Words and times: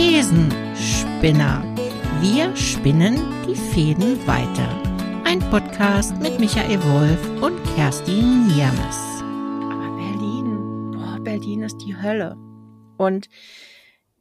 Thesenspinner. 0.00 1.62
Wir 2.22 2.56
spinnen 2.56 3.16
die 3.46 3.54
Fäden 3.54 4.26
weiter. 4.26 4.82
Ein 5.26 5.40
Podcast 5.50 6.16
mit 6.22 6.40
Michael 6.40 6.82
Wolf 6.84 7.42
und 7.42 7.62
Kerstin 7.74 8.46
Niermes. 8.46 8.96
Aber 9.70 9.94
Berlin, 9.98 10.92
boah, 10.92 11.20
Berlin 11.22 11.64
ist 11.64 11.76
die 11.84 11.94
Hölle. 11.94 12.34
Und 12.96 13.28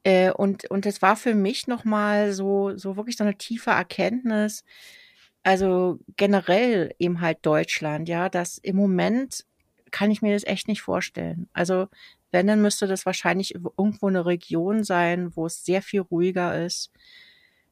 äh, 0.04 0.32
und 0.32 0.70
und 0.70 0.86
es 0.86 1.02
war 1.02 1.16
für 1.16 1.34
mich 1.34 1.68
noch 1.68 1.86
mal 1.86 2.34
so 2.34 2.76
so 2.78 2.98
wirklich 2.98 3.16
so 3.16 3.24
eine 3.24 3.38
tiefe 3.38 3.70
Erkenntnis. 3.70 4.66
Also 5.44 6.00
generell 6.18 6.94
eben 7.00 7.22
halt 7.22 7.38
Deutschland, 7.44 8.10
ja, 8.10 8.28
dass 8.28 8.58
im 8.58 8.76
Moment 8.76 9.46
kann 9.92 10.12
ich 10.12 10.22
mir 10.22 10.34
das 10.34 10.44
echt 10.44 10.68
nicht 10.68 10.82
vorstellen. 10.82 11.48
Also 11.54 11.88
wenn, 12.32 12.48
dann 12.48 12.62
müsste 12.62 12.88
das 12.88 13.06
wahrscheinlich 13.06 13.56
irgendwo 13.56 14.08
eine 14.08 14.26
Region 14.26 14.84
sein, 14.84 15.36
wo 15.36 15.46
es 15.46 15.66
sehr 15.66 15.82
viel 15.82 16.02
ruhiger 16.02 16.64
ist. 16.66 16.92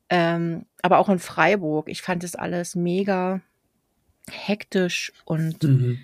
Ähm, 0.10 0.66
aber 0.82 1.00
auch 1.00 1.10
in 1.10 1.20
Freiburg. 1.20 1.90
Ich 1.90 2.02
fand 2.02 2.24
es 2.24 2.36
alles 2.36 2.76
mega 2.76 3.42
hektisch 4.30 5.14
und 5.26 5.64
mhm. 5.64 6.00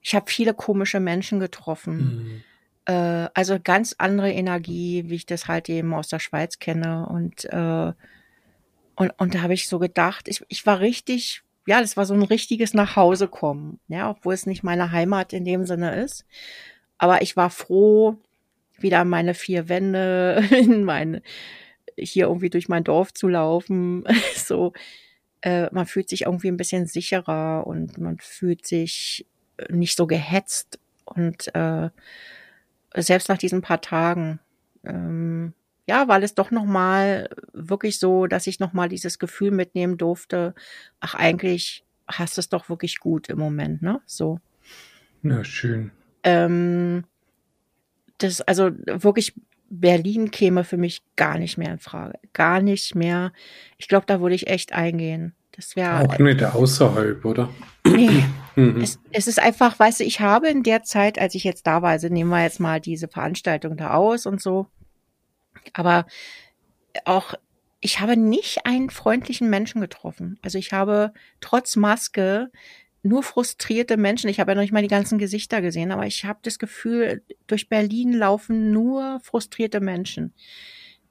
ich 0.00 0.14
habe 0.14 0.30
viele 0.30 0.54
komische 0.54 1.00
Menschen 1.00 1.40
getroffen. 1.40 1.96
Mhm. 1.98 2.44
Äh, 2.88 3.28
also 3.34 3.58
ganz 3.62 3.94
andere 3.98 4.32
Energie, 4.32 5.04
wie 5.06 5.16
ich 5.16 5.26
das 5.26 5.48
halt 5.48 5.68
eben 5.68 5.92
aus 5.94 6.08
der 6.08 6.18
Schweiz 6.18 6.58
kenne. 6.58 7.06
Und, 7.06 7.44
äh, 7.46 7.92
und, 8.96 9.10
und 9.18 9.34
da 9.34 9.42
habe 9.42 9.54
ich 9.54 9.68
so 9.68 9.78
gedacht, 9.78 10.28
ich, 10.28 10.44
ich 10.48 10.64
war 10.66 10.80
richtig, 10.80 11.42
ja, 11.66 11.80
das 11.80 11.96
war 11.96 12.06
so 12.06 12.14
ein 12.14 12.22
richtiges 12.22 12.74
Nachhausekommen, 12.74 13.78
ja, 13.88 14.10
obwohl 14.10 14.34
es 14.34 14.46
nicht 14.46 14.62
meine 14.62 14.90
Heimat 14.90 15.32
in 15.32 15.44
dem 15.44 15.66
Sinne 15.66 16.02
ist. 16.02 16.24
Aber 16.98 17.22
ich 17.22 17.36
war 17.36 17.50
froh, 17.50 18.16
wieder 18.78 19.04
meine 19.04 19.34
vier 19.34 19.68
Wände 19.68 20.42
in 20.50 20.84
meine, 20.84 21.22
hier 21.96 22.26
irgendwie 22.26 22.50
durch 22.50 22.68
mein 22.68 22.84
Dorf 22.84 23.12
zu 23.12 23.28
laufen. 23.28 24.04
so, 24.34 24.72
äh, 25.42 25.68
man 25.72 25.86
fühlt 25.86 26.08
sich 26.08 26.22
irgendwie 26.22 26.48
ein 26.48 26.56
bisschen 26.56 26.86
sicherer 26.86 27.66
und 27.66 27.98
man 27.98 28.18
fühlt 28.18 28.66
sich 28.66 29.26
nicht 29.70 29.96
so 29.96 30.06
gehetzt 30.06 30.78
und 31.04 31.54
äh, 31.54 31.90
selbst 32.94 33.28
nach 33.28 33.38
diesen 33.38 33.60
paar 33.60 33.80
Tagen, 33.80 34.40
ähm, 34.84 35.54
ja, 35.86 36.06
war 36.06 36.22
es 36.22 36.34
doch 36.34 36.50
nochmal 36.50 37.30
wirklich 37.52 37.98
so, 37.98 38.26
dass 38.26 38.46
ich 38.46 38.60
nochmal 38.60 38.88
dieses 38.88 39.18
Gefühl 39.18 39.50
mitnehmen 39.50 39.96
durfte, 39.96 40.54
ach, 41.00 41.14
eigentlich 41.14 41.84
hast 42.06 42.38
es 42.38 42.48
doch 42.48 42.68
wirklich 42.68 42.98
gut 42.98 43.28
im 43.28 43.38
Moment, 43.38 43.82
ne? 43.82 44.00
So. 44.06 44.40
Ja, 45.22 45.44
schön. 45.44 45.90
Ähm, 46.22 47.04
das, 48.18 48.40
also 48.42 48.70
wirklich 48.86 49.34
Berlin 49.70 50.30
käme 50.30 50.64
für 50.64 50.76
mich 50.76 51.02
gar 51.16 51.38
nicht 51.38 51.58
mehr 51.58 51.72
in 51.72 51.78
Frage. 51.78 52.18
Gar 52.32 52.62
nicht 52.62 52.94
mehr. 52.94 53.32
Ich 53.76 53.88
glaube, 53.88 54.06
da 54.06 54.20
würde 54.20 54.34
ich 54.34 54.48
echt 54.48 54.72
eingehen. 54.72 55.34
Das 55.52 55.76
wäre. 55.76 56.08
Auch 56.08 56.18
nicht 56.18 56.42
außerhalb, 56.42 57.24
oder? 57.24 57.48
Nee. 57.86 58.24
mhm. 58.56 58.80
es, 58.80 58.98
es, 59.10 59.26
ist 59.26 59.40
einfach, 59.40 59.78
weißt 59.78 60.00
du, 60.00 60.04
ich 60.04 60.20
habe 60.20 60.48
in 60.48 60.62
der 60.62 60.84
Zeit, 60.84 61.18
als 61.18 61.34
ich 61.34 61.44
jetzt 61.44 61.66
da 61.66 61.82
war, 61.82 61.90
also 61.90 62.08
nehmen 62.08 62.30
wir 62.30 62.42
jetzt 62.42 62.60
mal 62.60 62.80
diese 62.80 63.08
Veranstaltung 63.08 63.76
da 63.76 63.94
aus 63.94 64.26
und 64.26 64.40
so. 64.40 64.68
Aber 65.72 66.06
auch, 67.04 67.34
ich 67.80 68.00
habe 68.00 68.16
nicht 68.16 68.66
einen 68.66 68.90
freundlichen 68.90 69.50
Menschen 69.50 69.80
getroffen. 69.80 70.38
Also 70.42 70.58
ich 70.58 70.72
habe 70.72 71.12
trotz 71.40 71.76
Maske 71.76 72.50
nur 73.08 73.22
frustrierte 73.22 73.96
Menschen. 73.96 74.28
Ich 74.28 74.40
habe 74.40 74.52
ja 74.52 74.54
noch 74.54 74.62
nicht 74.62 74.72
mal 74.72 74.82
die 74.82 74.88
ganzen 74.88 75.18
Gesichter 75.18 75.60
gesehen, 75.60 75.90
aber 75.92 76.06
ich 76.06 76.24
habe 76.24 76.38
das 76.42 76.58
Gefühl, 76.58 77.22
durch 77.46 77.68
Berlin 77.68 78.12
laufen 78.12 78.70
nur 78.72 79.20
frustrierte 79.22 79.80
Menschen. 79.80 80.34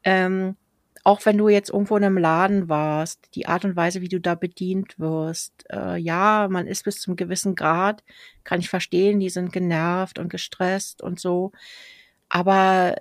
Ähm, 0.04 0.56
auch 1.04 1.26
wenn 1.26 1.38
du 1.38 1.48
jetzt 1.48 1.70
irgendwo 1.70 1.95
in 1.95 2.04
einem 2.04 2.17
Laden 2.17 2.67
warst, 2.67 3.30
die 3.34 3.48
Art 3.48 3.64
und 3.64 3.78
Weise, 3.78 4.02
wie 4.02 4.09
du 4.09 4.20
da 4.20 4.36
bedient 4.36 5.00
wirst, 5.00 5.66
äh, 5.72 5.98
ja, 5.98 6.48
man 6.50 6.67
ist 6.67 6.84
bis 6.84 7.00
zum 7.00 7.16
gewissen 7.16 7.56
Grad, 7.56 8.04
kann 8.43 8.60
ich 8.60 8.70
verstehen, 8.70 9.20
die 9.20 9.30
sind 9.30 9.54
genervt 9.54 10.20
und 10.20 10.30
gestresst 10.30 11.02
und 11.02 11.20
so. 11.20 11.54
Aber 12.27 12.95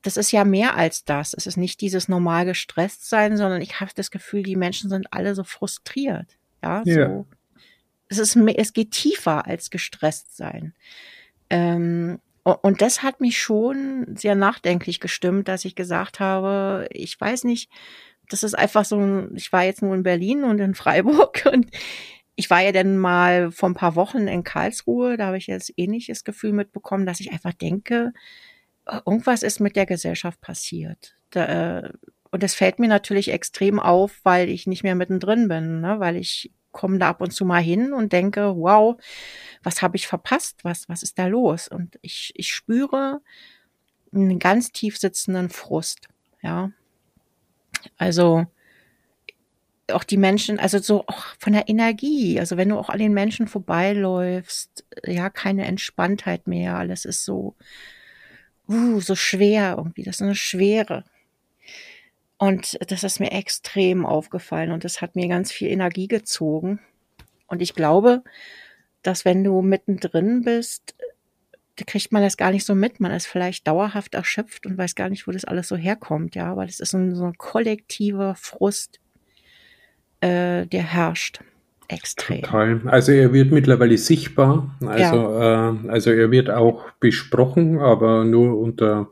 das 0.00 0.16
ist 0.16 0.32
ja 0.32 0.44
mehr 0.44 0.76
als 0.76 1.04
das. 1.04 1.34
Es 1.34 1.46
ist 1.46 1.58
nicht 1.58 1.80
dieses 1.82 2.08
normal 2.08 2.46
gestresst 2.46 3.08
sein, 3.08 3.36
sondern 3.36 3.60
ich 3.60 3.80
habe 3.80 3.92
das 3.94 4.10
Gefühl, 4.10 4.42
die 4.42 4.56
Menschen 4.56 4.88
sind 4.88 5.12
alle 5.12 5.34
so 5.34 5.44
frustriert. 5.44 6.38
Ja, 6.62 6.82
ja. 6.86 7.08
so 7.08 7.26
es 8.12 8.18
ist, 8.18 8.36
es 8.36 8.72
geht 8.72 8.90
tiefer 8.92 9.46
als 9.46 9.70
gestresst 9.70 10.36
sein. 10.36 10.74
Ähm, 11.50 12.20
und 12.44 12.82
das 12.82 13.02
hat 13.02 13.20
mich 13.20 13.40
schon 13.40 14.16
sehr 14.16 14.34
nachdenklich 14.34 15.00
gestimmt, 15.00 15.48
dass 15.48 15.64
ich 15.64 15.76
gesagt 15.76 16.18
habe, 16.20 16.88
ich 16.90 17.20
weiß 17.20 17.44
nicht, 17.44 17.70
das 18.28 18.42
ist 18.42 18.54
einfach 18.54 18.84
so, 18.84 19.28
ich 19.34 19.52
war 19.52 19.64
jetzt 19.64 19.82
nur 19.82 19.94
in 19.94 20.02
Berlin 20.02 20.44
und 20.44 20.58
in 20.58 20.74
Freiburg 20.82 21.48
und 21.52 21.70
ich 22.34 22.50
war 22.50 22.60
ja 22.60 22.72
dann 22.72 22.98
mal 22.98 23.50
vor 23.52 23.68
ein 23.68 23.74
paar 23.74 23.94
Wochen 23.94 24.26
in 24.26 24.42
Karlsruhe, 24.42 25.16
da 25.16 25.26
habe 25.26 25.38
ich 25.38 25.46
jetzt 25.46 25.72
ähnliches 25.76 26.24
Gefühl 26.24 26.52
mitbekommen, 26.52 27.06
dass 27.06 27.20
ich 27.20 27.30
einfach 27.30 27.52
denke, 27.52 28.12
irgendwas 29.06 29.42
ist 29.42 29.60
mit 29.60 29.76
der 29.76 29.86
Gesellschaft 29.86 30.40
passiert. 30.40 31.14
Da, 31.30 31.80
äh, 31.80 31.92
und 32.30 32.42
das 32.42 32.54
fällt 32.54 32.78
mir 32.78 32.88
natürlich 32.88 33.30
extrem 33.30 33.78
auf, 33.78 34.20
weil 34.24 34.48
ich 34.48 34.66
nicht 34.66 34.82
mehr 34.82 34.94
mittendrin 34.94 35.48
bin, 35.48 35.82
ne? 35.82 36.00
weil 36.00 36.16
ich 36.16 36.50
komme 36.72 36.98
da 36.98 37.10
ab 37.10 37.20
und 37.20 37.32
zu 37.32 37.44
mal 37.44 37.62
hin 37.62 37.92
und 37.92 38.12
denke, 38.12 38.56
wow, 38.56 38.96
was 39.62 39.82
habe 39.82 39.96
ich 39.96 40.06
verpasst? 40.06 40.64
Was, 40.64 40.88
was 40.88 41.02
ist 41.02 41.18
da 41.18 41.26
los? 41.26 41.68
Und 41.68 41.98
ich, 42.02 42.32
ich 42.34 42.52
spüre 42.52 43.20
einen 44.12 44.38
ganz 44.38 44.72
tief 44.72 44.98
sitzenden 44.98 45.50
Frust, 45.50 46.08
ja. 46.42 46.72
Also, 47.96 48.46
auch 49.90 50.04
die 50.04 50.16
Menschen, 50.16 50.58
also 50.58 50.78
so 50.78 51.04
auch 51.06 51.26
von 51.38 51.52
der 51.52 51.68
Energie, 51.68 52.38
also 52.38 52.56
wenn 52.56 52.68
du 52.68 52.78
auch 52.78 52.88
an 52.88 52.98
den 52.98 53.12
Menschen 53.12 53.46
vorbeiläufst, 53.46 54.84
ja, 55.06 55.30
keine 55.30 55.66
Entspanntheit 55.66 56.46
mehr, 56.46 56.76
alles 56.76 57.04
ist 57.04 57.24
so, 57.24 57.56
uh, 58.68 59.00
so 59.00 59.14
schwer 59.14 59.74
irgendwie, 59.78 60.02
das 60.02 60.16
ist 60.16 60.22
eine 60.22 60.34
Schwere. 60.34 61.04
Und 62.42 62.76
das 62.90 63.04
ist 63.04 63.20
mir 63.20 63.30
extrem 63.30 64.04
aufgefallen 64.04 64.72
und 64.72 64.82
das 64.82 65.00
hat 65.00 65.14
mir 65.14 65.28
ganz 65.28 65.52
viel 65.52 65.68
Energie 65.68 66.08
gezogen. 66.08 66.80
Und 67.46 67.62
ich 67.62 67.72
glaube, 67.72 68.24
dass 69.04 69.24
wenn 69.24 69.44
du 69.44 69.62
mittendrin 69.62 70.42
bist, 70.42 70.96
kriegt 71.86 72.10
man 72.10 72.20
das 72.20 72.36
gar 72.36 72.50
nicht 72.50 72.66
so 72.66 72.74
mit. 72.74 72.98
Man 72.98 73.12
ist 73.12 73.26
vielleicht 73.26 73.68
dauerhaft 73.68 74.14
erschöpft 74.14 74.66
und 74.66 74.76
weiß 74.76 74.96
gar 74.96 75.08
nicht, 75.08 75.28
wo 75.28 75.30
das 75.30 75.44
alles 75.44 75.68
so 75.68 75.76
herkommt, 75.76 76.34
ja. 76.34 76.50
Aber 76.50 76.66
das 76.66 76.80
ist 76.80 76.94
ein, 76.94 77.14
so 77.14 77.26
ein 77.26 77.38
kollektiver 77.38 78.34
Frust, 78.34 78.98
äh, 80.20 80.66
der 80.66 80.82
herrscht. 80.82 81.44
Extrem. 81.86 82.42
Total. 82.42 82.80
Also 82.86 83.12
er 83.12 83.32
wird 83.32 83.52
mittlerweile 83.52 83.96
sichtbar. 83.98 84.74
Also, 84.84 85.16
ja. 85.16 85.70
äh, 85.70 85.88
also 85.90 86.10
er 86.10 86.32
wird 86.32 86.50
auch 86.50 86.90
besprochen, 86.98 87.78
aber 87.78 88.24
nur 88.24 88.58
unter 88.58 89.10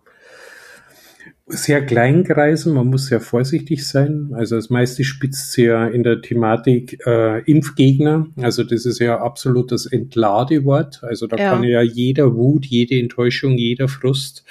sehr 1.50 1.84
kleinen 1.84 2.24
Kreisen, 2.24 2.74
man 2.74 2.86
muss 2.86 3.06
sehr 3.06 3.20
vorsichtig 3.20 3.86
sein. 3.86 4.30
Also 4.32 4.56
das 4.56 4.70
meiste 4.70 5.04
spitzt 5.04 5.56
ja 5.56 5.86
in 5.86 6.02
der 6.02 6.22
Thematik 6.22 6.98
äh, 7.06 7.42
Impfgegner. 7.42 8.26
Also 8.36 8.64
das 8.64 8.86
ist 8.86 8.98
ja 8.98 9.20
absolut 9.20 9.72
das 9.72 9.86
Entladewort. 9.86 11.02
Also 11.02 11.26
da 11.26 11.36
ja. 11.36 11.52
kann 11.52 11.62
ja 11.64 11.82
jeder 11.82 12.34
Wut, 12.34 12.66
jede 12.66 12.98
Enttäuschung, 12.98 13.58
jeder 13.58 13.88
Frust 13.88 14.44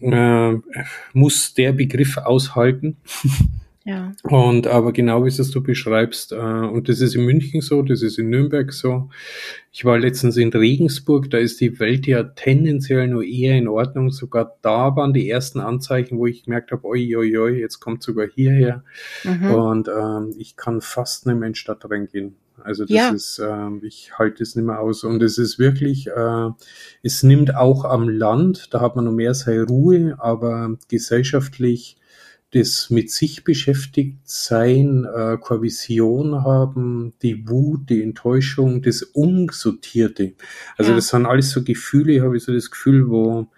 äh, 0.00 0.52
muss 1.12 1.54
der 1.54 1.72
Begriff 1.72 2.18
aushalten. 2.18 2.96
Ja. 3.86 4.12
Und 4.24 4.66
aber 4.66 4.92
genau 4.92 5.24
wie 5.24 5.28
es 5.28 5.50
du 5.52 5.62
beschreibst, 5.62 6.32
äh, 6.32 6.36
und 6.36 6.88
das 6.88 7.00
ist 7.00 7.14
in 7.14 7.24
München 7.24 7.60
so, 7.60 7.82
das 7.82 8.02
ist 8.02 8.18
in 8.18 8.30
Nürnberg 8.30 8.72
so. 8.72 9.10
Ich 9.70 9.84
war 9.84 9.96
letztens 9.96 10.36
in 10.36 10.48
Regensburg, 10.48 11.30
da 11.30 11.38
ist 11.38 11.60
die 11.60 11.78
Welt 11.78 12.04
ja 12.08 12.24
tendenziell 12.24 13.06
nur 13.06 13.22
eher 13.22 13.56
in 13.56 13.68
Ordnung. 13.68 14.10
Sogar 14.10 14.56
da 14.60 14.96
waren 14.96 15.12
die 15.12 15.30
ersten 15.30 15.60
Anzeichen, 15.60 16.18
wo 16.18 16.26
ich 16.26 16.42
gemerkt 16.42 16.72
habe, 16.72 16.84
oi, 16.84 17.16
oi, 17.16 17.38
oi, 17.38 17.60
jetzt 17.60 17.78
kommt 17.78 18.02
sogar 18.02 18.26
hierher. 18.26 18.82
Mhm. 19.22 19.50
Und 19.54 19.88
ähm, 19.88 20.34
ich 20.36 20.56
kann 20.56 20.80
fast 20.80 21.26
nicht 21.26 21.36
mehr 21.36 21.46
in 21.46 21.52
die 21.52 21.58
Stadt 21.60 21.88
reingehen. 21.88 22.34
Also 22.64 22.86
das 22.86 22.96
ja. 22.96 23.10
ist, 23.10 23.38
äh, 23.38 23.86
ich 23.86 24.18
halte 24.18 24.42
es 24.42 24.56
nicht 24.56 24.64
mehr 24.64 24.80
aus. 24.80 25.04
Und 25.04 25.22
es 25.22 25.38
ist 25.38 25.60
wirklich, 25.60 26.08
äh, 26.08 26.48
es 27.04 27.22
nimmt 27.22 27.54
auch 27.54 27.84
am 27.84 28.08
Land, 28.08 28.74
da 28.74 28.80
hat 28.80 28.96
man 28.96 29.04
noch 29.04 29.12
mehr 29.12 29.34
seine 29.34 29.62
Ruhe, 29.62 30.16
aber 30.18 30.76
gesellschaftlich 30.88 31.98
das 32.56 32.88
mit 32.88 33.10
sich 33.10 33.44
beschäftigt 33.44 34.18
sein, 34.24 35.04
äh, 35.04 35.36
keine 35.36 35.62
Vision 35.62 36.42
haben, 36.42 37.12
die 37.20 37.46
Wut, 37.48 37.90
die 37.90 38.02
Enttäuschung, 38.02 38.80
das 38.80 39.02
Unsortierte. 39.02 40.32
Also 40.78 40.92
ja. 40.92 40.96
das 40.96 41.08
sind 41.08 41.26
alles 41.26 41.50
so 41.50 41.62
Gefühle, 41.62 42.22
habe 42.22 42.36
ich 42.36 42.44
so 42.44 42.54
das 42.54 42.70
Gefühl, 42.70 43.10
wo 43.10 43.48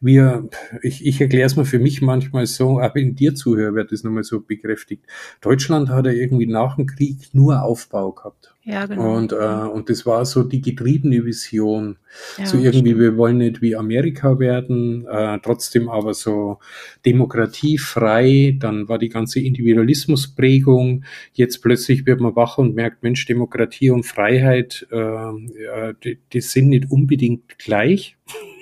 wir, 0.00 0.48
ich, 0.82 1.06
ich 1.06 1.20
erkläre 1.20 1.46
es 1.46 1.56
mal 1.56 1.64
für 1.64 1.78
mich 1.78 2.02
manchmal 2.02 2.46
so, 2.46 2.80
auch 2.80 2.94
wenn 2.94 3.14
dir 3.14 3.34
zuhöre, 3.34 3.74
wird 3.74 3.92
das 3.92 4.04
nochmal 4.04 4.24
so 4.24 4.40
bekräftigt. 4.40 5.04
Deutschland 5.40 5.88
hat 5.88 6.06
ja 6.06 6.12
irgendwie 6.12 6.46
nach 6.46 6.76
dem 6.76 6.86
Krieg 6.86 7.30
nur 7.32 7.62
Aufbau 7.62 8.12
gehabt. 8.12 8.54
Ja, 8.62 8.84
genau. 8.86 9.16
Und, 9.16 9.32
äh, 9.32 9.36
und 9.36 9.88
das 9.88 10.04
war 10.06 10.24
so 10.24 10.42
die 10.42 10.60
getriebene 10.60 11.24
Vision. 11.24 11.98
Ja, 12.36 12.46
so 12.46 12.58
irgendwie, 12.58 12.90
stimmt. 12.90 12.98
wir 12.98 13.16
wollen 13.16 13.38
nicht 13.38 13.62
wie 13.62 13.76
Amerika 13.76 14.38
werden, 14.38 15.06
äh, 15.06 15.38
trotzdem 15.42 15.88
aber 15.88 16.14
so 16.14 16.58
demokratiefrei. 17.04 18.56
Dann 18.58 18.88
war 18.88 18.98
die 18.98 19.08
ganze 19.08 19.40
Individualismusprägung. 19.40 21.04
Jetzt 21.32 21.62
plötzlich 21.62 22.06
wird 22.06 22.20
man 22.20 22.34
wach 22.36 22.58
und 22.58 22.74
merkt, 22.74 23.02
Mensch, 23.02 23.24
Demokratie 23.24 23.90
und 23.90 24.04
Freiheit, 24.04 24.86
äh, 24.90 25.94
die, 26.02 26.18
die 26.32 26.40
sind 26.40 26.68
nicht 26.68 26.90
unbedingt 26.90 27.58
gleich. 27.58 28.16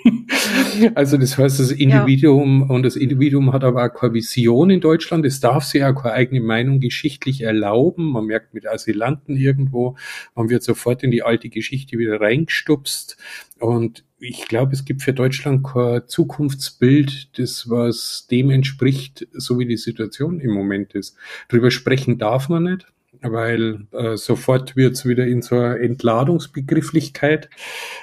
also 0.95 1.17
das 1.17 1.37
heißt, 1.37 1.59
das 1.59 1.71
Individuum 1.71 2.61
ja. 2.61 2.75
und 2.75 2.83
das 2.83 2.95
Individuum 2.95 3.53
hat 3.53 3.63
aber 3.63 3.85
auch 3.85 3.93
keine 3.93 4.13
Vision 4.13 4.69
in 4.69 4.81
Deutschland. 4.81 5.25
Es 5.25 5.39
darf 5.39 5.63
sich 5.63 5.83
auch 5.83 5.95
keine 5.95 6.13
eigene 6.13 6.41
Meinung 6.41 6.79
geschichtlich 6.79 7.41
erlauben. 7.41 8.11
Man 8.11 8.25
merkt 8.25 8.53
mit 8.53 8.67
Asylanten 8.67 9.35
irgendwo, 9.35 9.95
man 10.35 10.49
wird 10.49 10.63
sofort 10.63 11.03
in 11.03 11.11
die 11.11 11.23
alte 11.23 11.49
Geschichte 11.49 11.97
wieder 11.97 12.21
reingestupst. 12.21 13.17
Und 13.59 14.03
ich 14.19 14.47
glaube, 14.47 14.73
es 14.73 14.85
gibt 14.85 15.01
für 15.01 15.13
Deutschland 15.13 15.65
kein 15.65 16.07
Zukunftsbild, 16.07 17.37
das 17.37 17.69
was 17.69 18.27
dem 18.29 18.49
entspricht, 18.49 19.27
so 19.33 19.59
wie 19.59 19.65
die 19.65 19.77
Situation 19.77 20.39
im 20.39 20.51
Moment 20.51 20.93
ist. 20.93 21.17
Darüber 21.49 21.71
sprechen 21.71 22.17
darf 22.17 22.49
man 22.49 22.63
nicht 22.63 22.87
weil 23.31 23.87
äh, 23.91 24.17
sofort 24.17 24.75
wird 24.75 24.93
es 24.93 25.05
wieder 25.05 25.25
in 25.25 25.41
so 25.41 25.55
einer 25.55 25.79
Entladungsbegrifflichkeit, 25.79 27.49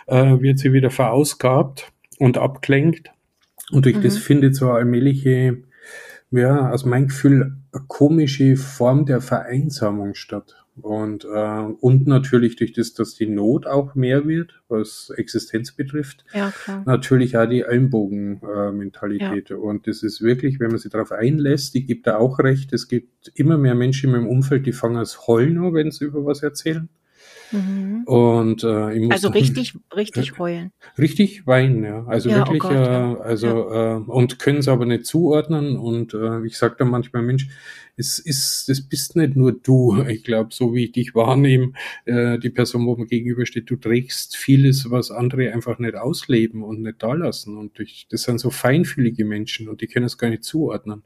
äh, 0.07 0.41
wird 0.41 0.59
sie 0.59 0.73
wieder 0.73 0.91
verausgabt 0.91 1.93
und 2.19 2.39
abgelenkt. 2.39 3.11
Und 3.71 3.87
durch 3.87 3.97
mhm. 3.97 4.03
das 4.03 4.19
findet 4.19 4.55
so 4.55 4.67
eine 4.67 4.79
allmähliche, 4.79 5.63
ja, 6.31 6.71
aus 6.71 6.85
meinem 6.85 7.09
Gefühl, 7.09 7.57
eine 7.73 7.85
komische 7.89 8.57
Form 8.57 9.07
der 9.07 9.21
Vereinsamung 9.21 10.15
statt. 10.15 10.62
Und, 10.81 11.27
äh, 11.27 11.63
und 11.81 12.07
natürlich 12.07 12.57
durch 12.57 12.73
das, 12.73 12.95
dass 12.95 13.15
die 13.15 13.27
Not 13.27 13.67
auch 13.67 13.95
mehr 13.95 14.27
wird, 14.27 14.63
was 14.69 15.13
Existenz 15.15 15.73
betrifft. 15.73 16.25
Ja, 16.33 16.51
klar. 16.51 16.83
Natürlich 16.87 17.37
auch 17.37 17.47
die 17.47 17.61
Ellenbogen-Mentalität. 17.61 19.51
Ja. 19.51 19.57
Und 19.57 19.87
das 19.87 20.03
ist 20.03 20.23
wirklich, 20.23 20.61
wenn 20.61 20.69
man 20.71 20.79
sich 20.79 20.91
darauf 20.91 21.13
einlässt, 21.13 21.75
die 21.75 21.85
gibt 21.85 22.07
da 22.07 22.17
auch 22.17 22.39
recht. 22.39 22.73
Es 22.73 22.89
gibt 22.89 23.31
immer 23.35 23.59
mehr 23.59 23.75
Menschen 23.75 24.07
in 24.07 24.13
meinem 24.13 24.29
Umfeld, 24.29 24.65
die 24.65 24.73
fangen 24.73 24.97
als 24.97 25.27
Heulen 25.27 25.63
wenn 25.75 25.91
sie 25.91 26.07
über 26.07 26.25
was 26.25 26.43
erzählen. 26.43 26.89
Mhm. 27.52 28.04
Und 28.04 28.64
äh, 28.64 28.94
ich 28.94 29.02
muss 29.02 29.12
also 29.12 29.28
richtig, 29.28 29.75
richtig 29.94 30.38
heulen. 30.38 30.72
Richtig 30.99 31.46
weinen, 31.46 31.84
ja. 31.84 32.04
Also 32.06 32.31
ja, 32.31 32.37
oh 32.37 32.38
wirklich, 32.40 32.64
oh 32.64 32.69
Gott, 32.69 32.76
ja. 32.76 33.12
äh, 33.12 33.16
also 33.20 33.46
ja. 33.46 33.96
äh, 33.96 34.00
und 34.00 34.38
können 34.38 34.58
es 34.58 34.69
aber 34.69 34.87
nicht 34.87 35.06
zuordnen. 35.06 35.76
Und 35.76 36.14
äh, 36.14 36.44
ich 36.46 36.56
sage 36.56 36.76
dann 36.78 36.88
manchmal, 36.88 37.22
Mensch, 37.22 37.49
es 37.96 38.19
ist, 38.19 38.69
das 38.69 38.81
bist 38.81 39.16
nicht 39.16 39.37
nur 39.37 39.52
du. 39.52 40.02
Ich 40.08 40.25
glaube, 40.25 40.50
so 40.52 40.75
wie 40.75 40.87
ich 40.87 40.93
dich 40.93 41.14
wahrnehme, 41.14 41.72
äh, 42.06 42.38
die 42.38 42.50
Person, 42.50 42.87
wo 42.87 42.96
man 42.96 43.06
gegenübersteht, 43.06 43.70
du 43.70 43.76
trägst 43.76 44.37
vieles, 44.37 44.90
was 44.90 45.10
andere 45.10 45.52
einfach 45.52 45.78
nicht 45.78 45.94
ausleben 45.94 46.62
und 46.62 46.82
nicht 46.82 47.02
da 47.02 47.12
lassen. 47.12 47.56
Und 47.56 47.78
durch, 47.78 48.06
das 48.10 48.22
sind 48.22 48.38
so 48.38 48.50
feinfühlige 48.50 49.25
Menschen 49.25 49.69
und 49.69 49.82
die 49.82 49.87
können 49.87 50.06
es 50.06 50.19
gar 50.19 50.31
nicht 50.31 50.44
zuordnen. 50.44 51.02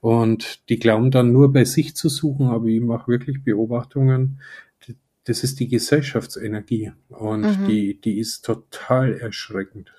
Und 0.00 0.68
die 0.68 0.78
glauben 0.78 1.10
dann 1.10 1.32
nur 1.32 1.52
bei 1.52 1.64
sich 1.64 1.96
zu 1.96 2.08
suchen, 2.08 2.48
aber 2.48 2.66
ich 2.66 2.80
mache 2.80 3.08
wirklich 3.08 3.42
Beobachtungen, 3.42 4.38
das 5.28 5.44
ist 5.44 5.60
die 5.60 5.68
Gesellschaftsenergie 5.68 6.92
und 7.08 7.42
mhm. 7.42 7.66
die, 7.68 8.00
die 8.00 8.18
ist 8.18 8.44
total 8.44 9.14
erschreckend. 9.14 9.92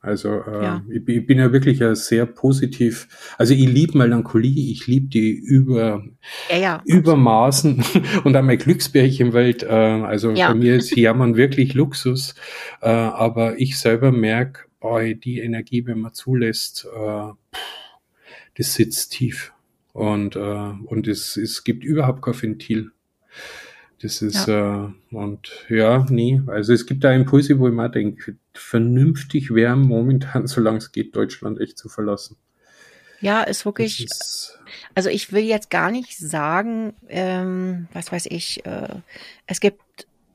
Also 0.00 0.42
äh, 0.42 0.62
ja. 0.62 0.84
ich, 0.88 1.08
ich, 1.08 1.26
bin 1.26 1.38
ja 1.38 1.52
wirklich 1.52 1.80
ja 1.80 1.92
sehr 1.96 2.26
positiv. 2.26 3.08
Also 3.38 3.54
ich 3.54 3.66
liebe 3.66 3.98
Melancholie, 3.98 4.70
ich 4.70 4.86
liebe 4.86 5.08
die 5.08 5.32
über 5.32 6.04
ja, 6.48 6.56
ja. 6.56 6.82
Übermaßen 6.84 7.82
und 8.24 8.36
einmal 8.36 8.56
Glücksbärchenwelt. 8.56 9.64
Äh, 9.64 9.66
also 9.66 10.32
bei 10.32 10.54
mir 10.54 10.76
ist 10.76 10.94
Jammern 10.94 11.34
wirklich 11.34 11.74
Luxus. 11.74 12.36
Äh, 12.80 12.88
aber 12.88 13.58
ich 13.58 13.76
selber 13.78 14.12
merke, 14.12 14.66
boah, 14.78 15.02
die 15.02 15.40
Energie, 15.40 15.84
wenn 15.86 15.98
man 15.98 16.14
zulässt, 16.14 16.86
äh, 16.86 17.32
das 18.56 18.74
sitzt 18.74 19.10
tief. 19.10 19.52
Und, 19.92 20.36
äh, 20.36 20.72
und 20.84 21.08
es, 21.08 21.36
es 21.36 21.64
gibt 21.64 21.82
überhaupt 21.82 22.22
kein 22.22 22.40
Ventil. 22.40 22.92
Das 24.02 24.20
ist, 24.20 24.46
ja. 24.46 24.86
äh, 24.86 25.14
und 25.14 25.50
ja, 25.68 26.04
nee, 26.10 26.42
also 26.46 26.72
es 26.74 26.84
gibt 26.84 27.02
da 27.02 27.12
Impulse, 27.12 27.58
wo 27.58 27.68
ich 27.68 27.74
mir 27.74 27.88
denke, 27.88 28.36
vernünftig 28.52 29.54
wäre 29.54 29.76
momentan, 29.76 30.46
solange 30.46 30.78
es 30.78 30.92
geht, 30.92 31.16
Deutschland 31.16 31.60
echt 31.60 31.78
zu 31.78 31.88
verlassen. 31.88 32.36
Ja, 33.20 33.42
ist 33.42 33.64
wirklich, 33.64 34.04
ist, 34.04 34.58
also 34.94 35.08
ich 35.08 35.32
will 35.32 35.44
jetzt 35.44 35.70
gar 35.70 35.90
nicht 35.90 36.18
sagen, 36.18 36.94
ähm, 37.08 37.88
was 37.94 38.12
weiß 38.12 38.26
ich, 38.26 38.66
äh, 38.66 39.00
es 39.46 39.60
gibt 39.60 39.80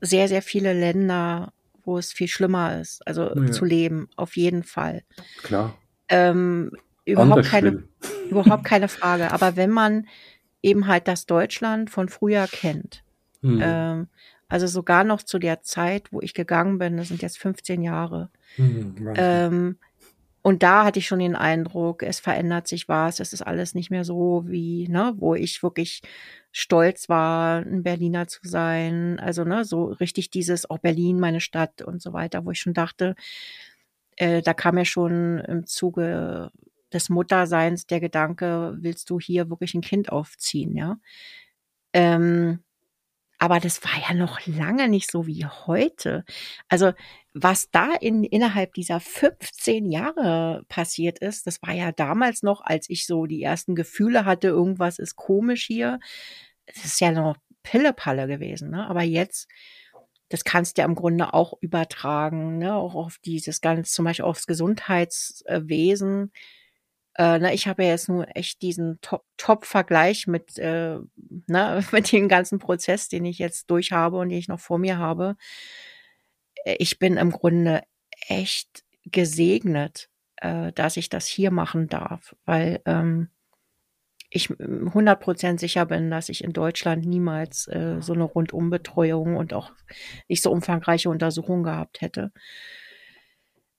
sehr, 0.00 0.26
sehr 0.26 0.42
viele 0.42 0.72
Länder, 0.72 1.52
wo 1.84 1.96
es 1.96 2.12
viel 2.12 2.26
schlimmer 2.26 2.80
ist, 2.80 3.06
also 3.06 3.32
ja. 3.34 3.52
zu 3.52 3.64
leben, 3.64 4.08
auf 4.16 4.36
jeden 4.36 4.64
Fall. 4.64 5.04
Klar. 5.44 5.78
Ähm, 6.08 6.72
überhaupt 7.04 7.44
keine, 7.44 7.84
überhaupt 8.30 8.64
keine 8.64 8.88
Frage. 8.88 9.30
Aber 9.30 9.54
wenn 9.54 9.70
man 9.70 10.08
eben 10.60 10.88
halt 10.88 11.06
das 11.06 11.26
Deutschland 11.26 11.88
von 11.88 12.08
früher 12.08 12.48
kennt, 12.50 13.04
Mhm. 13.42 13.60
Ähm, 13.62 14.08
also 14.48 14.66
sogar 14.66 15.04
noch 15.04 15.22
zu 15.22 15.38
der 15.38 15.62
Zeit, 15.62 16.12
wo 16.12 16.20
ich 16.20 16.34
gegangen 16.34 16.78
bin, 16.78 16.96
das 16.96 17.08
sind 17.08 17.22
jetzt 17.22 17.38
15 17.38 17.82
Jahre. 17.82 18.30
Mhm, 18.56 19.14
ähm, 19.16 19.78
und 20.42 20.64
da 20.64 20.84
hatte 20.84 20.98
ich 20.98 21.06
schon 21.06 21.20
den 21.20 21.36
Eindruck, 21.36 22.02
es 22.02 22.18
verändert 22.18 22.66
sich 22.66 22.88
was, 22.88 23.20
es 23.20 23.32
ist 23.32 23.42
alles 23.42 23.74
nicht 23.74 23.90
mehr 23.90 24.04
so 24.04 24.44
wie, 24.46 24.88
ne, 24.88 25.14
wo 25.16 25.34
ich 25.36 25.62
wirklich 25.62 26.02
stolz 26.50 27.08
war, 27.08 27.58
ein 27.60 27.84
Berliner 27.84 28.26
zu 28.26 28.40
sein. 28.42 29.20
Also, 29.20 29.44
ne, 29.44 29.64
so 29.64 29.84
richtig 29.86 30.30
dieses, 30.30 30.68
auch 30.68 30.78
Berlin, 30.78 31.20
meine 31.20 31.40
Stadt 31.40 31.80
und 31.82 32.02
so 32.02 32.12
weiter, 32.12 32.44
wo 32.44 32.50
ich 32.50 32.60
schon 32.60 32.74
dachte, 32.74 33.14
äh, 34.16 34.42
da 34.42 34.52
kam 34.52 34.78
ja 34.78 34.84
schon 34.84 35.38
im 35.38 35.66
Zuge 35.66 36.50
des 36.92 37.08
Mutterseins 37.08 37.86
der 37.86 38.00
Gedanke, 38.00 38.76
willst 38.78 39.10
du 39.10 39.18
hier 39.20 39.48
wirklich 39.48 39.74
ein 39.74 39.80
Kind 39.80 40.12
aufziehen, 40.12 40.76
ja? 40.76 40.98
Ähm, 41.94 42.60
aber 43.42 43.58
das 43.58 43.82
war 43.82 43.90
ja 44.08 44.14
noch 44.14 44.46
lange 44.46 44.88
nicht 44.88 45.10
so 45.10 45.26
wie 45.26 45.44
heute. 45.44 46.24
Also 46.68 46.92
was 47.34 47.72
da 47.72 47.92
in, 48.00 48.22
innerhalb 48.22 48.72
dieser 48.74 49.00
15 49.00 49.90
Jahre 49.90 50.62
passiert 50.68 51.18
ist, 51.18 51.48
das 51.48 51.60
war 51.60 51.74
ja 51.74 51.90
damals 51.90 52.44
noch, 52.44 52.60
als 52.60 52.88
ich 52.88 53.04
so 53.04 53.26
die 53.26 53.42
ersten 53.42 53.74
Gefühle 53.74 54.26
hatte, 54.26 54.46
irgendwas 54.46 55.00
ist 55.00 55.16
komisch 55.16 55.64
hier. 55.66 55.98
Das 56.66 56.84
ist 56.84 57.00
ja 57.00 57.10
noch 57.10 57.36
Pillepalle 57.64 58.28
gewesen. 58.28 58.70
Ne? 58.70 58.86
Aber 58.86 59.02
jetzt, 59.02 59.48
das 60.28 60.44
kannst 60.44 60.78
du 60.78 60.82
ja 60.82 60.86
im 60.86 60.94
Grunde 60.94 61.34
auch 61.34 61.54
übertragen, 61.60 62.58
ne? 62.58 62.76
auch 62.76 62.94
auf 62.94 63.18
dieses 63.24 63.60
ganze, 63.60 63.90
zum 63.90 64.04
Beispiel 64.04 64.24
aufs 64.24 64.46
Gesundheitswesen. 64.46 66.30
Äh, 67.14 67.38
na, 67.38 67.52
ich 67.52 67.68
habe 67.68 67.84
ja 67.84 67.90
jetzt 67.90 68.08
nur 68.08 68.26
echt 68.34 68.62
diesen 68.62 68.98
Top-Vergleich 69.36 70.26
mit, 70.26 70.58
äh, 70.58 70.98
na, 71.46 71.80
mit 71.92 72.12
dem 72.12 72.28
ganzen 72.28 72.58
Prozess, 72.58 73.08
den 73.08 73.24
ich 73.24 73.38
jetzt 73.38 73.70
durch 73.70 73.92
habe 73.92 74.18
und 74.18 74.30
den 74.30 74.38
ich 74.38 74.48
noch 74.48 74.60
vor 74.60 74.78
mir 74.78 74.98
habe. 74.98 75.36
Äh, 76.64 76.76
ich 76.78 76.98
bin 76.98 77.16
im 77.16 77.30
Grunde 77.30 77.82
echt 78.28 78.84
gesegnet, 79.04 80.08
äh, 80.36 80.72
dass 80.72 80.96
ich 80.96 81.08
das 81.08 81.26
hier 81.26 81.50
machen 81.50 81.88
darf, 81.88 82.34
weil 82.44 82.80
ähm, 82.86 83.30
ich 84.30 84.48
100% 84.48 85.58
sicher 85.58 85.84
bin, 85.84 86.10
dass 86.10 86.30
ich 86.30 86.42
in 86.42 86.54
Deutschland 86.54 87.04
niemals 87.04 87.68
äh, 87.68 88.00
so 88.00 88.14
eine 88.14 88.24
Rundumbetreuung 88.24 89.36
und 89.36 89.52
auch 89.52 89.72
nicht 90.28 90.42
so 90.42 90.50
umfangreiche 90.50 91.10
Untersuchungen 91.10 91.64
gehabt 91.64 92.00
hätte. 92.00 92.32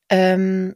Ähm, 0.09 0.75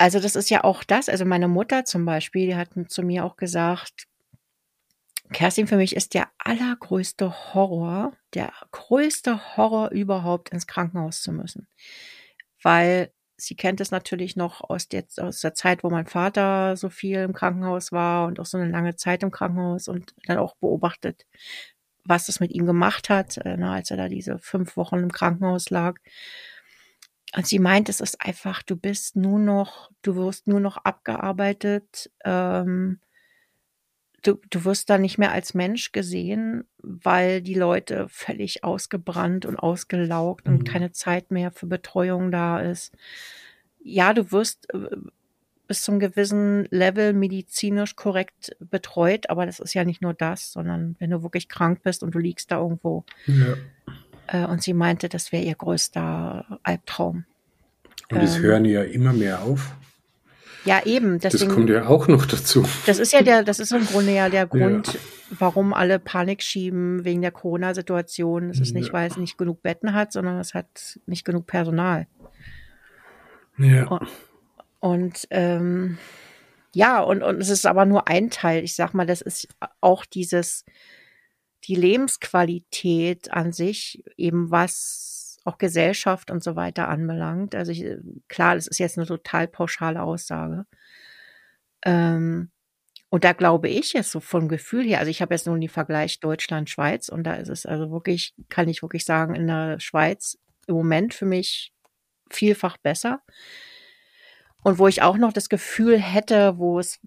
also 0.00 0.18
das 0.18 0.34
ist 0.34 0.48
ja 0.48 0.64
auch 0.64 0.82
das. 0.82 1.10
Also 1.10 1.26
meine 1.26 1.46
Mutter 1.46 1.84
zum 1.84 2.06
Beispiel, 2.06 2.46
die 2.46 2.56
hat 2.56 2.70
zu 2.88 3.02
mir 3.02 3.22
auch 3.22 3.36
gesagt, 3.36 4.06
Kerstin, 5.30 5.66
für 5.66 5.76
mich 5.76 5.94
ist 5.94 6.14
der 6.14 6.28
allergrößte 6.38 7.54
Horror, 7.54 8.12
der 8.32 8.50
größte 8.72 9.58
Horror 9.58 9.90
überhaupt 9.90 10.48
ins 10.48 10.66
Krankenhaus 10.66 11.20
zu 11.20 11.32
müssen. 11.32 11.68
Weil 12.62 13.12
sie 13.36 13.56
kennt 13.56 13.82
es 13.82 13.90
natürlich 13.90 14.36
noch 14.36 14.62
aus 14.62 14.88
der, 14.88 15.04
aus 15.18 15.42
der 15.42 15.52
Zeit, 15.52 15.84
wo 15.84 15.90
mein 15.90 16.06
Vater 16.06 16.78
so 16.78 16.88
viel 16.88 17.18
im 17.18 17.34
Krankenhaus 17.34 17.92
war 17.92 18.26
und 18.26 18.40
auch 18.40 18.46
so 18.46 18.56
eine 18.56 18.70
lange 18.70 18.96
Zeit 18.96 19.22
im 19.22 19.30
Krankenhaus 19.30 19.86
und 19.86 20.14
dann 20.24 20.38
auch 20.38 20.56
beobachtet, 20.56 21.26
was 22.04 22.24
das 22.24 22.40
mit 22.40 22.52
ihm 22.52 22.64
gemacht 22.64 23.10
hat, 23.10 23.36
äh, 23.36 23.58
na, 23.58 23.74
als 23.74 23.90
er 23.90 23.98
da 23.98 24.08
diese 24.08 24.38
fünf 24.38 24.78
Wochen 24.78 24.96
im 24.96 25.12
Krankenhaus 25.12 25.68
lag. 25.68 25.98
Und 27.36 27.46
sie 27.46 27.58
meint, 27.58 27.88
es 27.88 28.00
ist 28.00 28.20
einfach, 28.20 28.62
du 28.62 28.76
bist 28.76 29.16
nur 29.16 29.38
noch, 29.38 29.90
du 30.02 30.16
wirst 30.16 30.48
nur 30.48 30.60
noch 30.60 30.78
abgearbeitet, 30.78 32.10
ähm, 32.24 32.98
du, 34.22 34.40
du 34.50 34.64
wirst 34.64 34.90
da 34.90 34.98
nicht 34.98 35.18
mehr 35.18 35.32
als 35.32 35.54
Mensch 35.54 35.92
gesehen, 35.92 36.64
weil 36.78 37.40
die 37.40 37.54
Leute 37.54 38.06
völlig 38.08 38.64
ausgebrannt 38.64 39.46
und 39.46 39.56
ausgelaugt 39.56 40.46
mhm. 40.46 40.54
und 40.54 40.64
keine 40.64 40.92
Zeit 40.92 41.30
mehr 41.30 41.52
für 41.52 41.66
Betreuung 41.66 42.30
da 42.30 42.60
ist. 42.60 42.94
Ja, 43.82 44.12
du 44.12 44.32
wirst 44.32 44.72
äh, 44.74 44.96
bis 45.70 45.82
zum 45.82 46.00
gewissen 46.00 46.66
Level 46.70 47.12
medizinisch 47.12 47.94
korrekt 47.94 48.56
betreut, 48.58 49.30
aber 49.30 49.46
das 49.46 49.60
ist 49.60 49.72
ja 49.72 49.84
nicht 49.84 50.02
nur 50.02 50.14
das, 50.14 50.50
sondern 50.50 50.96
wenn 50.98 51.10
du 51.10 51.22
wirklich 51.22 51.48
krank 51.48 51.82
bist 51.84 52.02
und 52.02 52.12
du 52.12 52.18
liegst 52.18 52.50
da 52.50 52.58
irgendwo. 52.58 53.04
Ja. 53.26 53.54
Äh, 54.30 54.44
und 54.46 54.62
sie 54.62 54.74
meinte, 54.74 55.08
das 55.08 55.32
wäre 55.32 55.42
ihr 55.42 55.54
größter 55.54 56.60
Albtraum. 56.62 57.24
Und 58.10 58.18
es 58.18 58.36
ähm, 58.36 58.42
hören 58.42 58.64
ja 58.64 58.82
immer 58.82 59.12
mehr 59.12 59.42
auf. 59.42 59.74
Ja, 60.64 60.84
eben. 60.84 61.18
Deswegen, 61.18 61.46
das 61.46 61.54
kommt 61.54 61.70
ja 61.70 61.86
auch 61.86 62.06
noch 62.06 62.26
dazu. 62.26 62.66
Das 62.86 62.98
ist 62.98 63.12
ja 63.12 63.22
der, 63.22 63.42
das 63.44 63.60
ist 63.60 63.72
im 63.72 63.86
Grunde 63.86 64.14
ja 64.14 64.28
der 64.28 64.46
Grund, 64.46 64.92
ja. 64.92 65.00
warum 65.38 65.72
alle 65.72 65.98
Panik 65.98 66.42
schieben 66.42 67.04
wegen 67.04 67.22
der 67.22 67.30
Corona-Situation. 67.30 68.50
Es 68.50 68.60
ist 68.60 68.74
nicht, 68.74 68.88
ja. 68.88 68.92
weil 68.92 69.08
es 69.08 69.16
nicht 69.16 69.38
genug 69.38 69.62
Betten 69.62 69.94
hat, 69.94 70.12
sondern 70.12 70.38
es 70.38 70.54
hat 70.54 71.00
nicht 71.06 71.24
genug 71.24 71.46
Personal. 71.46 72.06
Ja. 73.56 73.86
Und, 73.86 74.08
und 74.80 75.28
ähm, 75.30 75.98
ja, 76.74 77.00
und, 77.00 77.22
und 77.22 77.40
es 77.40 77.48
ist 77.48 77.66
aber 77.66 77.86
nur 77.86 78.06
ein 78.06 78.30
Teil. 78.30 78.62
Ich 78.62 78.76
sag 78.76 78.92
mal, 78.92 79.06
das 79.06 79.22
ist 79.22 79.48
auch 79.80 80.04
dieses, 80.04 80.64
die 81.64 81.74
Lebensqualität 81.74 83.32
an 83.32 83.52
sich, 83.52 84.02
eben 84.16 84.50
was 84.50 85.38
auch 85.44 85.58
Gesellschaft 85.58 86.30
und 86.30 86.42
so 86.42 86.56
weiter 86.56 86.88
anbelangt. 86.88 87.54
Also 87.54 87.72
ich, 87.72 87.84
klar, 88.28 88.54
das 88.54 88.66
ist 88.66 88.78
jetzt 88.78 88.98
eine 88.98 89.06
total 89.06 89.48
pauschale 89.48 90.02
Aussage. 90.02 90.66
Ähm, 91.82 92.50
und 93.08 93.24
da 93.24 93.32
glaube 93.32 93.68
ich 93.68 93.92
jetzt 93.92 94.12
so 94.12 94.20
vom 94.20 94.48
Gefühl 94.48 94.84
her, 94.84 95.00
also 95.00 95.10
ich 95.10 95.20
habe 95.20 95.34
jetzt 95.34 95.46
nur 95.46 95.58
den 95.58 95.68
Vergleich 95.68 96.20
Deutschland-Schweiz 96.20 97.08
und 97.08 97.24
da 97.24 97.34
ist 97.34 97.48
es 97.48 97.66
also 97.66 97.90
wirklich, 97.90 98.34
kann 98.48 98.68
ich 98.68 98.82
wirklich 98.82 99.04
sagen, 99.04 99.34
in 99.34 99.48
der 99.48 99.80
Schweiz 99.80 100.38
im 100.66 100.76
Moment 100.76 101.14
für 101.14 101.26
mich 101.26 101.72
vielfach 102.30 102.76
besser. 102.76 103.20
Und 104.62 104.78
wo 104.78 104.86
ich 104.86 105.02
auch 105.02 105.16
noch 105.16 105.32
das 105.32 105.48
Gefühl 105.48 105.98
hätte, 105.98 106.58
wo 106.58 106.78
es 106.78 107.00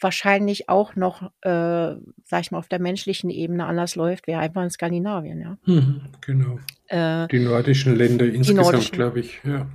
wahrscheinlich 0.00 0.68
auch 0.68 0.96
noch, 0.96 1.22
äh, 1.42 1.96
sag 2.24 2.40
ich 2.40 2.50
mal, 2.50 2.58
auf 2.58 2.68
der 2.68 2.80
menschlichen 2.80 3.30
Ebene 3.30 3.66
anders 3.66 3.96
läuft, 3.96 4.26
wäre 4.26 4.40
einfach 4.40 4.62
in 4.62 4.70
Skandinavien, 4.70 5.40
ja. 5.40 5.58
Mhm, 5.66 6.02
genau. 6.20 6.58
Äh, 6.88 7.28
die 7.28 7.40
nordischen 7.40 7.96
Länder 7.96 8.26
insgesamt, 8.26 8.92
glaube 8.92 9.20
ich, 9.20 9.40
ja. 9.44 9.66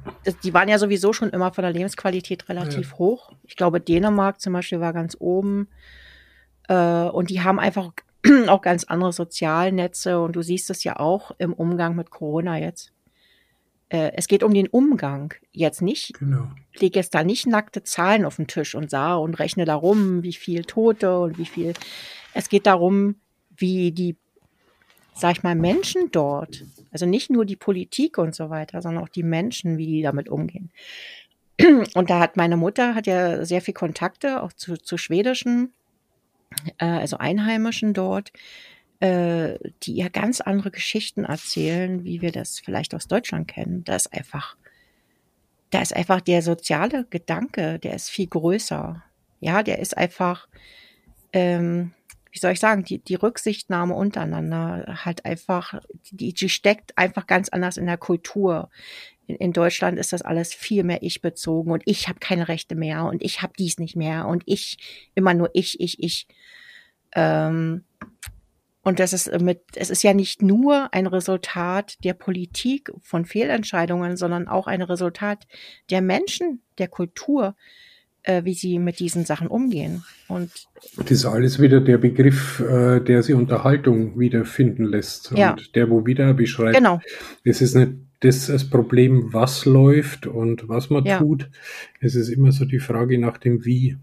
Die 0.44 0.54
waren 0.54 0.70
ja 0.70 0.78
sowieso 0.78 1.14
schon 1.14 1.30
immer 1.30 1.54
von 1.54 1.64
der 1.64 1.74
Lebensqualität 1.74 2.48
relativ 2.50 2.92
ja. 2.92 2.98
hoch. 2.98 3.32
Ich 3.44 3.56
glaube, 3.56 3.82
Dänemark 3.82 4.40
zum 4.40 4.54
Beispiel 4.54 4.80
war 4.80 4.94
ganz 4.94 5.18
oben. 5.20 5.68
Äh, 6.68 7.04
und 7.10 7.30
die 7.30 7.42
haben 7.42 7.60
einfach 7.60 7.92
auch 8.48 8.62
ganz 8.62 8.86
andere 8.86 9.12
Sozialnetze 9.12 10.20
und 10.20 10.36
du 10.36 10.42
siehst 10.42 10.70
es 10.70 10.84
ja 10.84 11.00
auch 11.00 11.32
im 11.38 11.54
Umgang 11.54 11.96
mit 11.96 12.12
Corona 12.12 12.58
jetzt 12.58 12.94
äh, 13.92 14.14
es 14.16 14.28
geht 14.28 14.42
um 14.42 14.54
den 14.54 14.68
Umgang. 14.68 15.34
Jetzt 15.52 15.82
nicht, 15.82 16.18
genau. 16.18 16.48
lege 16.80 16.98
jetzt 16.98 17.14
da 17.14 17.26
nicht 17.26 17.46
nackte 17.46 17.84
Zahlen 17.84 18.24
auf 18.24 18.38
den 18.38 18.48
Tisch 18.48 18.74
und 18.74 18.90
sah 18.90 19.16
und 19.16 19.38
rechne 19.38 19.66
darum, 19.66 20.24
wie 20.24 20.34
viel 20.34 20.64
Tote 20.64 21.20
und 21.20 21.38
wie 21.38 21.46
viel. 21.46 21.74
Es 22.34 22.48
geht 22.48 22.66
darum, 22.66 23.16
wie 23.50 23.92
die, 23.92 24.16
sag 25.14 25.34
ich 25.34 25.44
mal, 25.44 25.56
Menschen 25.56 26.10
dort, 26.12 26.64
also 26.92 27.06
nicht 27.06 27.30
nur 27.30 27.44
die 27.44 27.58
Politik 27.58 28.18
und 28.18 28.34
so 28.34 28.50
weiter, 28.50 28.82
sondern 28.82 29.04
auch 29.04 29.10
die 29.10 29.24
Menschen, 29.24 29.78
wie 29.78 29.88
die 29.88 30.02
damit 30.02 30.30
umgehen. 30.30 30.72
Und 31.94 32.10
da 32.10 32.20
hat 32.20 32.38
meine 32.38 32.58
Mutter 32.58 32.96
hat 32.96 33.08
ja 33.08 33.44
sehr 33.46 33.62
viel 33.62 33.74
Kontakte 33.74 34.42
auch 34.42 34.54
zu, 34.54 34.78
zu 34.78 34.98
schwedischen, 34.98 35.74
äh, 36.78 36.86
also 36.86 37.18
Einheimischen 37.18 37.94
dort 37.94 38.32
äh, 39.02 39.58
die 39.82 39.96
ja 39.96 40.10
ganz 40.10 40.42
andere 40.42 40.70
Geschichten 40.70 41.26
erzählen, 41.26 42.04
wie 42.04 42.22
wir 42.22 42.32
das 42.32 42.60
vielleicht 42.60 42.94
aus 42.94 43.08
Deutschland 43.08 43.48
kennen. 43.48 43.84
Da 43.84 43.96
ist 43.96 44.14
einfach, 44.14 44.56
da 45.72 45.82
ist 45.82 45.96
einfach 45.96 46.22
der 46.22 46.44
soziale 46.44 47.06
Gedanke, 47.10 47.80
der 47.80 47.96
ist 47.96 48.12
viel 48.12 48.28
größer. 48.28 49.04
Ja, 49.40 49.64
der 49.64 49.80
ist 49.80 49.98
einfach, 49.98 50.48
ähm, 51.34 51.94
wie 52.32 52.38
soll 52.38 52.52
ich 52.52 52.60
sagen, 52.60 52.84
die, 52.84 53.00
die 53.00 53.16
Rücksichtnahme 53.16 53.96
untereinander 53.96 55.00
halt 55.04 55.26
einfach, 55.26 55.82
die, 56.12 56.34
die 56.36 56.50
steckt 56.50 56.96
einfach 56.96 57.26
ganz 57.26 57.50
anders 57.50 57.78
in 57.78 57.88
der 57.88 57.98
Kultur. 57.98 58.70
In, 59.26 59.36
in 59.38 59.52
Deutschland 59.52 59.98
ist 59.98 60.14
das 60.14 60.22
alles 60.22 60.54
viel 60.54 60.84
mehr 60.84 61.02
ich 61.02 61.24
bezogen 61.24 61.72
und 61.72 61.82
ich 61.86 62.08
habe 62.08 62.20
keine 62.20 62.48
Rechte 62.50 62.76
mehr 62.76 63.06
und 63.06 63.24
ich 63.24 63.42
habe 63.42 63.54
dies 63.58 63.80
nicht 63.80 63.96
mehr 63.96 64.28
und 64.28 64.44
ich 64.46 65.10
immer 65.16 65.34
nur 65.34 65.50
ich, 65.54 65.80
ich, 65.80 66.04
ich. 66.04 66.28
Ähm, 67.16 67.84
und 68.84 69.00
das 69.00 69.14
ist 69.14 69.40
mit, 69.42 69.62
es 69.76 69.90
ist 69.90 70.04
ja 70.04 70.14
nicht 70.14 70.42
nur 70.42 70.94
ein 70.94 71.06
Resultat 71.06 72.04
der 72.04 72.14
Politik 72.14 72.92
von 73.02 73.26
Fehlentscheidungen, 73.26 74.18
sondern 74.18 74.48
auch 74.48 74.68
ein 74.68 74.82
Resultat 74.82 75.46
der 75.92 76.02
Menschen, 76.02 76.62
der 76.80 76.88
Kultur, 76.88 77.56
äh, 78.24 78.44
wie 78.44 78.56
sie 78.56 78.80
mit 78.80 79.00
diesen 79.00 79.26
Sachen 79.26 79.48
umgehen. 79.48 80.04
Und 80.28 80.52
das 80.98 81.12
ist 81.12 81.26
alles 81.26 81.60
wieder 81.60 81.80
der 81.80 82.00
Begriff, 82.00 82.60
äh, 82.60 83.00
der 83.00 83.22
sie 83.22 83.34
Unterhaltung 83.34 84.20
wiederfinden 84.20 84.86
lässt. 84.86 85.32
Ja. 85.36 85.52
Und 85.52 85.76
der, 85.76 85.90
wo 85.90 86.06
wieder 86.08 86.34
beschreibt, 86.34 86.76
genau. 86.76 87.00
es 87.44 87.62
ist 87.62 87.76
nicht 87.76 87.92
das, 88.22 88.48
das 88.48 88.70
Problem, 88.70 89.34
was 89.34 89.66
läuft 89.66 90.28
und 90.28 90.70
was 90.70 90.90
man 90.90 91.06
ja. 91.06 91.20
tut. 91.20 91.50
Es 92.00 92.16
ist 92.16 92.30
immer 92.30 92.52
so 92.52 92.66
die 92.66 92.80
Frage 92.80 93.20
nach 93.20 93.38
dem 93.38 93.66
Wie. 93.66 93.98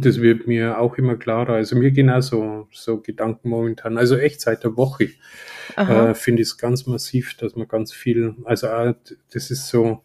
Das 0.00 0.20
wird 0.20 0.46
mir 0.46 0.78
auch 0.78 0.96
immer 0.96 1.16
klarer. 1.16 1.54
Also 1.54 1.76
mir 1.76 1.90
gehen 1.90 2.10
auch 2.10 2.22
so, 2.22 2.68
so 2.72 3.00
Gedanken 3.00 3.50
momentan. 3.50 3.98
Also 3.98 4.16
echt 4.16 4.40
seit 4.40 4.64
der 4.64 4.76
Woche 4.76 5.10
äh, 5.76 6.14
finde 6.14 6.42
ich 6.42 6.48
es 6.48 6.58
ganz 6.58 6.86
massiv, 6.86 7.36
dass 7.36 7.54
man 7.54 7.68
ganz 7.68 7.92
viel, 7.92 8.34
also 8.44 8.66
äh, 8.68 8.94
das 9.32 9.50
ist 9.50 9.68
so, 9.68 10.02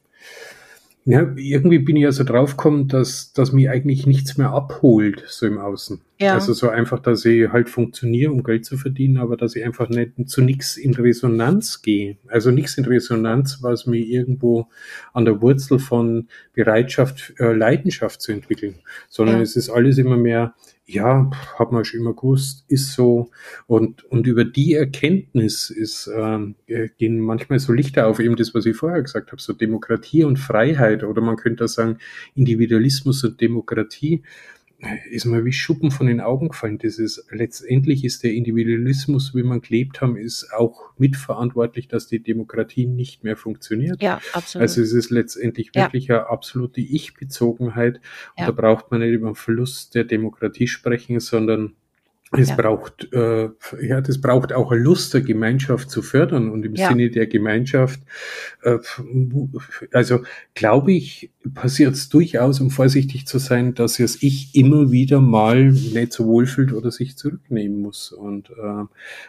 ja, 1.10 1.26
irgendwie 1.38 1.80
bin 1.80 1.96
ich 1.96 2.04
ja 2.04 2.12
so 2.12 2.26
draufgekommen, 2.26 2.90
dass, 2.90 3.32
dass 3.32 3.54
mich 3.54 3.70
eigentlich 3.70 4.06
nichts 4.06 4.38
mehr 4.38 4.50
abholt, 4.50 5.24
so 5.28 5.46
im 5.46 5.58
Außen. 5.58 6.02
Ja. 6.20 6.34
Also 6.34 6.52
so 6.52 6.68
einfach, 6.68 7.00
dass 7.00 7.24
ich 7.24 7.50
halt 7.50 7.70
funktioniere, 7.70 8.30
um 8.30 8.44
Geld 8.44 8.66
zu 8.66 8.76
verdienen, 8.76 9.18
aber 9.18 9.38
dass 9.38 9.56
ich 9.56 9.64
einfach 9.64 9.88
nicht 9.88 10.12
zu 10.26 10.42
nichts 10.42 10.76
in 10.76 10.94
Resonanz 10.94 11.82
gehe. 11.82 12.18
Also 12.28 12.52
nichts 12.52 12.78
in 12.78 12.84
Resonanz, 12.84 13.60
was 13.62 13.86
mir 13.86 14.04
irgendwo 14.04 14.68
an 15.14 15.24
der 15.24 15.42
Wurzel 15.42 15.80
von 15.80 16.28
Bereitschaft, 16.54 17.36
äh, 17.40 17.54
Leidenschaft 17.54 18.22
zu 18.22 18.34
entwickeln, 18.34 18.76
sondern 19.08 19.38
ja. 19.38 19.44
es 19.44 19.56
ist 19.56 19.70
alles 19.70 19.98
immer 19.98 20.18
mehr, 20.18 20.56
ja, 20.90 21.30
hat 21.60 21.74
man 21.74 21.84
schon 21.84 22.00
immer 22.00 22.14
gewusst, 22.14 22.64
ist 22.70 22.94
so. 22.94 23.30
Und, 23.68 24.06
und 24.06 24.26
über 24.26 24.46
die 24.46 24.74
Erkenntnis 24.74 25.70
ist, 25.70 26.08
äh, 26.08 26.88
gehen 26.98 27.20
manchmal 27.20 27.60
so 27.60 27.74
Lichter 27.74 28.08
auf, 28.08 28.20
eben 28.20 28.38
das, 28.38 28.56
was 28.56 28.66
ich 28.66 28.78
vorher 28.78 29.02
gesagt 29.02 29.32
habe, 29.34 29.42
so 29.42 29.52
Demokratie 29.52 30.24
und 30.24 30.40
Freiheit 30.40 31.04
oder 31.04 31.22
man 31.22 31.36
könnte 31.36 31.66
auch 31.66 31.70
sagen 31.70 31.98
Individualismus 32.36 33.24
und 33.26 33.42
Demokratie 33.42 34.24
ist 35.10 35.26
mir 35.26 35.44
wie 35.44 35.52
Schuppen 35.52 35.90
von 35.90 36.06
den 36.06 36.22
Augen 36.22 36.50
gefallen. 36.50 36.78
Das 36.78 37.00
ist, 37.00 37.26
letztendlich 37.32 38.06
ist 38.06 38.24
der 38.24 38.34
Individualismus, 38.34 39.34
wie 39.34 39.42
man 39.42 39.62
gelebt 39.62 40.02
haben, 40.02 40.18
ist 40.18 40.54
auch 40.54 40.92
mitverantwortlich, 40.98 41.88
dass 41.88 42.08
die 42.08 42.22
Demokratie 42.22 42.86
nicht 42.86 43.24
mehr 43.24 43.38
funktioniert. 43.38 44.02
Ja, 44.02 44.22
absolut. 44.34 44.62
Also 44.62 44.82
es 44.82 44.94
ist 44.94 45.10
letztendlich 45.10 45.74
wirklich 45.74 46.08
ja. 46.08 46.20
eine 46.20 46.30
absolute 46.30 46.82
Ich-Bezogenheit. 46.82 47.96
Und 48.36 48.42
ja. 48.42 48.46
da 48.46 48.52
braucht 48.52 48.92
man 48.92 49.02
nicht 49.02 49.14
über 49.14 49.30
den 49.30 49.36
Verlust 49.36 49.96
der 49.96 50.04
Demokratie 50.04 50.68
sprechen, 50.68 51.20
sondern 51.20 51.76
es 52.32 52.50
ja. 52.50 52.56
braucht, 52.56 53.12
äh, 53.14 53.50
ja, 53.82 54.02
das 54.02 54.20
braucht 54.20 54.52
auch 54.52 54.72
eine 54.72 54.82
Lust 54.82 55.14
der 55.14 55.22
Gemeinschaft 55.22 55.90
zu 55.90 56.02
fördern 56.02 56.50
und 56.50 56.66
im 56.66 56.76
ja. 56.76 56.90
Sinne 56.90 57.10
der 57.10 57.28
Gemeinschaft, 57.28 58.02
äh, 58.64 58.78
also 59.94 60.24
glaube 60.54 60.92
ich, 60.92 61.32
passiert 61.54 61.94
es 61.94 62.10
durchaus, 62.10 62.60
um 62.60 62.70
vorsichtig 62.70 63.28
zu 63.28 63.40
sein, 63.40 63.76
dass 63.76 64.00
es 64.00 64.22
ich 64.22 64.56
immer 64.56 64.92
wieder 64.92 65.22
mal 65.22 65.72
nicht 65.72 66.12
so 66.12 66.26
wohlfühlt 66.26 66.74
oder 66.74 66.92
sich 66.92 67.16
zurücknehmen 67.16 67.82
muss 67.82 68.12
und 68.12 68.50
äh, 68.50 68.84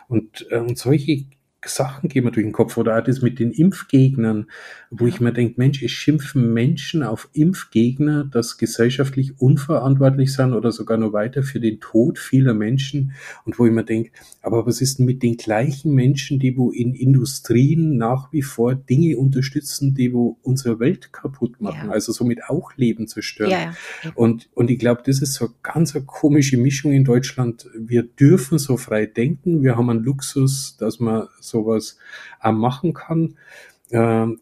und 0.08 0.46
äh, 0.50 0.58
und 0.58 0.76
solche 0.76 1.24
Sachen 1.64 2.08
gehen 2.08 2.24
mir 2.24 2.30
durch 2.30 2.46
den 2.46 2.52
Kopf 2.52 2.76
oder 2.76 2.98
auch 2.98 3.02
das 3.02 3.20
mit 3.20 3.40
den 3.40 3.50
Impfgegnern, 3.50 4.46
wo 4.90 5.06
ich 5.06 5.20
mir 5.20 5.32
denke, 5.32 5.54
Mensch, 5.56 5.82
es 5.82 5.90
schimpfen 5.90 6.52
Menschen 6.52 7.02
auf 7.02 7.28
Impfgegner, 7.32 8.24
dass 8.24 8.58
gesellschaftlich 8.58 9.40
unverantwortlich 9.40 10.32
sind 10.32 10.52
oder 10.52 10.70
sogar 10.70 10.98
noch 10.98 11.12
weiter 11.12 11.42
für 11.42 11.58
den 11.58 11.80
Tod 11.80 12.18
vieler 12.18 12.54
Menschen. 12.54 13.12
Und 13.44 13.58
wo 13.58 13.66
ich 13.66 13.72
mir 13.72 13.84
denke, 13.84 14.12
aber 14.48 14.64
was 14.66 14.80
ist 14.80 14.98
denn 14.98 15.04
mit 15.04 15.22
den 15.22 15.36
gleichen 15.36 15.94
Menschen, 15.94 16.38
die 16.38 16.56
wo 16.56 16.70
in 16.70 16.94
Industrien 16.94 17.98
nach 17.98 18.32
wie 18.32 18.40
vor 18.40 18.74
Dinge 18.74 19.18
unterstützen, 19.18 19.92
die 19.92 20.14
wo 20.14 20.38
unsere 20.40 20.80
Welt 20.80 21.12
kaputt 21.12 21.60
machen, 21.60 21.88
ja. 21.88 21.92
also 21.92 22.12
somit 22.12 22.44
auch 22.48 22.74
Leben 22.76 23.08
zerstören. 23.08 23.50
Ja. 23.50 23.74
Und, 24.14 24.48
und 24.54 24.70
ich 24.70 24.78
glaube, 24.78 25.02
das 25.04 25.20
ist 25.20 25.34
so 25.34 25.44
eine 25.44 25.54
ganz 25.62 25.94
eine 25.94 26.06
komische 26.06 26.56
Mischung 26.56 26.92
in 26.92 27.04
Deutschland. 27.04 27.68
Wir 27.76 28.04
dürfen 28.04 28.58
so 28.58 28.78
frei 28.78 29.04
denken, 29.04 29.62
wir 29.62 29.76
haben 29.76 29.90
einen 29.90 30.02
Luxus, 30.02 30.78
dass 30.78 30.98
man 30.98 31.28
sowas 31.40 31.98
auch 32.40 32.52
machen 32.52 32.94
kann. 32.94 33.34
Ähm, 33.90 34.40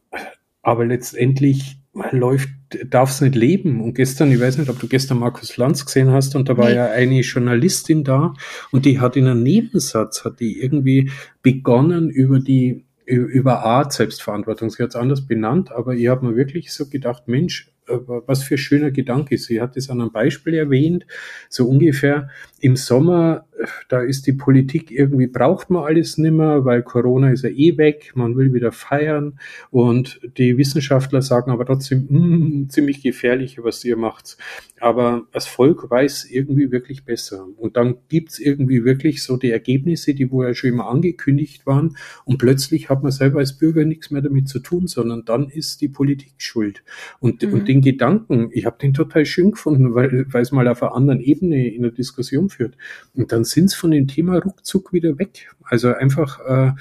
aber 0.62 0.86
letztendlich 0.86 1.80
läuft, 2.12 2.50
darf 2.86 3.10
es 3.10 3.20
nicht 3.20 3.34
leben. 3.34 3.80
Und 3.80 3.94
gestern, 3.94 4.32
ich 4.32 4.40
weiß 4.40 4.58
nicht, 4.58 4.70
ob 4.70 4.78
du 4.78 4.88
gestern 4.88 5.18
Markus 5.18 5.56
Lanz 5.56 5.84
gesehen 5.84 6.10
hast, 6.10 6.34
und 6.36 6.48
da 6.48 6.56
war 6.56 6.68
nee. 6.68 6.76
ja 6.76 6.86
eine 6.86 7.20
Journalistin 7.20 8.04
da 8.04 8.34
und 8.70 8.84
die 8.84 9.00
hat 9.00 9.16
in 9.16 9.26
einem 9.26 9.42
Nebensatz, 9.42 10.24
hat 10.24 10.40
die 10.40 10.60
irgendwie 10.60 11.10
begonnen 11.42 12.10
über 12.10 12.40
die 12.40 12.84
über 13.06 13.64
Art 13.64 13.92
Selbstverantwortung. 13.92 14.68
Sie 14.68 14.82
hat 14.82 14.90
es 14.90 14.96
anders 14.96 15.26
benannt, 15.26 15.70
aber 15.70 15.94
ich 15.94 16.08
habe 16.08 16.26
mir 16.26 16.34
wirklich 16.34 16.72
so 16.72 16.88
gedacht, 16.88 17.28
Mensch, 17.28 17.72
was 17.86 18.42
für 18.42 18.58
schöner 18.58 18.90
Gedanke. 18.90 19.38
Sie 19.38 19.60
hat 19.60 19.76
es 19.76 19.90
an 19.90 20.00
einem 20.00 20.10
Beispiel 20.10 20.54
erwähnt, 20.54 21.06
so 21.48 21.68
ungefähr 21.68 22.28
im 22.60 22.74
Sommer, 22.74 23.45
da 23.88 24.00
ist 24.00 24.26
die 24.26 24.32
Politik 24.32 24.90
irgendwie, 24.90 25.26
braucht 25.26 25.70
man 25.70 25.84
alles 25.84 26.18
nimmer, 26.18 26.64
weil 26.64 26.82
Corona 26.82 27.30
ist 27.30 27.44
ja 27.44 27.50
eh 27.50 27.76
weg, 27.78 28.12
man 28.14 28.36
will 28.36 28.52
wieder 28.52 28.72
feiern 28.72 29.38
und 29.70 30.20
die 30.36 30.58
Wissenschaftler 30.58 31.22
sagen 31.22 31.50
aber 31.50 31.64
trotzdem, 31.64 32.06
mm, 32.08 32.68
ziemlich 32.68 33.02
gefährlich, 33.02 33.62
was 33.62 33.84
ihr 33.84 33.96
macht. 33.96 34.36
Aber 34.78 35.26
das 35.32 35.46
Volk 35.46 35.90
weiß 35.90 36.26
irgendwie 36.30 36.70
wirklich 36.70 37.04
besser. 37.04 37.46
Und 37.56 37.78
dann 37.78 37.96
gibt's 38.08 38.38
irgendwie 38.38 38.84
wirklich 38.84 39.22
so 39.22 39.38
die 39.38 39.50
Ergebnisse, 39.50 40.14
die 40.14 40.26
vorher 40.26 40.54
schon 40.54 40.70
immer 40.70 40.88
angekündigt 40.88 41.66
waren 41.66 41.96
und 42.24 42.38
plötzlich 42.38 42.90
hat 42.90 43.02
man 43.02 43.12
selber 43.12 43.38
als 43.38 43.56
Bürger 43.56 43.84
nichts 43.84 44.10
mehr 44.10 44.22
damit 44.22 44.48
zu 44.48 44.58
tun, 44.58 44.86
sondern 44.86 45.24
dann 45.24 45.48
ist 45.48 45.80
die 45.80 45.88
Politik 45.88 46.34
schuld. 46.38 46.82
Und, 47.20 47.42
mhm. 47.42 47.54
und 47.54 47.68
den 47.68 47.80
Gedanken, 47.80 48.50
ich 48.52 48.66
habe 48.66 48.76
den 48.78 48.92
total 48.92 49.24
schön 49.24 49.52
gefunden, 49.52 49.94
weil, 49.94 50.26
weil 50.30 50.42
es 50.42 50.52
mal 50.52 50.68
auf 50.68 50.82
einer 50.82 50.94
anderen 50.94 51.20
Ebene 51.20 51.72
in 51.72 51.82
der 51.82 51.92
Diskussion 51.92 52.50
führt. 52.50 52.76
Und 53.14 53.32
dann 53.32 53.45
sind's 53.46 53.74
von 53.74 53.90
dem 53.90 54.08
Thema 54.08 54.38
ruckzuck 54.38 54.92
wieder 54.92 55.18
weg. 55.18 55.48
Also 55.62 55.92
einfach, 55.94 56.40
äh, 56.46 56.72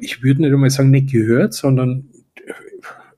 ich 0.00 0.22
würde 0.22 0.42
nicht 0.42 0.52
einmal 0.52 0.70
sagen, 0.70 0.90
nicht 0.90 1.12
gehört, 1.12 1.54
sondern 1.54 2.08
äh, 2.46 2.52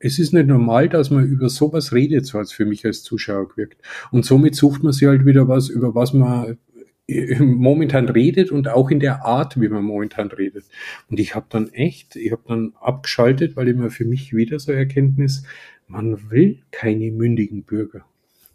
es 0.00 0.18
ist 0.18 0.34
nicht 0.34 0.46
normal, 0.46 0.88
dass 0.88 1.10
man 1.10 1.24
über 1.24 1.48
sowas 1.48 1.92
redet, 1.92 2.26
so 2.26 2.38
als 2.38 2.52
für 2.52 2.66
mich 2.66 2.84
als 2.84 3.02
Zuschauer 3.02 3.48
gewirkt. 3.48 3.80
Und 4.10 4.24
somit 4.24 4.54
sucht 4.54 4.82
man 4.82 4.92
sich 4.92 5.08
halt 5.08 5.24
wieder 5.24 5.48
was, 5.48 5.68
über 5.68 5.94
was 5.94 6.12
man 6.12 6.58
äh, 7.06 7.38
momentan 7.40 8.08
redet 8.08 8.50
und 8.50 8.68
auch 8.68 8.90
in 8.90 9.00
der 9.00 9.24
Art, 9.24 9.60
wie 9.60 9.68
man 9.68 9.84
momentan 9.84 10.28
redet. 10.28 10.64
Und 11.10 11.20
ich 11.20 11.34
habe 11.34 11.46
dann 11.48 11.68
echt, 11.72 12.16
ich 12.16 12.32
habe 12.32 12.42
dann 12.46 12.72
abgeschaltet, 12.80 13.56
weil 13.56 13.68
immer 13.68 13.90
für 13.90 14.04
mich 14.04 14.34
wieder 14.34 14.58
so 14.58 14.72
Erkenntnis, 14.72 15.44
man 15.86 16.30
will 16.30 16.60
keine 16.70 17.10
mündigen 17.10 17.62
Bürger. 17.62 18.04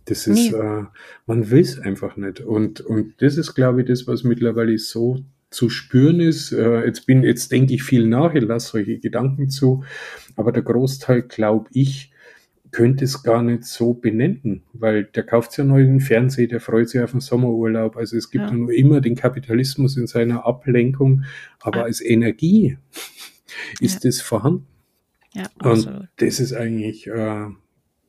Das 0.09 0.25
ist, 0.25 0.51
nee. 0.51 0.57
äh, 0.57 0.85
man 1.27 1.51
will 1.51 1.61
es 1.61 1.77
einfach 1.77 2.17
nicht. 2.17 2.41
Und, 2.41 2.81
und 2.81 3.13
das 3.21 3.37
ist, 3.37 3.53
glaube 3.53 3.81
ich, 3.81 3.87
das, 3.87 4.07
was 4.07 4.23
mittlerweile 4.23 4.75
so 4.79 5.23
zu 5.51 5.69
spüren 5.69 6.19
ist. 6.19 6.51
Äh, 6.51 6.85
jetzt 6.85 7.05
bin, 7.05 7.23
jetzt 7.23 7.51
denke 7.51 7.75
ich 7.75 7.83
viel 7.83 8.07
nach, 8.07 8.33
ich 8.33 8.43
lasse 8.43 8.71
solche 8.71 8.97
Gedanken 8.97 9.49
zu, 9.49 9.83
aber 10.35 10.51
der 10.51 10.63
Großteil, 10.63 11.23
glaube 11.23 11.69
ich, 11.73 12.11
könnte 12.71 13.03
es 13.05 13.21
gar 13.21 13.43
nicht 13.43 13.65
so 13.65 13.93
benennen, 13.93 14.63
weil 14.73 15.03
der 15.03 15.23
kauft 15.23 15.57
ja 15.57 15.63
neu 15.63 15.83
den 15.83 15.99
Fernseher, 15.99 16.47
der 16.47 16.59
freut 16.59 16.89
sich 16.89 17.01
auf 17.01 17.11
den 17.11 17.19
Sommerurlaub. 17.19 17.95
Also 17.95 18.17
es 18.17 18.31
gibt 18.31 18.45
ja. 18.45 18.51
nur 18.51 18.73
immer 18.73 19.01
den 19.01 19.15
Kapitalismus 19.15 19.95
in 19.95 20.07
seiner 20.07 20.45
Ablenkung, 20.45 21.23
aber 21.59 21.79
ja. 21.79 21.83
als 21.85 22.01
Energie 22.01 22.77
ist 23.79 24.03
ja. 24.03 24.09
das 24.09 24.21
vorhanden. 24.21 24.65
Ja, 25.33 25.43
absolut. 25.59 26.01
Und 26.01 26.09
das 26.17 26.39
ist 26.39 26.53
eigentlich 26.53 27.07
äh, 27.07 27.45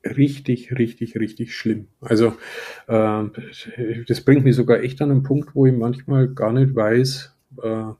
richtig, 0.04 0.72
richtig, 0.78 1.16
richtig 1.16 1.54
schlimm. 1.54 1.88
Also 2.00 2.34
äh, 2.88 3.24
das 4.06 4.20
bringt 4.22 4.44
mich 4.44 4.56
sogar 4.56 4.82
echt 4.82 5.00
an 5.02 5.10
einen 5.10 5.22
Punkt, 5.22 5.54
wo 5.54 5.66
ich 5.66 5.74
manchmal 5.74 6.28
gar 6.28 6.52
nicht 6.52 6.74
weiß, 6.74 7.34
äh, 7.62 7.92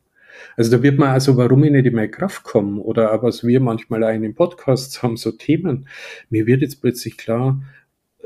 also 0.56 0.76
da 0.76 0.82
wird 0.82 0.98
man 0.98 1.10
also, 1.10 1.36
warum 1.36 1.64
ich 1.64 1.70
nicht 1.70 1.86
in 1.86 1.94
meine 1.94 2.10
Kraft 2.10 2.44
komme 2.44 2.80
oder 2.80 3.22
was 3.22 3.46
wir 3.46 3.60
manchmal 3.60 4.04
auch 4.04 4.12
in 4.12 4.22
den 4.22 4.34
Podcasts 4.34 5.02
haben, 5.02 5.16
so 5.16 5.32
Themen. 5.32 5.88
Mir 6.28 6.46
wird 6.46 6.62
jetzt 6.62 6.80
plötzlich 6.80 7.16
klar, 7.16 7.62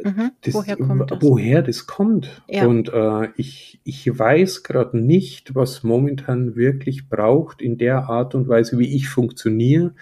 mhm, 0.03 0.31
das, 0.41 0.55
woher, 0.55 0.77
kommt 0.77 1.11
das? 1.11 1.19
woher 1.23 1.63
das 1.63 1.87
kommt. 1.87 2.43
Ja. 2.49 2.67
Und 2.67 2.93
äh, 2.93 3.29
ich, 3.37 3.81
ich 3.85 4.19
weiß 4.19 4.63
gerade 4.63 4.99
nicht, 4.99 5.55
was 5.55 5.83
momentan 5.83 6.57
wirklich 6.57 7.09
braucht 7.09 7.63
in 7.63 7.79
der 7.79 8.09
Art 8.09 8.35
und 8.35 8.49
Weise, 8.49 8.79
wie 8.79 8.95
ich 8.95 9.09
funktioniere, 9.09 9.95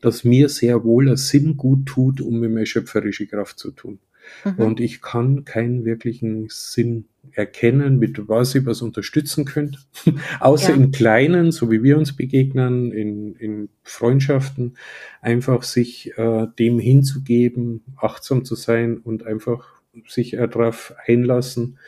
dass 0.00 0.24
mir 0.24 0.48
sehr 0.48 0.84
wohl 0.84 1.08
ein 1.08 1.16
Sinn 1.16 1.56
gut 1.56 1.86
tut, 1.86 2.20
um 2.20 2.40
mir 2.40 2.48
mehr 2.48 2.66
schöpferische 2.66 3.26
Kraft 3.26 3.58
zu 3.58 3.70
tun. 3.70 3.98
Mhm. 4.44 4.64
Und 4.64 4.80
ich 4.80 5.02
kann 5.02 5.44
keinen 5.44 5.84
wirklichen 5.84 6.46
Sinn 6.48 7.06
erkennen, 7.32 7.98
mit 7.98 8.28
was 8.28 8.54
ich 8.54 8.66
was 8.66 8.82
unterstützen 8.82 9.44
könnte. 9.44 9.78
Außer 10.40 10.70
ja. 10.70 10.76
im 10.76 10.90
Kleinen, 10.90 11.52
so 11.52 11.70
wie 11.70 11.82
wir 11.82 11.98
uns 11.98 12.16
begegnen, 12.16 12.92
in, 12.92 13.34
in 13.34 13.68
Freundschaften, 13.82 14.76
einfach 15.20 15.62
sich 15.62 16.16
äh, 16.16 16.46
dem 16.58 16.78
hinzugeben, 16.78 17.82
achtsam 17.96 18.44
zu 18.44 18.54
sein 18.54 18.98
und 18.98 19.26
einfach 19.26 19.82
sich 20.06 20.34
äh, 20.34 20.48
darauf 20.48 20.94
einlassen, 21.06 21.78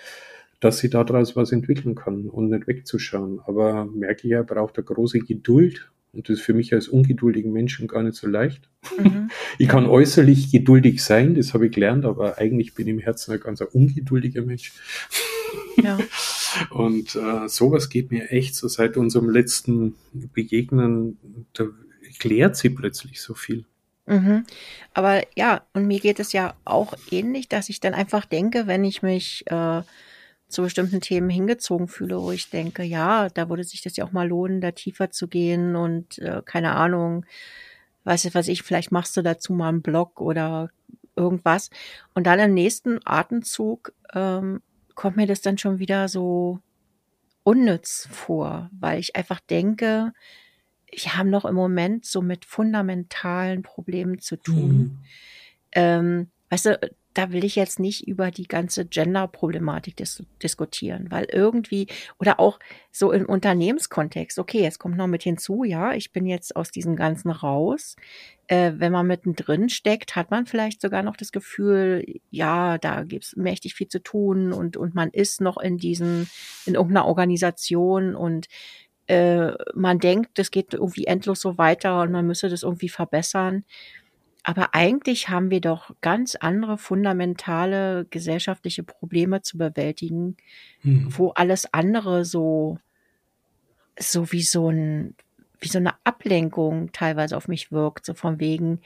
dass 0.60 0.78
sie 0.78 0.90
daraus 0.90 1.36
was 1.36 1.52
entwickeln 1.52 1.94
kann 1.94 2.28
und 2.28 2.50
nicht 2.50 2.66
wegzuschauen. 2.66 3.40
Aber 3.46 3.86
merke 3.86 4.26
ich 4.26 4.32
ja, 4.32 4.42
braucht 4.42 4.76
eine 4.76 4.84
große 4.84 5.20
Geduld 5.20 5.90
und 6.12 6.28
das 6.28 6.38
ist 6.38 6.44
für 6.44 6.54
mich 6.54 6.72
als 6.72 6.88
ungeduldigen 6.88 7.52
Menschen 7.52 7.86
gar 7.86 8.02
nicht 8.02 8.16
so 8.16 8.26
leicht. 8.26 8.68
Mhm. 8.98 9.30
Ich 9.58 9.68
kann 9.68 9.86
äußerlich 9.86 10.50
geduldig 10.50 11.04
sein, 11.04 11.34
das 11.34 11.52
habe 11.52 11.66
ich 11.66 11.72
gelernt, 11.72 12.06
aber 12.06 12.38
eigentlich 12.38 12.74
bin 12.74 12.86
ich 12.86 12.94
im 12.94 12.98
Herzen 12.98 13.32
ein 13.32 13.40
ganz 13.40 13.60
ungeduldiger 13.60 14.42
Mensch. 14.42 14.72
Ja. 15.76 15.98
Und 16.70 17.16
äh, 17.16 17.48
sowas 17.48 17.88
geht 17.88 18.10
mir 18.10 18.30
echt 18.30 18.54
so 18.54 18.68
seit 18.68 18.96
unserem 18.96 19.30
letzten 19.30 19.94
Begegnen, 20.12 21.16
da 21.54 21.64
klärt 22.18 22.56
sie 22.56 22.70
plötzlich 22.70 23.20
so 23.20 23.34
viel. 23.34 23.64
Mhm. 24.06 24.44
Aber 24.92 25.22
ja, 25.36 25.62
und 25.72 25.86
mir 25.86 26.00
geht 26.00 26.20
es 26.20 26.32
ja 26.32 26.54
auch 26.64 26.94
ähnlich, 27.10 27.48
dass 27.48 27.68
ich 27.68 27.80
dann 27.80 27.94
einfach 27.94 28.26
denke, 28.26 28.66
wenn 28.66 28.84
ich 28.84 29.02
mich 29.02 29.44
äh, 29.46 29.82
zu 30.50 30.62
bestimmten 30.62 31.00
Themen 31.00 31.30
hingezogen 31.30 31.88
fühle, 31.88 32.20
wo 32.20 32.32
ich 32.32 32.50
denke, 32.50 32.82
ja, 32.82 33.28
da 33.28 33.48
würde 33.48 33.64
sich 33.64 33.82
das 33.82 33.96
ja 33.96 34.04
auch 34.04 34.12
mal 34.12 34.28
lohnen, 34.28 34.60
da 34.60 34.72
tiefer 34.72 35.10
zu 35.10 35.28
gehen 35.28 35.76
und 35.76 36.18
äh, 36.18 36.42
keine 36.44 36.74
Ahnung, 36.74 37.24
weiß 38.04 38.24
ich 38.24 38.34
was 38.34 38.48
ich, 38.48 38.62
vielleicht 38.62 38.92
machst 38.92 39.16
du 39.16 39.22
dazu 39.22 39.52
mal 39.52 39.68
einen 39.68 39.82
Blog 39.82 40.20
oder 40.20 40.70
irgendwas. 41.16 41.70
Und 42.14 42.26
dann 42.26 42.38
im 42.38 42.54
nächsten 42.54 43.00
Atemzug 43.04 43.92
ähm, 44.14 44.62
kommt 44.94 45.16
mir 45.16 45.26
das 45.26 45.40
dann 45.40 45.58
schon 45.58 45.78
wieder 45.78 46.08
so 46.08 46.60
unnütz 47.42 48.08
vor, 48.10 48.70
weil 48.78 49.00
ich 49.00 49.16
einfach 49.16 49.40
denke, 49.40 50.12
wir 50.92 51.16
haben 51.16 51.30
noch 51.30 51.44
im 51.44 51.54
Moment 51.54 52.04
so 52.04 52.20
mit 52.22 52.44
fundamentalen 52.44 53.62
Problemen 53.62 54.18
zu 54.18 54.36
tun. 54.36 54.78
Mhm. 54.78 54.98
Ähm, 55.72 56.30
weißt 56.48 56.66
du, 56.66 56.80
da 57.14 57.32
will 57.32 57.44
ich 57.44 57.56
jetzt 57.56 57.80
nicht 57.80 58.06
über 58.06 58.30
die 58.30 58.46
ganze 58.46 58.84
Gender-Problematik 58.86 59.96
dis 59.96 60.22
diskutieren, 60.42 61.06
weil 61.10 61.26
irgendwie, 61.30 61.88
oder 62.18 62.38
auch 62.38 62.58
so 62.92 63.10
im 63.12 63.26
Unternehmenskontext, 63.26 64.38
okay, 64.38 64.64
es 64.64 64.78
kommt 64.78 64.96
noch 64.96 65.06
mit 65.06 65.22
hinzu, 65.22 65.64
ja, 65.64 65.92
ich 65.92 66.12
bin 66.12 66.26
jetzt 66.26 66.54
aus 66.54 66.70
diesem 66.70 66.96
Ganzen 66.96 67.30
raus. 67.30 67.96
Äh, 68.46 68.72
wenn 68.76 68.92
man 68.92 69.06
mittendrin 69.06 69.68
steckt, 69.68 70.16
hat 70.16 70.30
man 70.30 70.46
vielleicht 70.46 70.80
sogar 70.80 71.02
noch 71.02 71.16
das 71.16 71.32
Gefühl, 71.32 72.04
ja, 72.30 72.78
da 72.78 73.02
gibt's 73.04 73.36
mächtig 73.36 73.74
viel 73.74 73.88
zu 73.88 74.02
tun 74.02 74.52
und, 74.52 74.76
und 74.76 74.94
man 74.94 75.10
ist 75.10 75.40
noch 75.40 75.56
in 75.58 75.78
diesen, 75.78 76.28
in 76.66 76.74
irgendeiner 76.74 77.06
Organisation 77.06 78.14
und 78.14 78.46
äh, 79.10 79.52
man 79.74 79.98
denkt, 79.98 80.38
das 80.38 80.52
geht 80.52 80.72
irgendwie 80.72 81.06
endlos 81.06 81.40
so 81.40 81.58
weiter 81.58 82.02
und 82.02 82.12
man 82.12 82.26
müsse 82.26 82.48
das 82.48 82.62
irgendwie 82.62 82.88
verbessern. 82.88 83.64
Aber 84.42 84.74
eigentlich 84.74 85.28
haben 85.28 85.50
wir 85.50 85.60
doch 85.60 85.90
ganz 86.00 86.34
andere 86.34 86.78
fundamentale 86.78 88.06
gesellschaftliche 88.10 88.82
Probleme 88.82 89.42
zu 89.42 89.58
bewältigen, 89.58 90.36
hm. 90.80 91.06
wo 91.16 91.30
alles 91.30 91.72
andere 91.72 92.24
so, 92.24 92.78
so 93.98 94.32
wie 94.32 94.42
so 94.42 94.70
ein, 94.70 95.14
wie 95.60 95.68
so 95.68 95.78
eine 95.78 95.94
Ablenkung 96.04 96.90
teilweise 96.92 97.36
auf 97.36 97.48
mich 97.48 97.70
wirkt, 97.70 98.06
so 98.06 98.14
von 98.14 98.40
wegen, 98.40 98.80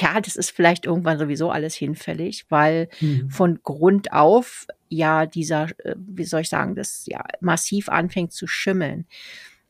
ja, 0.00 0.20
das 0.20 0.36
ist 0.36 0.50
vielleicht 0.50 0.86
irgendwann 0.86 1.18
sowieso 1.18 1.50
alles 1.50 1.74
hinfällig, 1.74 2.46
weil 2.48 2.88
hm. 2.98 3.30
von 3.30 3.60
Grund 3.62 4.12
auf 4.12 4.66
ja 4.88 5.26
dieser, 5.26 5.68
äh, 5.84 5.94
wie 5.96 6.24
soll 6.24 6.42
ich 6.42 6.48
sagen, 6.48 6.74
das 6.74 7.04
ja 7.06 7.24
massiv 7.40 7.88
anfängt 7.88 8.32
zu 8.32 8.46
schimmeln. 8.46 9.06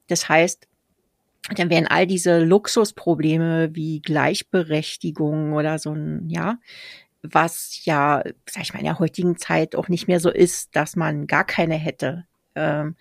Das 0.07 0.29
heißt, 0.29 0.68
dann 1.57 1.71
wären 1.71 1.87
all 1.87 2.07
diese 2.07 2.41
Luxusprobleme 2.41 3.75
wie 3.75 4.01
Gleichberechtigung 4.01 5.53
oder 5.53 5.79
so 5.79 5.93
ein, 5.93 6.29
ja, 6.29 6.59
was 7.23 7.85
ja, 7.85 8.23
sag 8.49 8.63
ich 8.63 8.73
mal, 8.73 8.81
in 8.81 8.87
der 8.87 8.99
heutigen 8.99 9.37
Zeit 9.37 9.75
auch 9.75 9.89
nicht 9.89 10.09
mehr 10.09 10.21
so 10.21 10.31
ist, 10.31 10.77
dass 10.77 10.97
man 10.97 11.27
gar 11.27 11.45
keine 11.45 11.75
hätte. 11.75 12.27
Ähm, 12.55 12.97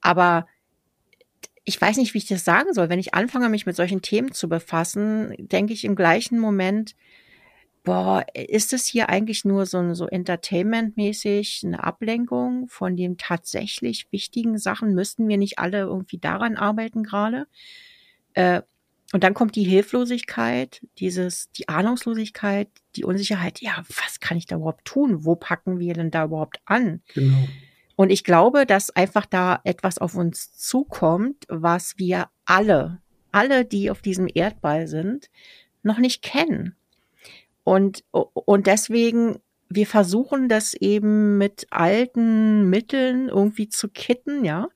aber 0.00 0.46
ich 1.64 1.80
weiß 1.80 1.98
nicht, 1.98 2.14
wie 2.14 2.18
ich 2.18 2.26
das 2.26 2.44
sagen 2.44 2.72
soll. 2.72 2.88
Wenn 2.88 2.98
ich 2.98 3.14
anfange, 3.14 3.48
mich 3.50 3.66
mit 3.66 3.76
solchen 3.76 4.00
Themen 4.00 4.32
zu 4.32 4.48
befassen, 4.48 5.34
denke 5.38 5.74
ich 5.74 5.84
im 5.84 5.96
gleichen 5.96 6.38
Moment, 6.38 6.94
boah, 7.88 8.22
ist 8.34 8.74
es 8.74 8.84
hier 8.84 9.08
eigentlich 9.08 9.46
nur 9.46 9.64
so, 9.64 9.94
so 9.94 10.06
entertainmentmäßig 10.06 11.62
eine 11.64 11.82
Ablenkung 11.82 12.68
von 12.68 12.96
den 12.96 13.16
tatsächlich 13.16 14.12
wichtigen 14.12 14.58
Sachen? 14.58 14.94
Müssten 14.94 15.26
wir 15.26 15.38
nicht 15.38 15.58
alle 15.58 15.80
irgendwie 15.80 16.18
daran 16.18 16.56
arbeiten 16.56 17.02
gerade? 17.02 17.46
Äh, 18.34 18.60
und 19.14 19.24
dann 19.24 19.32
kommt 19.32 19.56
die 19.56 19.64
Hilflosigkeit, 19.64 20.86
dieses, 20.98 21.50
die 21.52 21.70
Ahnungslosigkeit, 21.70 22.68
die 22.94 23.04
Unsicherheit. 23.04 23.62
Ja, 23.62 23.82
was 23.88 24.20
kann 24.20 24.36
ich 24.36 24.44
da 24.44 24.56
überhaupt 24.56 24.84
tun? 24.84 25.24
Wo 25.24 25.34
packen 25.34 25.78
wir 25.78 25.94
denn 25.94 26.10
da 26.10 26.24
überhaupt 26.24 26.60
an? 26.66 27.00
Genau. 27.14 27.48
Und 27.96 28.10
ich 28.10 28.22
glaube, 28.22 28.66
dass 28.66 28.90
einfach 28.90 29.24
da 29.24 29.60
etwas 29.64 29.96
auf 29.96 30.14
uns 30.14 30.54
zukommt, 30.54 31.46
was 31.48 31.96
wir 31.96 32.28
alle, 32.44 33.00
alle, 33.32 33.64
die 33.64 33.90
auf 33.90 34.02
diesem 34.02 34.28
Erdball 34.32 34.86
sind, 34.86 35.30
noch 35.82 35.98
nicht 35.98 36.20
kennen. 36.20 36.76
Und, 37.68 38.02
und 38.12 38.66
deswegen, 38.66 39.40
wir 39.68 39.86
versuchen 39.86 40.48
das 40.48 40.72
eben 40.72 41.36
mit 41.36 41.66
alten 41.68 42.70
Mitteln 42.70 43.28
irgendwie 43.28 43.68
zu 43.68 43.90
kitten, 43.90 44.42
ja. 44.42 44.68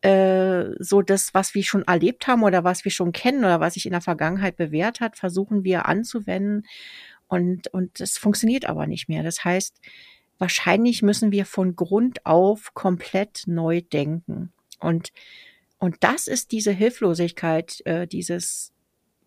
Äh, 0.00 0.66
so 0.78 1.02
das, 1.02 1.34
was 1.34 1.56
wir 1.56 1.64
schon 1.64 1.82
erlebt 1.82 2.28
haben 2.28 2.44
oder 2.44 2.62
was 2.62 2.84
wir 2.84 2.92
schon 2.92 3.10
kennen 3.10 3.40
oder 3.40 3.58
was 3.58 3.74
sich 3.74 3.84
in 3.84 3.90
der 3.90 4.00
Vergangenheit 4.00 4.56
bewährt 4.56 5.00
hat, 5.00 5.16
versuchen 5.16 5.64
wir 5.64 5.86
anzuwenden. 5.86 6.68
Und, 7.26 7.66
und 7.74 8.00
es 8.00 8.16
funktioniert 8.16 8.64
aber 8.64 8.86
nicht 8.86 9.08
mehr. 9.08 9.24
Das 9.24 9.44
heißt, 9.44 9.80
wahrscheinlich 10.38 11.02
müssen 11.02 11.32
wir 11.32 11.44
von 11.46 11.74
Grund 11.74 12.26
auf 12.26 12.74
komplett 12.74 13.42
neu 13.46 13.80
denken. 13.80 14.52
Und, 14.78 15.12
und 15.80 15.96
das 15.98 16.28
ist 16.28 16.52
diese 16.52 16.70
Hilflosigkeit, 16.70 17.84
äh, 17.86 18.06
dieses, 18.06 18.72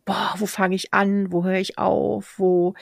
boah, 0.05 0.35
wo 0.37 0.45
fange 0.45 0.75
ich 0.75 0.93
an, 0.93 1.31
wo 1.31 1.43
höre 1.43 1.59
ich 1.59 1.77
auf, 1.77 2.37
wo 2.37 2.73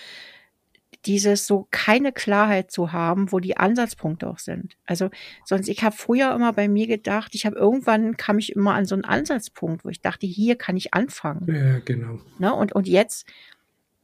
dieses 1.06 1.48
so 1.48 1.68
keine 1.72 2.12
Klarheit 2.12 2.72
zu 2.72 2.92
haben, 2.92 3.32
wo 3.32 3.40
die 3.40 3.58
Ansatzpunkte 3.58 4.30
auch 4.30 4.40
sind. 4.40 4.78
Also 4.86 5.10
sonst, 5.46 5.68
ich 5.68 5.84
habe 5.84 5.96
früher 5.96 6.34
immer 6.34 6.54
bei 6.54 6.68
mir 6.68 6.86
gedacht, 6.86 7.34
ich 7.34 7.46
habe 7.46 7.56
irgendwann 7.56 8.18
kam 8.18 8.38
ich 8.38 8.56
immer 8.56 8.76
an 8.76 8.86
so 8.86 8.96
einen 8.96 9.06
Ansatzpunkt, 9.06 9.84
wo 9.84 9.90
ich 9.90 10.02
dachte, 10.02 10.28
hier 10.28 10.56
kann 10.56 10.78
ich 10.78 10.94
anfangen. 10.94 11.54
Ja, 11.54 11.80
genau. 11.80 12.20
Ne? 12.38 12.54
Und, 12.54 12.74
und 12.74 12.88
jetzt 12.88 13.26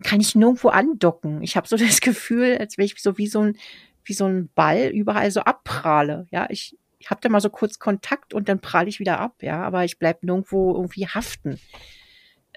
kann 0.04 0.22
ich 0.22 0.36
nirgendwo 0.36 0.70
andocken. 0.70 1.44
Ich 1.44 1.56
habe 1.56 1.68
so 1.68 1.78
das 1.78 2.02
Gefühl, 2.02 2.58
als 2.60 2.78
wäre 2.78 2.86
ich 2.86 3.02
so 3.02 3.18
wie 3.18 3.28
so 3.28 3.42
ein, 3.42 3.58
wie 4.04 4.14
so 4.14 4.26
ein 4.26 4.50
Ball 4.56 4.88
überall 4.88 5.30
so 5.30 5.42
abprahle. 5.42 6.26
Ja, 6.32 6.48
ich, 6.50 6.78
ich 6.98 7.12
habe 7.12 7.22
da 7.22 7.30
mal 7.30 7.42
so 7.42 7.50
kurz 7.50 7.78
Kontakt 7.78 8.34
und 8.34 8.50
dann 8.50 8.60
prahle 8.60 8.90
ich 8.90 9.00
wieder 9.00 9.20
ab, 9.20 9.36
ja, 9.42 9.62
aber 9.62 9.86
ich 9.86 10.00
bleib 10.00 10.24
nirgendwo 10.24 10.74
irgendwie 10.74 11.08
haften. 11.08 11.60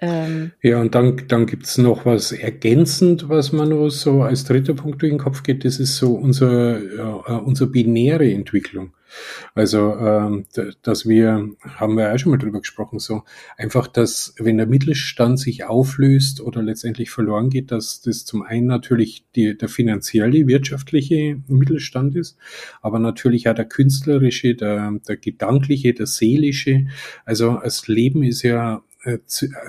Ähm, 0.02 0.52
ja, 0.62 0.80
und 0.80 0.94
dann, 0.94 1.22
dann 1.28 1.44
gibt's 1.46 1.76
noch 1.76 2.06
was 2.06 2.32
ergänzend, 2.32 3.28
was 3.28 3.52
man 3.52 3.68
nur 3.68 3.90
so 3.90 4.22
als 4.22 4.44
dritter 4.44 4.72
Punkt 4.72 5.02
durch 5.02 5.12
den 5.12 5.18
Kopf 5.18 5.42
geht, 5.42 5.64
das 5.64 5.78
ist 5.78 5.96
so 5.96 6.14
unser, 6.14 6.82
ja, 6.82 7.22
äh, 7.26 7.32
unsere 7.32 7.68
binäre 7.68 8.30
Entwicklung. 8.32 8.94
Also, 9.54 9.96
ähm, 9.96 10.46
dass 10.82 11.06
wir, 11.06 11.50
haben 11.60 11.96
wir 11.96 12.04
ja 12.04 12.18
schon 12.18 12.30
mal 12.30 12.38
drüber 12.38 12.60
gesprochen, 12.60 12.98
so 12.98 13.24
einfach, 13.56 13.88
dass 13.88 14.34
wenn 14.38 14.56
der 14.56 14.66
Mittelstand 14.66 15.38
sich 15.38 15.64
auflöst 15.64 16.40
oder 16.40 16.62
letztendlich 16.62 17.10
verloren 17.10 17.50
geht, 17.50 17.72
dass 17.72 18.00
das 18.00 18.24
zum 18.24 18.42
einen 18.42 18.66
natürlich 18.66 19.24
die, 19.34 19.58
der 19.58 19.68
finanzielle, 19.68 20.46
wirtschaftliche 20.46 21.42
Mittelstand 21.48 22.14
ist, 22.14 22.38
aber 22.82 22.98
natürlich 22.98 23.48
auch 23.48 23.54
der 23.54 23.64
künstlerische, 23.64 24.54
der, 24.54 24.92
der 25.06 25.16
gedankliche, 25.16 25.92
der 25.92 26.06
seelische. 26.06 26.86
Also 27.24 27.58
das 27.62 27.88
Leben 27.88 28.22
ist 28.22 28.42
ja 28.42 28.82
äh, 29.04 29.18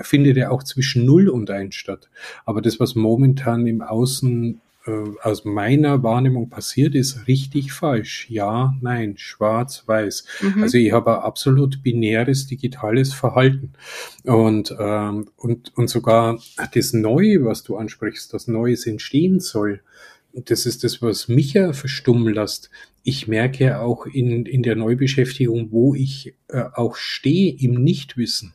findet 0.02 0.36
ja 0.36 0.50
auch 0.50 0.62
zwischen 0.62 1.04
Null 1.04 1.28
und 1.28 1.50
Eins 1.50 1.74
statt. 1.74 2.08
Aber 2.44 2.60
das, 2.60 2.80
was 2.80 2.94
momentan 2.94 3.66
im 3.66 3.80
Außen 3.80 4.60
äh, 4.84 4.90
aus 5.22 5.44
meiner 5.44 6.02
Wahrnehmung 6.02 6.50
passiert, 6.50 6.94
ist 6.94 7.28
richtig 7.28 7.72
falsch. 7.72 8.26
Ja, 8.28 8.74
nein, 8.80 9.14
schwarz, 9.16 9.84
weiß. 9.86 10.24
Mhm. 10.40 10.62
Also 10.62 10.78
ich 10.78 10.92
habe 10.92 11.18
ein 11.18 11.22
absolut 11.22 11.82
binäres 11.82 12.46
digitales 12.46 13.14
Verhalten. 13.14 13.72
Und, 14.24 14.74
ähm, 14.78 15.28
und, 15.36 15.76
und 15.76 15.88
sogar 15.88 16.40
das 16.74 16.92
Neue, 16.92 17.44
was 17.44 17.62
du 17.62 17.76
ansprichst, 17.76 18.34
das 18.34 18.48
Neues 18.48 18.86
entstehen 18.86 19.40
soll, 19.40 19.80
das 20.34 20.66
ist 20.66 20.82
das, 20.82 21.02
was 21.02 21.28
mich 21.28 21.52
ja 21.52 21.72
verstummen 21.72 22.32
lässt. 22.32 22.70
Ich 23.02 23.28
merke 23.28 23.80
auch 23.80 24.06
in, 24.06 24.46
in 24.46 24.62
der 24.62 24.76
Neubeschäftigung, 24.76 25.70
wo 25.70 25.94
ich 25.94 26.34
äh, 26.48 26.64
auch 26.74 26.96
stehe 26.96 27.54
im 27.58 27.74
Nichtwissen. 27.74 28.54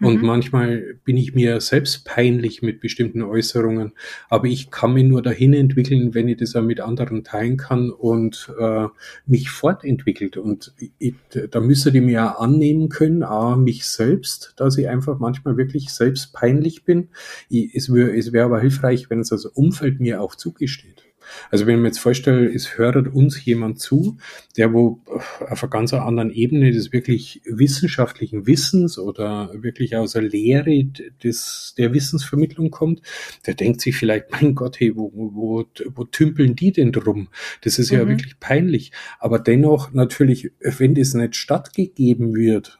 Und 0.00 0.20
mhm. 0.20 0.26
manchmal 0.26 0.96
bin 1.04 1.16
ich 1.16 1.34
mir 1.34 1.60
selbst 1.60 2.04
peinlich 2.04 2.62
mit 2.62 2.80
bestimmten 2.80 3.22
Äußerungen, 3.22 3.92
aber 4.28 4.46
ich 4.46 4.70
kann 4.70 4.94
mich 4.94 5.04
nur 5.04 5.22
dahin 5.22 5.54
entwickeln, 5.54 6.14
wenn 6.14 6.28
ich 6.28 6.38
das 6.38 6.56
auch 6.56 6.62
mit 6.62 6.80
anderen 6.80 7.24
teilen 7.24 7.56
kann 7.56 7.90
und 7.90 8.52
äh, 8.58 8.86
mich 9.26 9.50
fortentwickelt. 9.50 10.36
Und 10.36 10.74
ich, 10.98 11.14
da 11.50 11.60
müsste 11.60 11.92
die 11.92 12.00
mir 12.00 12.36
auch 12.36 12.40
annehmen 12.40 12.88
können, 12.88 13.22
a, 13.22 13.56
mich 13.56 13.86
selbst, 13.86 14.54
dass 14.56 14.78
ich 14.78 14.88
einfach 14.88 15.18
manchmal 15.18 15.56
wirklich 15.56 15.90
selbst 15.90 16.32
peinlich 16.32 16.84
bin. 16.84 17.08
Ich, 17.48 17.74
es 17.74 17.92
wäre 17.92 18.16
es 18.16 18.32
wär 18.32 18.44
aber 18.44 18.60
hilfreich, 18.60 19.10
wenn 19.10 19.20
es 19.20 19.28
das 19.28 19.46
Umfeld 19.46 20.00
mir 20.00 20.20
auch 20.20 20.34
zugesteht. 20.34 21.07
Also 21.50 21.66
wenn 21.66 21.76
ich 21.76 21.80
mir 21.80 21.88
jetzt 21.88 22.00
vorstelle, 22.00 22.52
es 22.52 22.78
hört 22.78 22.96
uns 23.08 23.44
jemand 23.44 23.78
zu, 23.78 24.18
der 24.56 24.72
wo 24.72 25.00
auf 25.06 25.62
einer 25.62 25.70
ganz 25.70 25.92
anderen 25.92 26.30
Ebene 26.30 26.70
des 26.72 26.92
wirklich 26.92 27.42
wissenschaftlichen 27.44 28.46
Wissens 28.46 28.98
oder 28.98 29.50
wirklich 29.54 29.96
aus 29.96 30.12
der 30.12 30.22
Lehre 30.22 30.84
des, 31.22 31.74
der 31.78 31.92
Wissensvermittlung 31.92 32.70
kommt, 32.70 33.02
der 33.46 33.54
denkt 33.54 33.80
sich 33.80 33.96
vielleicht, 33.96 34.30
mein 34.42 34.54
Gott, 34.54 34.80
hey, 34.80 34.96
wo, 34.96 35.10
wo, 35.14 35.64
wo 35.94 36.04
tümpeln 36.04 36.56
die 36.56 36.72
denn 36.72 36.92
drum? 36.92 37.28
Das 37.62 37.78
ist 37.78 37.90
ja 37.90 38.04
mhm. 38.04 38.10
wirklich 38.10 38.40
peinlich. 38.40 38.92
Aber 39.18 39.38
dennoch 39.38 39.92
natürlich, 39.92 40.52
wenn 40.60 40.94
das 40.94 41.14
nicht 41.14 41.36
stattgegeben 41.36 42.34
wird, 42.34 42.78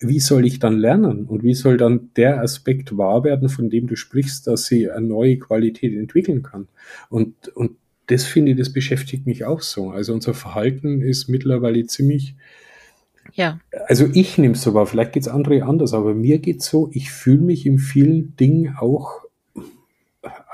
wie 0.00 0.20
soll 0.20 0.46
ich 0.46 0.58
dann 0.58 0.78
lernen 0.78 1.26
und 1.26 1.42
wie 1.42 1.54
soll 1.54 1.76
dann 1.76 2.10
der 2.16 2.42
Aspekt 2.42 2.96
wahr 2.96 3.24
werden, 3.24 3.48
von 3.48 3.70
dem 3.70 3.86
du 3.86 3.96
sprichst, 3.96 4.46
dass 4.46 4.66
sie 4.66 4.90
eine 4.90 5.06
neue 5.06 5.38
Qualität 5.38 5.94
entwickeln 5.94 6.42
kann? 6.42 6.68
Und, 7.08 7.48
und 7.48 7.72
das 8.06 8.24
finde 8.24 8.52
ich, 8.52 8.58
das 8.58 8.72
beschäftigt 8.72 9.26
mich 9.26 9.44
auch 9.44 9.60
so. 9.60 9.90
Also 9.90 10.12
unser 10.12 10.34
Verhalten 10.34 11.02
ist 11.02 11.28
mittlerweile 11.28 11.86
ziemlich, 11.86 12.34
ja. 13.34 13.58
Also 13.88 14.06
ich 14.12 14.38
nehme 14.38 14.54
es 14.54 14.62
so 14.62 14.74
wahr, 14.74 14.86
vielleicht 14.86 15.12
geht 15.12 15.24
es 15.24 15.28
andere 15.28 15.64
anders, 15.64 15.94
aber 15.94 16.14
mir 16.14 16.38
geht 16.38 16.62
so, 16.62 16.90
ich 16.92 17.10
fühle 17.10 17.42
mich 17.42 17.66
in 17.66 17.78
vielen 17.78 18.36
Dingen 18.36 18.76
auch 18.78 19.25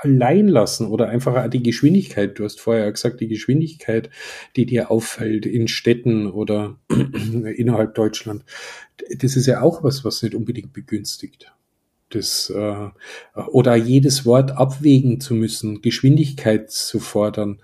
allein 0.03 0.47
lassen 0.47 0.87
oder 0.87 1.09
einfach 1.09 1.49
die 1.49 1.63
Geschwindigkeit. 1.63 2.37
Du 2.37 2.43
hast 2.43 2.59
vorher 2.59 2.91
gesagt, 2.91 3.21
die 3.21 3.27
Geschwindigkeit, 3.27 4.09
die 4.55 4.65
dir 4.65 4.91
auffällt 4.91 5.45
in 5.45 5.67
Städten 5.67 6.27
oder 6.27 6.77
innerhalb 6.89 7.95
Deutschland. 7.95 8.43
Das 9.17 9.35
ist 9.35 9.47
ja 9.47 9.61
auch 9.61 9.83
was, 9.83 10.03
was 10.03 10.21
nicht 10.21 10.35
unbedingt 10.35 10.73
begünstigt. 10.73 11.51
Das, 12.09 12.51
äh, 12.51 12.89
oder 13.47 13.75
jedes 13.75 14.25
Wort 14.25 14.51
abwägen 14.51 15.19
zu 15.19 15.33
müssen, 15.33 15.81
Geschwindigkeit 15.81 16.69
zu 16.69 16.99
fordern, 16.99 17.59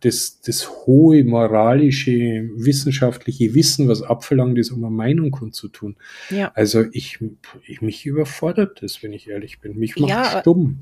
das, 0.00 0.40
das 0.40 0.68
hohe 0.86 1.24
moralische, 1.24 2.48
wissenschaftliche 2.54 3.54
Wissen, 3.54 3.88
was 3.88 4.02
abverlangt 4.02 4.58
ist, 4.58 4.70
um 4.70 4.84
eine 4.84 4.94
Meinung 4.94 5.30
kundzutun. 5.30 5.96
Ja. 6.30 6.50
Also 6.54 6.84
ich, 6.92 7.18
ich 7.66 7.82
mich 7.82 8.04
überfordert 8.04 8.82
das, 8.82 9.02
wenn 9.02 9.12
ich 9.12 9.28
ehrlich 9.28 9.60
bin. 9.60 9.78
Mich 9.78 9.96
macht 9.96 10.10
ja, 10.10 10.40
stumm. 10.40 10.80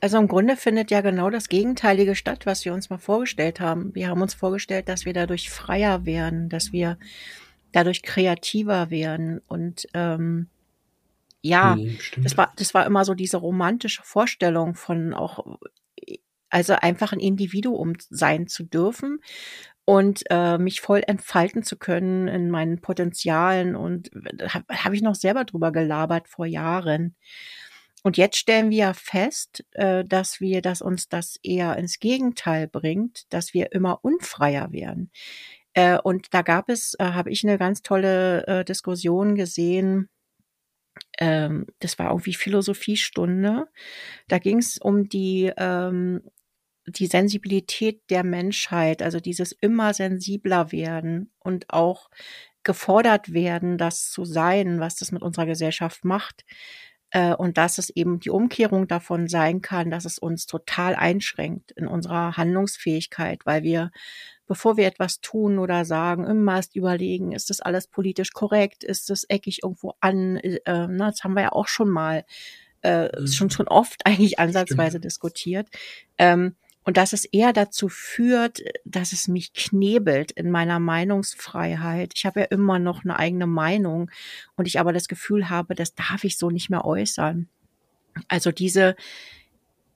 Also 0.00 0.18
im 0.18 0.28
Grunde 0.28 0.56
findet 0.56 0.90
ja 0.90 1.00
genau 1.00 1.30
das 1.30 1.48
Gegenteilige 1.48 2.14
statt, 2.14 2.46
was 2.46 2.64
wir 2.64 2.74
uns 2.74 2.90
mal 2.90 2.98
vorgestellt 2.98 3.60
haben. 3.60 3.94
Wir 3.94 4.08
haben 4.08 4.22
uns 4.22 4.34
vorgestellt, 4.34 4.88
dass 4.88 5.04
wir 5.04 5.12
dadurch 5.12 5.50
freier 5.50 6.04
werden, 6.04 6.48
dass 6.48 6.72
wir 6.72 6.98
dadurch 7.72 8.02
kreativer 8.02 8.90
werden 8.90 9.40
und 9.46 9.86
ähm, 9.94 10.48
ja, 11.42 11.74
hm, 11.74 11.96
das 12.18 12.36
war 12.36 12.52
das 12.56 12.74
war 12.74 12.84
immer 12.84 13.04
so 13.04 13.14
diese 13.14 13.38
romantische 13.38 14.02
Vorstellung 14.02 14.74
von 14.74 15.14
auch 15.14 15.58
also 16.50 16.74
einfach 16.74 17.12
ein 17.12 17.20
Individuum 17.20 17.94
sein 18.10 18.46
zu 18.46 18.64
dürfen 18.64 19.20
und 19.84 20.22
äh, 20.30 20.58
mich 20.58 20.80
voll 20.80 21.02
entfalten 21.06 21.62
zu 21.62 21.76
können 21.76 22.28
in 22.28 22.50
meinen 22.50 22.80
Potenzialen. 22.80 23.76
Und 23.76 24.10
da 24.12 24.54
habe 24.54 24.64
hab 24.84 24.92
ich 24.92 25.02
noch 25.02 25.14
selber 25.14 25.44
drüber 25.44 25.72
gelabert 25.72 26.28
vor 26.28 26.46
Jahren. 26.46 27.16
Und 28.02 28.16
jetzt 28.16 28.38
stellen 28.38 28.70
wir 28.70 28.78
ja 28.78 28.94
fest, 28.94 29.64
äh, 29.72 30.04
dass 30.04 30.40
wir, 30.40 30.62
dass 30.62 30.82
uns 30.82 31.08
das 31.08 31.36
eher 31.42 31.76
ins 31.76 31.98
Gegenteil 31.98 32.66
bringt, 32.66 33.32
dass 33.32 33.52
wir 33.54 33.72
immer 33.72 34.00
unfreier 34.02 34.72
werden. 34.72 35.10
Äh, 35.74 35.98
und 35.98 36.32
da 36.34 36.42
gab 36.42 36.68
es, 36.68 36.94
äh, 36.98 37.04
habe 37.04 37.30
ich 37.30 37.44
eine 37.44 37.58
ganz 37.58 37.82
tolle 37.82 38.46
äh, 38.46 38.64
Diskussion 38.64 39.34
gesehen 39.34 40.08
ähm, 41.18 41.66
das 41.78 41.98
war 41.98 42.10
irgendwie 42.10 42.34
Philosophiestunde. 42.34 43.68
Da 44.28 44.38
ging 44.38 44.58
es 44.58 44.78
um 44.78 45.08
die 45.08 45.52
ähm, 45.56 46.22
die 46.96 47.06
Sensibilität 47.06 48.02
der 48.10 48.24
Menschheit, 48.24 49.02
also 49.02 49.20
dieses 49.20 49.52
immer 49.52 49.94
sensibler 49.94 50.72
werden 50.72 51.30
und 51.38 51.66
auch 51.70 52.10
gefordert 52.62 53.32
werden, 53.32 53.78
das 53.78 54.10
zu 54.10 54.24
sein, 54.24 54.80
was 54.80 54.96
das 54.96 55.12
mit 55.12 55.22
unserer 55.22 55.46
Gesellschaft 55.46 56.04
macht. 56.04 56.44
Äh, 57.10 57.34
und 57.34 57.58
dass 57.58 57.78
es 57.78 57.90
eben 57.90 58.20
die 58.20 58.30
Umkehrung 58.30 58.86
davon 58.86 59.26
sein 59.26 59.62
kann, 59.62 59.90
dass 59.90 60.04
es 60.04 60.18
uns 60.18 60.46
total 60.46 60.94
einschränkt 60.94 61.72
in 61.72 61.86
unserer 61.86 62.36
Handlungsfähigkeit, 62.36 63.44
weil 63.44 63.62
wir, 63.62 63.90
bevor 64.46 64.76
wir 64.76 64.86
etwas 64.86 65.20
tun 65.20 65.58
oder 65.58 65.84
sagen, 65.84 66.24
immer 66.24 66.56
erst 66.56 66.76
überlegen, 66.76 67.32
ist 67.32 67.50
das 67.50 67.60
alles 67.60 67.88
politisch 67.88 68.32
korrekt, 68.32 68.84
ist 68.84 69.10
das 69.10 69.24
eckig 69.24 69.62
irgendwo 69.64 69.94
an, 70.00 70.36
äh, 70.36 70.60
na, 70.88 71.10
das 71.10 71.24
haben 71.24 71.34
wir 71.34 71.42
ja 71.42 71.52
auch 71.52 71.66
schon 71.66 71.90
mal 71.90 72.24
äh, 72.82 73.08
mhm. 73.20 73.26
schon 73.26 73.50
schon 73.50 73.68
oft 73.68 74.00
eigentlich 74.06 74.38
ansatzweise 74.38 74.92
Stimmt. 74.92 75.04
diskutiert. 75.04 75.68
Ähm, 76.16 76.54
und 76.84 76.96
dass 76.96 77.12
es 77.12 77.24
eher 77.24 77.52
dazu 77.52 77.88
führt, 77.88 78.62
dass 78.84 79.12
es 79.12 79.28
mich 79.28 79.52
knebelt 79.52 80.32
in 80.32 80.50
meiner 80.50 80.80
Meinungsfreiheit. 80.80 82.12
Ich 82.14 82.24
habe 82.24 82.40
ja 82.40 82.46
immer 82.46 82.78
noch 82.78 83.04
eine 83.04 83.18
eigene 83.18 83.46
Meinung 83.46 84.10
und 84.56 84.66
ich 84.66 84.80
aber 84.80 84.92
das 84.92 85.06
Gefühl 85.06 85.50
habe, 85.50 85.74
das 85.74 85.94
darf 85.94 86.24
ich 86.24 86.38
so 86.38 86.50
nicht 86.50 86.70
mehr 86.70 86.84
äußern. 86.84 87.48
Also 88.28 88.50
diese, 88.50 88.96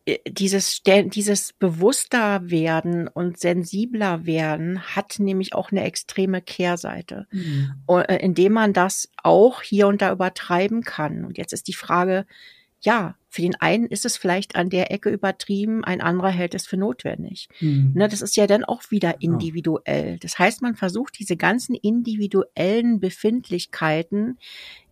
äh, 0.06 0.18
dieses, 0.28 0.82
dieses 0.84 1.52
bewusster 1.54 2.50
werden 2.50 3.08
und 3.08 3.38
sensibler 3.38 4.26
werden 4.26 4.82
hat 4.94 5.18
nämlich 5.18 5.54
auch 5.54 5.72
eine 5.72 5.84
extreme 5.84 6.42
Kehrseite, 6.42 7.26
mhm. 7.30 7.74
Äh, 7.88 8.22
indem 8.22 8.52
man 8.52 8.72
das 8.72 9.10
auch 9.22 9.62
hier 9.62 9.86
und 9.86 10.02
da 10.02 10.12
übertreiben 10.12 10.82
kann. 10.82 11.24
Und 11.24 11.38
jetzt 11.38 11.52
ist 11.52 11.66
die 11.68 11.74
Frage, 11.74 12.26
ja, 12.84 13.16
für 13.28 13.42
den 13.42 13.56
einen 13.56 13.86
ist 13.86 14.04
es 14.04 14.16
vielleicht 14.16 14.56
an 14.56 14.70
der 14.70 14.92
Ecke 14.92 15.10
übertrieben, 15.10 15.82
ein 15.84 16.00
anderer 16.00 16.30
hält 16.30 16.54
es 16.54 16.66
für 16.66 16.76
notwendig. 16.76 17.48
Mhm. 17.60 17.92
Ne, 17.94 18.08
das 18.08 18.22
ist 18.22 18.36
ja 18.36 18.46
dann 18.46 18.64
auch 18.64 18.90
wieder 18.90 19.20
individuell. 19.20 20.18
Das 20.18 20.38
heißt, 20.38 20.62
man 20.62 20.76
versucht 20.76 21.18
diese 21.18 21.36
ganzen 21.36 21.74
individuellen 21.74 23.00
Befindlichkeiten 23.00 24.38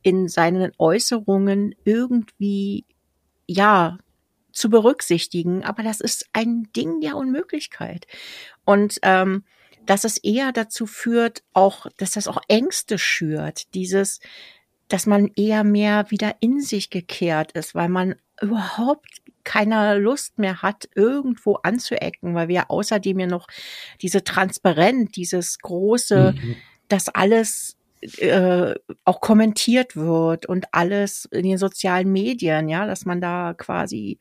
in 0.02 0.28
seinen 0.28 0.72
Äußerungen 0.78 1.74
irgendwie, 1.84 2.84
ja, 3.46 3.98
zu 4.52 4.70
berücksichtigen. 4.70 5.62
Aber 5.62 5.82
das 5.82 6.00
ist 6.00 6.26
ein 6.32 6.68
Ding 6.74 7.00
der 7.00 7.16
Unmöglichkeit. 7.16 8.06
Und 8.64 8.98
ähm, 9.02 9.44
dass 9.86 10.04
es 10.04 10.18
eher 10.18 10.52
dazu 10.52 10.86
führt, 10.86 11.42
auch, 11.52 11.86
dass 11.96 12.12
das 12.12 12.28
auch 12.28 12.40
Ängste 12.48 12.98
schürt, 12.98 13.74
dieses, 13.74 14.20
dass 14.92 15.06
man 15.06 15.30
eher 15.36 15.64
mehr 15.64 16.10
wieder 16.10 16.36
in 16.40 16.60
sich 16.60 16.90
gekehrt 16.90 17.52
ist, 17.52 17.74
weil 17.74 17.88
man 17.88 18.14
überhaupt 18.42 19.22
keine 19.42 19.96
Lust 19.96 20.38
mehr 20.38 20.60
hat, 20.60 20.86
irgendwo 20.94 21.54
anzuecken, 21.62 22.34
weil 22.34 22.48
wir 22.48 22.70
außerdem 22.70 23.20
ja 23.20 23.26
noch 23.26 23.46
diese 24.02 24.22
Transparent, 24.22 25.16
dieses 25.16 25.58
große, 25.60 26.34
mhm. 26.36 26.56
dass 26.88 27.08
alles 27.08 27.78
äh, 28.18 28.74
auch 29.06 29.22
kommentiert 29.22 29.96
wird 29.96 30.44
und 30.44 30.66
alles 30.72 31.24
in 31.30 31.44
den 31.44 31.56
sozialen 31.56 32.12
Medien, 32.12 32.68
ja, 32.68 32.86
dass 32.86 33.06
man 33.06 33.22
da 33.22 33.54
quasi 33.56 34.18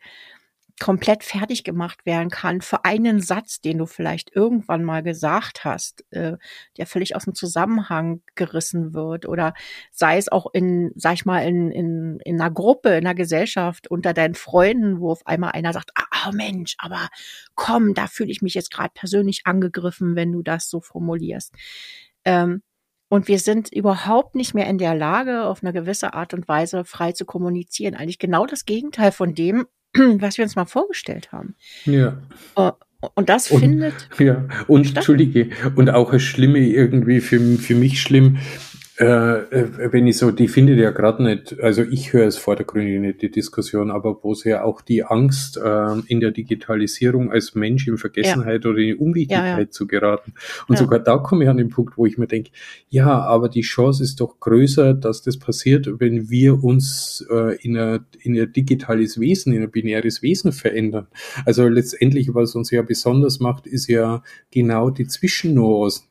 komplett 0.81 1.23
fertig 1.23 1.63
gemacht 1.63 2.05
werden 2.07 2.29
kann 2.29 2.61
für 2.61 2.83
einen 2.85 3.21
Satz, 3.21 3.61
den 3.61 3.77
du 3.77 3.85
vielleicht 3.85 4.35
irgendwann 4.35 4.83
mal 4.83 5.03
gesagt 5.03 5.63
hast, 5.63 6.03
äh, 6.11 6.37
der 6.77 6.87
völlig 6.87 7.15
aus 7.15 7.25
dem 7.25 7.35
Zusammenhang 7.35 8.21
gerissen 8.33 8.93
wird 8.95 9.27
oder 9.27 9.53
sei 9.91 10.17
es 10.17 10.31
auch 10.31 10.47
in, 10.53 10.91
sag 10.95 11.13
ich 11.13 11.25
mal, 11.25 11.47
in, 11.47 11.69
in, 11.69 12.19
in 12.25 12.41
einer 12.41 12.49
Gruppe, 12.49 12.89
in 12.89 13.05
einer 13.05 13.13
Gesellschaft 13.13 13.89
unter 13.89 14.13
deinen 14.13 14.33
Freunden, 14.33 14.99
wo 14.99 15.11
auf 15.11 15.25
einmal 15.27 15.51
einer 15.51 15.71
sagt, 15.71 15.91
ah 15.95 16.29
oh 16.29 16.31
Mensch, 16.33 16.75
aber 16.79 17.09
komm, 17.53 17.93
da 17.93 18.07
fühle 18.07 18.31
ich 18.31 18.41
mich 18.41 18.55
jetzt 18.55 18.71
gerade 18.71 18.91
persönlich 18.93 19.41
angegriffen, 19.45 20.15
wenn 20.15 20.31
du 20.31 20.41
das 20.41 20.67
so 20.67 20.81
formulierst. 20.81 21.53
Ähm, 22.25 22.63
und 23.07 23.27
wir 23.27 23.37
sind 23.37 23.71
überhaupt 23.71 24.33
nicht 24.33 24.55
mehr 24.55 24.67
in 24.67 24.79
der 24.79 24.95
Lage, 24.95 25.43
auf 25.43 25.61
eine 25.61 25.73
gewisse 25.73 26.13
Art 26.15 26.33
und 26.33 26.47
Weise 26.47 26.85
frei 26.85 27.11
zu 27.11 27.25
kommunizieren. 27.25 27.93
Eigentlich 27.93 28.19
genau 28.19 28.47
das 28.47 28.65
Gegenteil 28.65 29.11
von 29.11 29.35
dem, 29.35 29.67
was 30.19 30.37
wir 30.37 30.43
uns 30.43 30.55
mal 30.55 30.65
vorgestellt 30.65 31.31
haben. 31.31 31.55
Ja. 31.85 32.17
Äh, 32.55 32.71
und 33.15 33.29
das 33.29 33.49
und, 33.49 33.61
findet. 33.61 34.09
Ja, 34.19 34.47
und 34.67 34.85
statt. 34.85 34.97
Entschuldige, 34.97 35.49
und 35.75 35.89
auch 35.89 36.11
das 36.11 36.21
Schlimme 36.21 36.59
irgendwie 36.59 37.19
für, 37.19 37.39
für 37.57 37.73
mich 37.73 38.01
schlimm, 38.01 38.37
äh, 39.01 39.05
äh, 39.05 39.91
wenn 39.91 40.05
ich 40.05 40.19
so, 40.19 40.29
die 40.29 40.47
findet 40.47 40.77
ja 40.77 40.91
gerade 40.91 41.23
nicht, 41.23 41.59
also 41.59 41.81
ich 41.81 42.13
höre 42.13 42.27
es 42.27 42.37
vordergründig 42.37 42.99
nicht, 43.01 43.21
die 43.23 43.31
Diskussion, 43.31 43.89
aber 43.89 44.19
wo 44.21 44.31
es 44.33 44.43
ja 44.43 44.63
auch 44.63 44.81
die 44.81 45.03
Angst 45.03 45.57
äh, 45.57 45.99
in 46.05 46.19
der 46.19 46.29
Digitalisierung 46.29 47.31
als 47.31 47.55
Mensch 47.55 47.87
in 47.87 47.97
Vergessenheit 47.97 48.63
ja. 48.63 48.69
oder 48.69 48.77
in 48.77 48.97
Unwichtigkeit 48.97 49.57
ja, 49.57 49.59
ja. 49.59 49.69
zu 49.71 49.87
geraten. 49.87 50.33
Und 50.67 50.77
sogar 50.77 50.99
da 50.99 51.17
komme 51.17 51.45
ich 51.45 51.49
an 51.49 51.57
den 51.57 51.69
Punkt, 51.69 51.97
wo 51.97 52.05
ich 52.05 52.19
mir 52.19 52.27
denke, 52.27 52.51
ja, 52.89 53.21
aber 53.21 53.49
die 53.49 53.61
Chance 53.61 54.03
ist 54.03 54.21
doch 54.21 54.39
größer, 54.39 54.93
dass 54.93 55.23
das 55.23 55.39
passiert, 55.39 55.99
wenn 55.99 56.29
wir 56.29 56.63
uns 56.63 57.25
äh, 57.31 57.55
in, 57.63 57.77
ein, 57.77 58.05
in 58.19 58.39
ein 58.39 58.53
digitales 58.53 59.19
Wesen, 59.19 59.51
in 59.51 59.63
ein 59.63 59.71
binäres 59.71 60.21
Wesen 60.21 60.51
verändern. 60.51 61.07
Also 61.43 61.67
letztendlich, 61.67 62.35
was 62.35 62.53
uns 62.53 62.69
ja 62.69 62.83
besonders 62.83 63.39
macht, 63.39 63.65
ist 63.65 63.87
ja 63.87 64.21
genau 64.51 64.91
die 64.91 65.07
Zwischennuancen. 65.07 66.05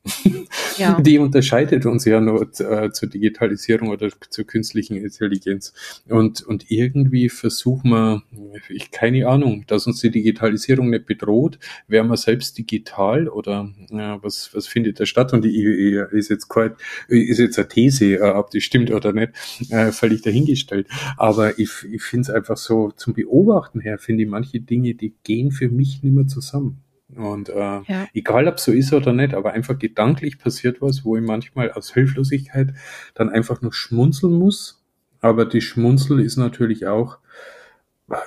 Ja. 0.76 1.00
Die 1.00 1.18
unterscheidet 1.18 1.86
uns 1.86 2.04
ja 2.04 2.20
nur 2.20 2.48
äh, 2.58 2.79
zur 2.88 3.08
Digitalisierung 3.08 3.88
oder 3.88 4.08
zur 4.28 4.46
künstlichen 4.46 4.96
Intelligenz. 4.96 5.72
Und, 6.08 6.42
und 6.42 6.70
irgendwie 6.70 7.28
versuchen 7.28 7.90
wir, 7.90 8.22
ich 8.68 8.90
keine 8.90 9.28
Ahnung, 9.28 9.64
dass 9.66 9.86
uns 9.86 10.00
die 10.00 10.10
Digitalisierung 10.10 10.90
nicht 10.90 11.06
bedroht, 11.06 11.58
wären 11.88 12.08
wir 12.08 12.16
selbst 12.16 12.58
digital 12.58 13.28
oder 13.28 13.70
ja, 13.90 14.22
was, 14.22 14.54
was 14.54 14.66
findet 14.66 15.00
da 15.00 15.06
statt? 15.06 15.32
Und 15.32 15.44
die 15.44 15.98
ist 16.12 16.30
jetzt 16.30 16.48
quite, 16.48 16.76
ist 17.08 17.38
jetzt 17.38 17.58
eine 17.58 17.68
These, 17.68 18.16
äh, 18.16 18.30
ob 18.30 18.50
die 18.50 18.60
stimmt 18.60 18.90
oder 18.90 19.12
nicht, 19.12 19.32
äh, 19.70 19.92
völlig 19.92 20.22
dahingestellt. 20.22 20.88
Aber 21.16 21.58
ich, 21.58 21.70
ich 21.90 22.02
finde 22.02 22.22
es 22.22 22.30
einfach 22.30 22.56
so 22.56 22.90
zum 22.92 23.14
Beobachten 23.14 23.80
her, 23.80 23.98
finde 23.98 24.24
ich 24.24 24.28
manche 24.28 24.60
Dinge, 24.60 24.94
die 24.94 25.14
gehen 25.22 25.50
für 25.50 25.68
mich 25.68 26.02
nicht 26.02 26.14
mehr 26.14 26.26
zusammen. 26.26 26.82
Und 27.16 27.48
äh, 27.48 27.54
ja. 27.54 28.06
egal, 28.14 28.46
ob 28.48 28.60
so 28.60 28.72
ist 28.72 28.92
oder 28.92 29.12
nicht, 29.12 29.34
aber 29.34 29.52
einfach 29.52 29.78
gedanklich 29.78 30.38
passiert 30.38 30.80
was, 30.80 31.04
wo 31.04 31.16
ich 31.16 31.22
manchmal 31.22 31.72
aus 31.72 31.92
Hilflosigkeit 31.92 32.74
dann 33.14 33.28
einfach 33.30 33.62
nur 33.62 33.72
schmunzeln 33.72 34.34
muss. 34.34 34.82
Aber 35.20 35.44
die 35.44 35.60
Schmunzel 35.60 36.20
ist 36.20 36.36
natürlich 36.36 36.86
auch, 36.86 37.18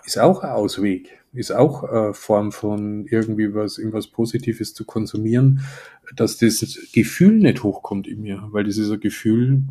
ist 0.06 0.20
auch 0.20 0.44
ein 0.44 0.52
Ausweg, 0.52 1.20
ist 1.34 1.52
auch 1.52 1.84
äh, 1.92 2.14
Form 2.14 2.52
von 2.52 3.06
irgendwie 3.06 3.54
was, 3.54 3.78
irgendwas 3.78 4.08
Positives 4.08 4.74
zu 4.74 4.86
konsumieren, 4.86 5.62
dass 6.16 6.38
das 6.38 6.78
Gefühl 6.94 7.40
nicht 7.40 7.64
hochkommt 7.64 8.08
in 8.08 8.22
mir, 8.22 8.48
weil 8.52 8.66
das 8.66 8.78
ist 8.78 8.92
ein 8.92 9.00
Gefühl, 9.00 9.64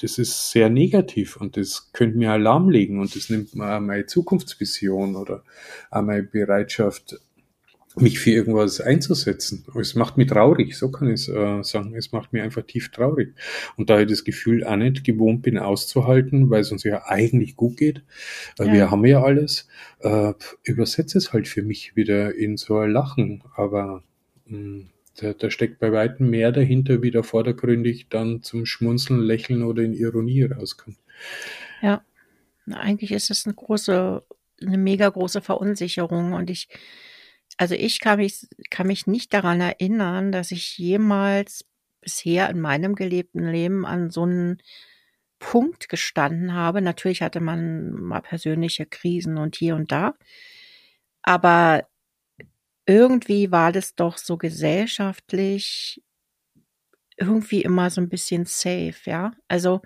das 0.00 0.18
ist 0.18 0.50
sehr 0.50 0.68
negativ 0.68 1.36
und 1.36 1.56
das 1.56 1.90
könnte 1.92 2.18
mir 2.18 2.32
Alarm 2.32 2.68
legen 2.68 3.00
und 3.00 3.16
das 3.16 3.30
nimmt 3.30 3.54
mir 3.54 3.80
meine 3.80 4.06
Zukunftsvision 4.06 5.16
oder 5.16 5.42
meine 5.90 6.22
Bereitschaft, 6.22 7.18
mich 8.00 8.18
für 8.18 8.30
irgendwas 8.30 8.80
einzusetzen. 8.80 9.64
Es 9.80 9.94
macht 9.94 10.16
mich 10.18 10.28
traurig, 10.28 10.76
so 10.76 10.90
kann 10.90 11.08
ich 11.08 11.28
äh, 11.28 11.62
sagen. 11.62 11.94
Es 11.96 12.12
macht 12.12 12.32
mich 12.32 12.42
einfach 12.42 12.62
tief 12.62 12.90
traurig. 12.90 13.34
Und 13.76 13.90
da 13.90 14.00
ich 14.00 14.06
das 14.06 14.24
Gefühl 14.24 14.64
auch 14.64 14.76
nicht 14.76 15.04
gewohnt 15.04 15.42
bin 15.42 15.58
auszuhalten, 15.58 16.50
weil 16.50 16.60
es 16.60 16.72
uns 16.72 16.84
ja 16.84 17.06
eigentlich 17.06 17.56
gut 17.56 17.76
geht, 17.76 18.02
äh, 18.58 18.66
ja. 18.66 18.72
wir 18.72 18.90
haben 18.90 19.04
ja 19.04 19.22
alles, 19.22 19.68
äh, 20.00 20.32
übersetze 20.62 21.18
es 21.18 21.32
halt 21.32 21.48
für 21.48 21.62
mich 21.62 21.96
wieder 21.96 22.34
in 22.34 22.56
so 22.56 22.78
ein 22.78 22.90
Lachen. 22.90 23.42
Aber 23.54 24.02
mh, 24.46 24.58
hm, 24.58 24.88
da, 25.16 25.32
da 25.32 25.50
steckt 25.50 25.78
bei 25.78 25.92
weitem 25.92 26.28
mehr 26.28 26.52
dahinter, 26.52 27.02
wie 27.02 27.10
da 27.10 27.22
vordergründig 27.22 28.08
dann 28.10 28.42
zum 28.42 28.66
Schmunzeln, 28.66 29.20
Lächeln 29.20 29.62
oder 29.62 29.82
in 29.82 29.94
Ironie 29.94 30.42
rauskommt. 30.42 30.98
Ja, 31.80 32.02
eigentlich 32.70 33.12
ist 33.12 33.30
es 33.30 33.46
eine 33.46 33.54
große, 33.54 34.22
eine 34.60 34.78
mega 34.78 35.08
große 35.08 35.40
Verunsicherung 35.40 36.34
und 36.34 36.50
ich 36.50 36.68
also 37.58 37.74
ich 37.74 38.00
kann 38.00 38.18
mich, 38.18 38.46
kann 38.70 38.86
mich 38.88 39.06
nicht 39.06 39.32
daran 39.34 39.60
erinnern, 39.60 40.32
dass 40.32 40.50
ich 40.50 40.78
jemals 40.78 41.64
bisher 42.02 42.50
in 42.50 42.60
meinem 42.60 42.94
gelebten 42.94 43.48
Leben 43.50 43.86
an 43.86 44.10
so 44.10 44.22
einen 44.24 44.58
Punkt 45.38 45.88
gestanden 45.88 46.54
habe. 46.54 46.82
Natürlich 46.82 47.22
hatte 47.22 47.40
man 47.40 47.92
mal 47.92 48.20
persönliche 48.22 48.86
Krisen 48.86 49.38
und 49.38 49.56
hier 49.56 49.76
und 49.76 49.92
da. 49.92 50.14
Aber 51.22 51.86
irgendwie 52.86 53.50
war 53.52 53.70
das 53.72 53.94
doch 53.94 54.16
so 54.18 54.36
gesellschaftlich 54.36 56.02
irgendwie 57.16 57.62
immer 57.62 57.90
so 57.90 58.00
ein 58.00 58.08
bisschen 58.08 58.44
safe, 58.46 58.94
ja. 59.06 59.32
Also 59.48 59.80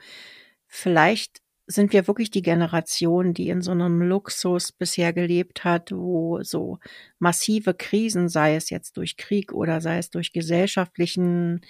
vielleicht 0.69 1.41
sind 1.71 1.93
wir 1.93 2.09
wirklich 2.09 2.31
die 2.31 2.43
Generation, 2.43 3.33
die 3.33 3.49
in 3.49 3.63
so 3.63 3.71
einem 3.71 4.03
Luxus 4.03 4.73
bisher 4.73 5.13
gelebt 5.13 5.65
hat, 5.65 5.93
wo 5.93 6.43
so 6.43 6.79
massive 7.19 7.75
Krisen, 7.75 8.29
sei 8.29 8.57
es 8.57 8.71
jetzt 8.71 8.97
durch 8.97 9.17
Krieg 9.17 9.53
oder 9.53 9.81
sei 9.81 9.99
es 9.99 10.11
durch 10.11 10.33
gesellschaftlichen 10.33 11.61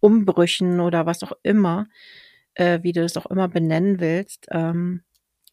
Umbrüchen 0.00 0.80
oder 0.80 1.04
was 1.04 1.22
auch 1.22 1.32
immer, 1.42 1.88
äh, 2.54 2.80
wie 2.82 2.92
du 2.92 3.04
es 3.04 3.16
auch 3.18 3.26
immer 3.26 3.48
benennen 3.48 4.00
willst, 4.00 4.46
ähm, 4.50 5.02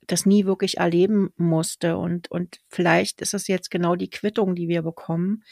das 0.08 0.26
nie 0.26 0.46
wirklich 0.46 0.78
erleben 0.78 1.32
musste. 1.36 1.98
Und, 1.98 2.32
und 2.32 2.60
vielleicht 2.70 3.22
ist 3.22 3.34
es 3.34 3.48
jetzt 3.48 3.70
genau 3.70 3.96
die 3.96 4.10
Quittung, 4.10 4.56
die 4.56 4.70
wir 4.70 4.84
bekommen, 4.84 5.44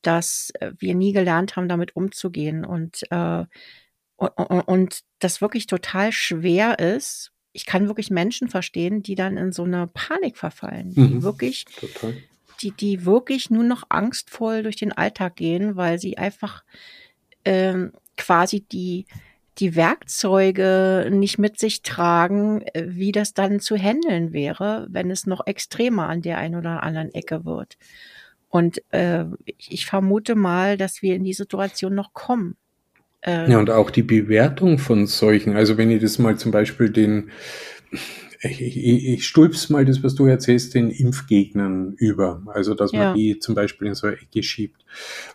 dass 0.00 0.52
äh, 0.60 0.72
wir 0.78 0.94
nie 0.94 1.12
gelernt 1.12 1.56
haben, 1.56 1.68
damit 1.68 1.96
umzugehen 1.96 2.64
und, 2.64 3.02
äh, 3.10 3.44
und, 4.16 4.62
und 4.62 5.00
das 5.18 5.42
wirklich 5.42 5.66
total 5.66 6.12
schwer 6.12 6.78
ist, 6.78 7.32
ich 7.52 7.66
kann 7.66 7.88
wirklich 7.88 8.10
Menschen 8.10 8.48
verstehen, 8.48 9.02
die 9.02 9.14
dann 9.14 9.36
in 9.36 9.52
so 9.52 9.64
eine 9.64 9.86
Panik 9.86 10.36
verfallen, 10.36 10.90
die 10.94 11.00
mhm, 11.00 11.22
wirklich, 11.22 11.64
total. 11.64 12.14
die, 12.62 12.70
die 12.72 13.04
wirklich 13.04 13.50
nur 13.50 13.64
noch 13.64 13.84
angstvoll 13.88 14.62
durch 14.62 14.76
den 14.76 14.92
Alltag 14.92 15.36
gehen, 15.36 15.76
weil 15.76 15.98
sie 15.98 16.18
einfach 16.18 16.64
ähm, 17.44 17.92
quasi 18.16 18.60
die, 18.60 19.06
die 19.58 19.74
Werkzeuge 19.74 21.08
nicht 21.10 21.38
mit 21.38 21.58
sich 21.58 21.82
tragen, 21.82 22.62
äh, 22.62 22.84
wie 22.88 23.12
das 23.12 23.34
dann 23.34 23.60
zu 23.60 23.76
handeln 23.76 24.32
wäre, 24.32 24.86
wenn 24.90 25.10
es 25.10 25.26
noch 25.26 25.46
extremer 25.46 26.08
an 26.08 26.22
der 26.22 26.38
einen 26.38 26.56
oder 26.56 26.82
anderen 26.82 27.12
Ecke 27.12 27.44
wird. 27.44 27.76
Und 28.48 28.82
äh, 28.92 29.26
ich 29.44 29.86
vermute 29.86 30.34
mal, 30.34 30.76
dass 30.76 31.02
wir 31.02 31.14
in 31.14 31.24
die 31.24 31.34
Situation 31.34 31.94
noch 31.94 32.12
kommen. 32.12 32.56
Ähm, 33.22 33.50
ja, 33.50 33.58
und 33.58 33.70
auch 33.70 33.90
die 33.90 34.02
Bewertung 34.02 34.78
von 34.78 35.06
solchen, 35.06 35.56
also 35.56 35.76
wenn 35.76 35.90
ich 35.90 36.00
das 36.00 36.18
mal 36.18 36.36
zum 36.36 36.52
Beispiel 36.52 36.90
den, 36.90 37.30
ich, 38.42 38.62
ich, 38.62 39.06
ich 39.06 39.26
stülps 39.26 39.68
mal 39.68 39.84
das, 39.84 40.02
was 40.02 40.14
du 40.14 40.24
erzählst, 40.24 40.74
den 40.74 40.90
Impfgegnern 40.90 41.92
über. 41.98 42.42
Also, 42.46 42.74
dass 42.74 42.92
man 42.92 43.00
ja. 43.02 43.14
die 43.14 43.38
zum 43.38 43.54
Beispiel 43.54 43.88
in 43.88 43.94
so 43.94 44.06
eine 44.06 44.16
Ecke 44.16 44.42
schiebt. 44.42 44.82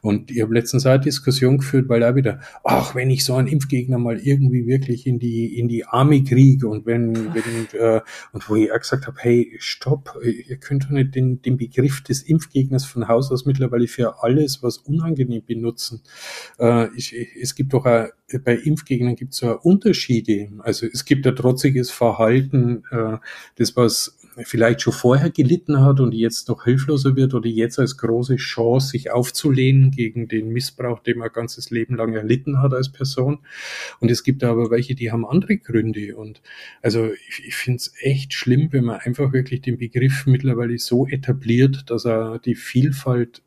Und 0.02 0.32
ich 0.32 0.42
habe 0.42 0.56
letztens 0.56 0.88
auch 0.88 0.92
eine 0.92 1.02
Diskussion 1.02 1.60
geführt, 1.60 1.88
weil 1.88 2.00
da 2.00 2.16
wieder, 2.16 2.40
ach, 2.64 2.96
wenn 2.96 3.12
ich 3.12 3.24
so 3.24 3.36
einen 3.36 3.48
Impfgegner 3.48 4.00
mal 4.00 4.18
irgendwie 4.18 4.66
wirklich 4.66 5.06
in 5.06 5.20
die, 5.20 5.58
in 5.58 5.68
die 5.68 5.86
Arme 5.86 6.24
kriege 6.24 6.68
und 6.68 6.88
wenn, 6.88 7.34
wenn, 7.36 7.80
äh, 7.80 8.02
und 8.34 8.50
wo 8.50 8.56
ich 8.56 8.72
auch 8.72 8.80
gesagt 8.80 9.06
habe, 9.06 9.18
hey, 9.20 9.56
stopp, 9.60 10.20
ihr 10.24 10.58
könnt 10.58 10.86
doch 10.86 10.90
nicht 10.90 11.14
den, 11.14 11.44
den 11.44 11.58
Begriff 11.58 12.02
des 12.02 12.24
Impfgegners 12.24 12.86
von 12.86 13.08
Haus 13.08 13.32
aus 13.32 13.46
mittlerweile 13.46 13.88
für 13.88 14.24
alles, 14.24 14.64
was 14.64 14.78
unangenehm 14.80 15.44
benutzen. 15.46 16.02
Äh, 16.58 16.88
ich, 16.96 17.16
es 17.40 17.54
gibt 17.54 17.74
doch 17.74 17.86
auch 17.86 18.08
bei 18.44 18.56
Impfgegnern 18.56 19.16
gibt 19.16 19.34
es 19.34 19.40
so 19.40 19.60
Unterschiede. 19.62 20.50
Also 20.60 20.88
es 20.92 21.06
gibt 21.06 21.28
ein 21.28 21.36
trotziges 21.36 21.92
Verhalten, 21.92 22.84
äh, 22.92 23.18
das 23.56 23.76
was 23.76 24.18
vielleicht 24.44 24.82
schon 24.82 24.94
vorher 24.94 25.30
gelitten 25.30 25.82
hat 25.82 26.00
und 26.00 26.14
jetzt 26.14 26.50
noch 26.50 26.66
hilfloser 26.66 27.16
wird 27.16 27.34
oder 27.34 27.48
jetzt 27.48 27.80
als 27.80 27.98
große 27.98 28.36
Chance, 28.36 28.90
sich 28.90 29.12
aufzulehnen 29.12 29.92
gegen 29.92 30.28
den 30.28 30.50
Missbrauch, 30.50 31.00
den 31.00 31.20
man 31.20 31.30
ganzes 31.32 31.70
Leben 31.70 31.96
lang 31.96 32.14
erlitten 32.14 32.62
hat 32.62 32.74
als 32.74 32.92
Person. 32.92 33.40
Und 34.00 34.12
es 34.12 34.24
gibt 34.24 34.44
aber 34.44 34.70
welche, 34.72 34.96
die 34.96 35.12
haben 35.12 35.26
andere 35.26 35.58
Gründe. 35.58 36.18
Und 36.18 36.42
also 36.82 37.12
ich, 37.30 37.44
ich 37.46 37.56
finde 37.56 37.78
es 37.78 37.94
echt 38.02 38.34
schlimm, 38.34 38.70
wenn 38.72 38.84
man 38.84 39.00
einfach 39.00 39.32
wirklich 39.32 39.62
den 39.62 39.78
Begriff 39.78 40.26
mittlerweile 40.26 40.78
so 40.80 41.08
etabliert, 41.08 41.90
dass 41.90 42.06
er 42.06 42.40
die 42.40 42.56
Vielfalt 42.56 43.42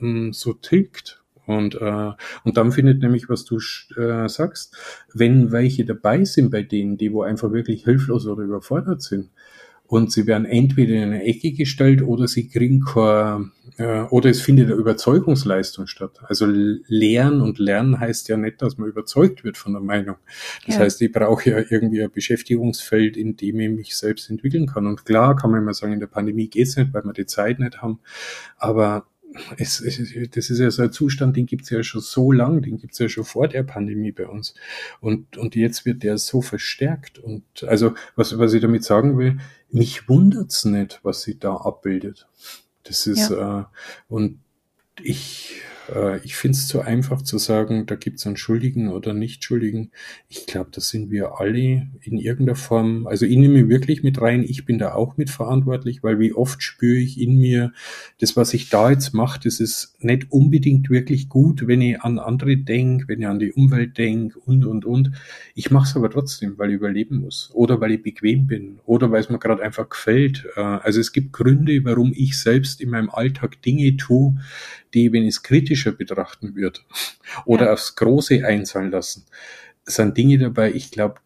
ähm, 0.00 0.32
so 0.32 0.54
tilgt 0.54 1.22
und, 1.46 1.76
äh, 1.76 2.10
und 2.44 2.56
dann 2.56 2.72
findet 2.72 3.00
nämlich, 3.00 3.28
was 3.28 3.44
du 3.44 3.58
äh, 3.96 4.28
sagst, 4.28 4.76
wenn 5.14 5.52
welche 5.52 5.84
dabei 5.84 6.24
sind 6.24 6.50
bei 6.50 6.62
denen, 6.62 6.96
die 6.96 7.12
wo 7.12 7.22
einfach 7.22 7.52
wirklich 7.52 7.84
hilflos 7.84 8.26
oder 8.26 8.42
überfordert 8.42 9.02
sind, 9.02 9.30
und 9.88 10.12
sie 10.12 10.26
werden 10.26 10.46
entweder 10.46 10.94
in 10.94 11.02
eine 11.04 11.24
Ecke 11.24 11.52
gestellt 11.52 12.02
oder 12.02 12.26
sie 12.26 12.48
kriegen 12.48 12.80
kein, 12.80 13.52
äh, 13.78 14.02
oder 14.10 14.30
es 14.30 14.40
findet 14.40 14.66
eine 14.66 14.74
Überzeugungsleistung 14.74 15.86
statt. 15.86 16.18
Also 16.24 16.46
Lehren 16.46 17.40
und 17.40 17.58
Lernen 17.58 18.00
heißt 18.00 18.28
ja 18.28 18.36
nicht, 18.36 18.62
dass 18.62 18.78
man 18.78 18.88
überzeugt 18.88 19.44
wird 19.44 19.56
von 19.56 19.72
der 19.72 19.82
Meinung. 19.82 20.16
Das 20.66 20.76
ja. 20.76 20.80
heißt, 20.82 21.02
ich 21.02 21.12
brauche 21.12 21.50
ja 21.50 21.58
irgendwie 21.70 22.02
ein 22.02 22.10
Beschäftigungsfeld, 22.10 23.16
in 23.16 23.36
dem 23.36 23.60
ich 23.60 23.70
mich 23.70 23.96
selbst 23.96 24.28
entwickeln 24.28 24.66
kann. 24.66 24.86
Und 24.86 25.04
klar 25.04 25.36
kann 25.36 25.50
man 25.50 25.62
immer 25.62 25.74
sagen, 25.74 25.92
in 25.92 26.00
der 26.00 26.08
Pandemie 26.08 26.48
geht's 26.48 26.76
nicht, 26.76 26.92
weil 26.92 27.04
wir 27.04 27.12
die 27.12 27.26
Zeit 27.26 27.60
nicht 27.60 27.80
haben. 27.80 28.00
Aber 28.56 29.06
es, 29.56 29.80
es, 29.80 29.98
das 30.30 30.50
ist 30.50 30.58
ja 30.58 30.70
so 30.70 30.82
ein 30.82 30.92
Zustand, 30.92 31.36
den 31.36 31.46
gibt's 31.46 31.70
ja 31.70 31.82
schon 31.82 32.00
so 32.00 32.32
lang, 32.32 32.62
den 32.62 32.78
gibt's 32.78 32.98
ja 32.98 33.08
schon 33.08 33.24
vor 33.24 33.48
der 33.48 33.62
Pandemie 33.62 34.12
bei 34.12 34.26
uns. 34.26 34.54
Und, 35.00 35.36
und 35.36 35.54
jetzt 35.54 35.84
wird 35.86 36.02
der 36.02 36.18
so 36.18 36.42
verstärkt. 36.42 37.18
Und 37.18 37.44
also, 37.64 37.94
was, 38.14 38.38
was 38.38 38.52
ich 38.52 38.62
damit 38.62 38.84
sagen 38.84 39.18
will, 39.18 39.38
mich 39.70 40.08
wundert's 40.08 40.64
nicht, 40.64 41.00
was 41.02 41.22
sie 41.22 41.38
da 41.38 41.56
abbildet. 41.56 42.26
Das 42.84 43.06
ist, 43.06 43.30
ja. 43.30 43.60
äh, 43.60 43.64
und 44.08 44.40
ich 45.02 45.60
äh, 45.94 46.18
ich 46.24 46.36
finde 46.36 46.56
es 46.56 46.68
zu 46.68 46.80
einfach 46.80 47.22
zu 47.22 47.38
sagen, 47.38 47.86
da 47.86 47.94
gibt 47.94 48.18
es 48.18 48.26
einen 48.26 48.36
Schuldigen 48.36 48.88
oder 48.88 49.14
nicht 49.14 49.44
Schuldigen. 49.44 49.90
Ich 50.28 50.46
glaube, 50.46 50.70
das 50.72 50.88
sind 50.88 51.10
wir 51.10 51.40
alle 51.40 51.88
in 52.02 52.18
irgendeiner 52.18 52.56
Form. 52.56 53.06
Also 53.06 53.26
ich 53.26 53.36
nehme 53.36 53.68
wirklich 53.68 54.02
mit 54.02 54.20
rein, 54.20 54.44
ich 54.44 54.64
bin 54.64 54.78
da 54.78 54.94
auch 54.94 55.16
mitverantwortlich, 55.16 56.02
weil 56.02 56.18
wie 56.18 56.32
oft 56.32 56.62
spüre 56.62 56.98
ich 56.98 57.20
in 57.20 57.38
mir, 57.38 57.72
das, 58.18 58.36
was 58.36 58.54
ich 58.54 58.68
da 58.68 58.90
jetzt 58.90 59.14
mache, 59.14 59.40
das 59.42 59.60
ist 59.60 59.96
nicht 60.00 60.30
unbedingt 60.30 60.90
wirklich 60.90 61.28
gut, 61.28 61.66
wenn 61.66 61.80
ich 61.80 62.00
an 62.00 62.18
andere 62.18 62.56
denke, 62.56 63.08
wenn 63.08 63.20
ich 63.20 63.26
an 63.26 63.38
die 63.38 63.52
Umwelt 63.52 63.98
denke 63.98 64.38
und, 64.38 64.64
und, 64.64 64.84
und. 64.84 65.12
Ich 65.54 65.70
mache 65.70 65.88
es 65.88 65.96
aber 65.96 66.10
trotzdem, 66.10 66.58
weil 66.58 66.70
ich 66.70 66.76
überleben 66.76 67.18
muss 67.18 67.50
oder 67.54 67.80
weil 67.80 67.92
ich 67.92 68.02
bequem 68.02 68.46
bin 68.46 68.78
oder 68.84 69.10
weil 69.10 69.20
es 69.20 69.30
mir 69.30 69.38
gerade 69.38 69.62
einfach 69.62 69.88
gefällt. 69.88 70.46
Äh, 70.56 70.60
also 70.60 71.00
es 71.00 71.12
gibt 71.12 71.32
Gründe, 71.32 71.84
warum 71.84 72.12
ich 72.14 72.38
selbst 72.38 72.80
in 72.80 72.90
meinem 72.90 73.10
Alltag 73.10 73.62
Dinge 73.62 73.96
tue, 73.96 74.36
die, 74.94 75.12
wenn 75.12 75.22
ich 75.22 75.36
es 75.36 75.42
kritischer 75.76 75.92
betrachten 75.92 76.54
würde 76.54 76.80
oder 77.44 77.66
ja. 77.66 77.72
aufs 77.72 77.96
Große 77.96 78.44
einzahlen 78.44 78.90
lassen, 78.90 79.26
sind 79.84 80.16
Dinge 80.16 80.38
dabei, 80.38 80.72
ich 80.72 80.90
glaube, 80.90 81.16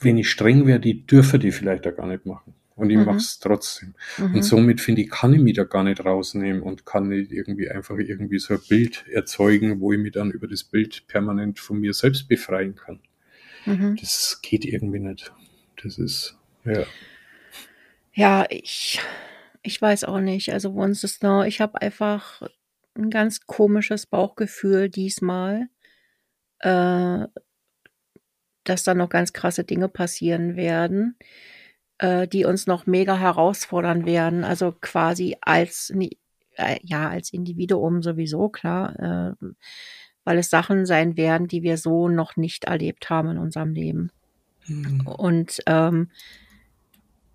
wenn 0.00 0.18
ich 0.18 0.30
streng 0.30 0.66
wäre, 0.66 0.80
die 0.80 1.06
dürfe 1.06 1.38
die 1.38 1.52
vielleicht 1.52 1.86
auch 1.86 1.94
gar 1.94 2.08
nicht 2.08 2.26
machen. 2.26 2.54
Und 2.74 2.90
ich 2.90 2.96
mhm. 2.96 3.04
mache 3.04 3.18
es 3.18 3.38
trotzdem. 3.38 3.94
Mhm. 4.18 4.34
Und 4.34 4.42
somit 4.42 4.80
finde 4.80 5.02
ich, 5.02 5.10
kann 5.10 5.32
ich 5.34 5.40
mich 5.40 5.54
da 5.54 5.64
gar 5.64 5.84
nicht 5.84 6.04
rausnehmen 6.04 6.62
und 6.62 6.86
kann 6.86 7.08
nicht 7.08 7.30
irgendwie 7.30 7.68
einfach 7.68 7.98
irgendwie 7.98 8.38
so 8.38 8.54
ein 8.54 8.60
Bild 8.68 9.04
erzeugen, 9.08 9.78
wo 9.78 9.92
ich 9.92 10.00
mich 10.00 10.12
dann 10.12 10.30
über 10.30 10.48
das 10.48 10.64
Bild 10.64 11.06
permanent 11.06 11.60
von 11.60 11.78
mir 11.78 11.92
selbst 11.92 12.28
befreien 12.28 12.74
kann. 12.74 13.00
Mhm. 13.66 13.96
Das 14.00 14.40
geht 14.42 14.64
irgendwie 14.64 15.00
nicht. 15.00 15.32
Das 15.80 15.98
ist, 15.98 16.36
ja. 16.64 16.84
Ja, 18.14 18.46
ich, 18.48 19.00
ich 19.62 19.80
weiß 19.80 20.04
auch 20.04 20.20
nicht. 20.20 20.52
Also, 20.52 20.74
once 20.74 21.04
is 21.04 21.22
now, 21.22 21.44
ich 21.44 21.60
habe 21.60 21.80
einfach 21.80 22.42
ein 22.96 23.10
ganz 23.10 23.46
komisches 23.46 24.06
Bauchgefühl 24.06 24.88
diesmal, 24.88 25.68
äh, 26.60 27.26
dass 28.64 28.84
da 28.84 28.94
noch 28.94 29.08
ganz 29.08 29.32
krasse 29.32 29.64
Dinge 29.64 29.88
passieren 29.88 30.56
werden, 30.56 31.16
äh, 31.98 32.28
die 32.28 32.44
uns 32.44 32.66
noch 32.66 32.86
mega 32.86 33.18
herausfordern 33.18 34.06
werden. 34.06 34.44
Also 34.44 34.72
quasi 34.80 35.36
als, 35.40 35.92
äh, 36.56 36.78
ja, 36.82 37.08
als 37.08 37.32
Individuum 37.32 38.02
sowieso, 38.02 38.48
klar, 38.48 39.36
äh, 39.40 39.46
weil 40.24 40.38
es 40.38 40.50
Sachen 40.50 40.86
sein 40.86 41.16
werden, 41.16 41.48
die 41.48 41.62
wir 41.62 41.76
so 41.76 42.08
noch 42.08 42.36
nicht 42.36 42.64
erlebt 42.64 43.10
haben 43.10 43.30
in 43.30 43.38
unserem 43.38 43.72
Leben. 43.72 44.10
Mhm. 44.66 45.06
Und 45.06 45.58
ähm, 45.66 46.10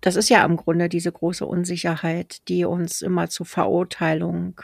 das 0.00 0.16
ist 0.16 0.28
ja 0.28 0.44
im 0.44 0.56
Grunde 0.56 0.88
diese 0.88 1.10
große 1.12 1.44
Unsicherheit, 1.44 2.48
die 2.48 2.64
uns 2.64 3.02
immer 3.02 3.28
zu 3.28 3.44
Verurteilung 3.44 4.60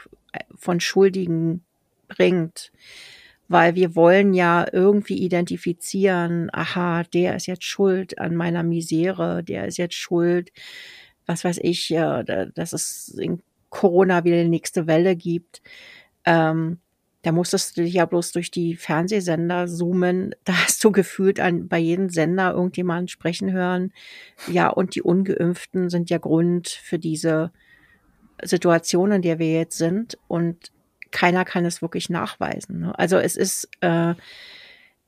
von 0.55 0.79
Schuldigen 0.79 1.63
bringt. 2.07 2.71
Weil 3.47 3.75
wir 3.75 3.95
wollen 3.95 4.33
ja 4.33 4.65
irgendwie 4.71 5.17
identifizieren, 5.19 6.49
aha, 6.51 7.03
der 7.03 7.35
ist 7.35 7.45
jetzt 7.45 7.63
schuld 7.63 8.17
an 8.17 8.35
meiner 8.35 8.63
Misere, 8.63 9.43
der 9.43 9.67
ist 9.67 9.77
jetzt 9.77 9.93
schuld, 9.93 10.51
was 11.27 11.43
weiß 11.43 11.59
ich, 11.61 11.89
dass 11.89 12.73
es 12.73 13.09
in 13.09 13.43
Corona 13.69 14.23
wieder 14.23 14.41
die 14.41 14.49
nächste 14.49 14.87
Welle 14.87 15.15
gibt. 15.15 15.61
Ähm, 16.25 16.79
da 17.25 17.31
musstest 17.31 17.75
du 17.75 17.81
dich 17.81 17.95
ja 17.95 18.05
bloß 18.05 18.33
durch 18.33 18.51
die 18.51 18.75
Fernsehsender 18.75 19.67
zoomen. 19.67 20.35
Da 20.43 20.53
hast 20.53 20.83
du 20.83 20.91
gefühlt 20.91 21.39
an, 21.39 21.67
bei 21.67 21.79
jedem 21.79 22.09
Sender 22.09 22.51
irgendjemanden 22.51 23.07
sprechen 23.07 23.51
hören. 23.51 23.91
Ja, 24.47 24.69
und 24.69 24.93
die 24.93 25.01
Ungeimpften 25.01 25.89
sind 25.89 26.11
ja 26.11 26.19
Grund 26.19 26.69
für 26.69 26.99
diese 26.99 27.51
Situation, 28.43 29.11
in 29.11 29.21
der 29.23 29.39
wir 29.39 29.51
jetzt 29.51 29.77
sind 29.77 30.19
und 30.27 30.71
keiner 31.09 31.45
kann 31.45 31.65
es 31.65 31.81
wirklich 31.81 32.11
nachweisen. 32.11 32.81
Ne? 32.81 32.99
Also 32.99 33.17
es 33.17 33.35
ist, 33.35 33.69
äh, 33.81 34.13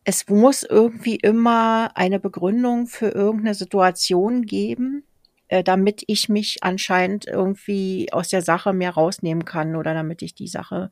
es 0.04 0.28
muss 0.28 0.64
irgendwie 0.64 1.18
immer 1.18 1.92
eine 1.96 2.20
Begründung 2.20 2.88
für 2.88 3.10
irgendeine 3.10 3.54
Situation 3.54 4.42
geben, 4.44 5.04
äh, 5.50 5.64
damit 5.64 6.04
ich 6.08 6.30
mich 6.30 6.58
anscheinend 6.62 7.26
irgendwie 7.26 8.12
aus 8.12 8.30
der 8.30 8.42
Sache 8.42 8.74
mehr 8.74 8.92
rausnehmen 8.92 9.46
kann 9.46 9.76
oder 9.76 9.94
damit 9.94 10.22
ich 10.22 10.36
die 10.36 10.48
Sache 10.48 10.90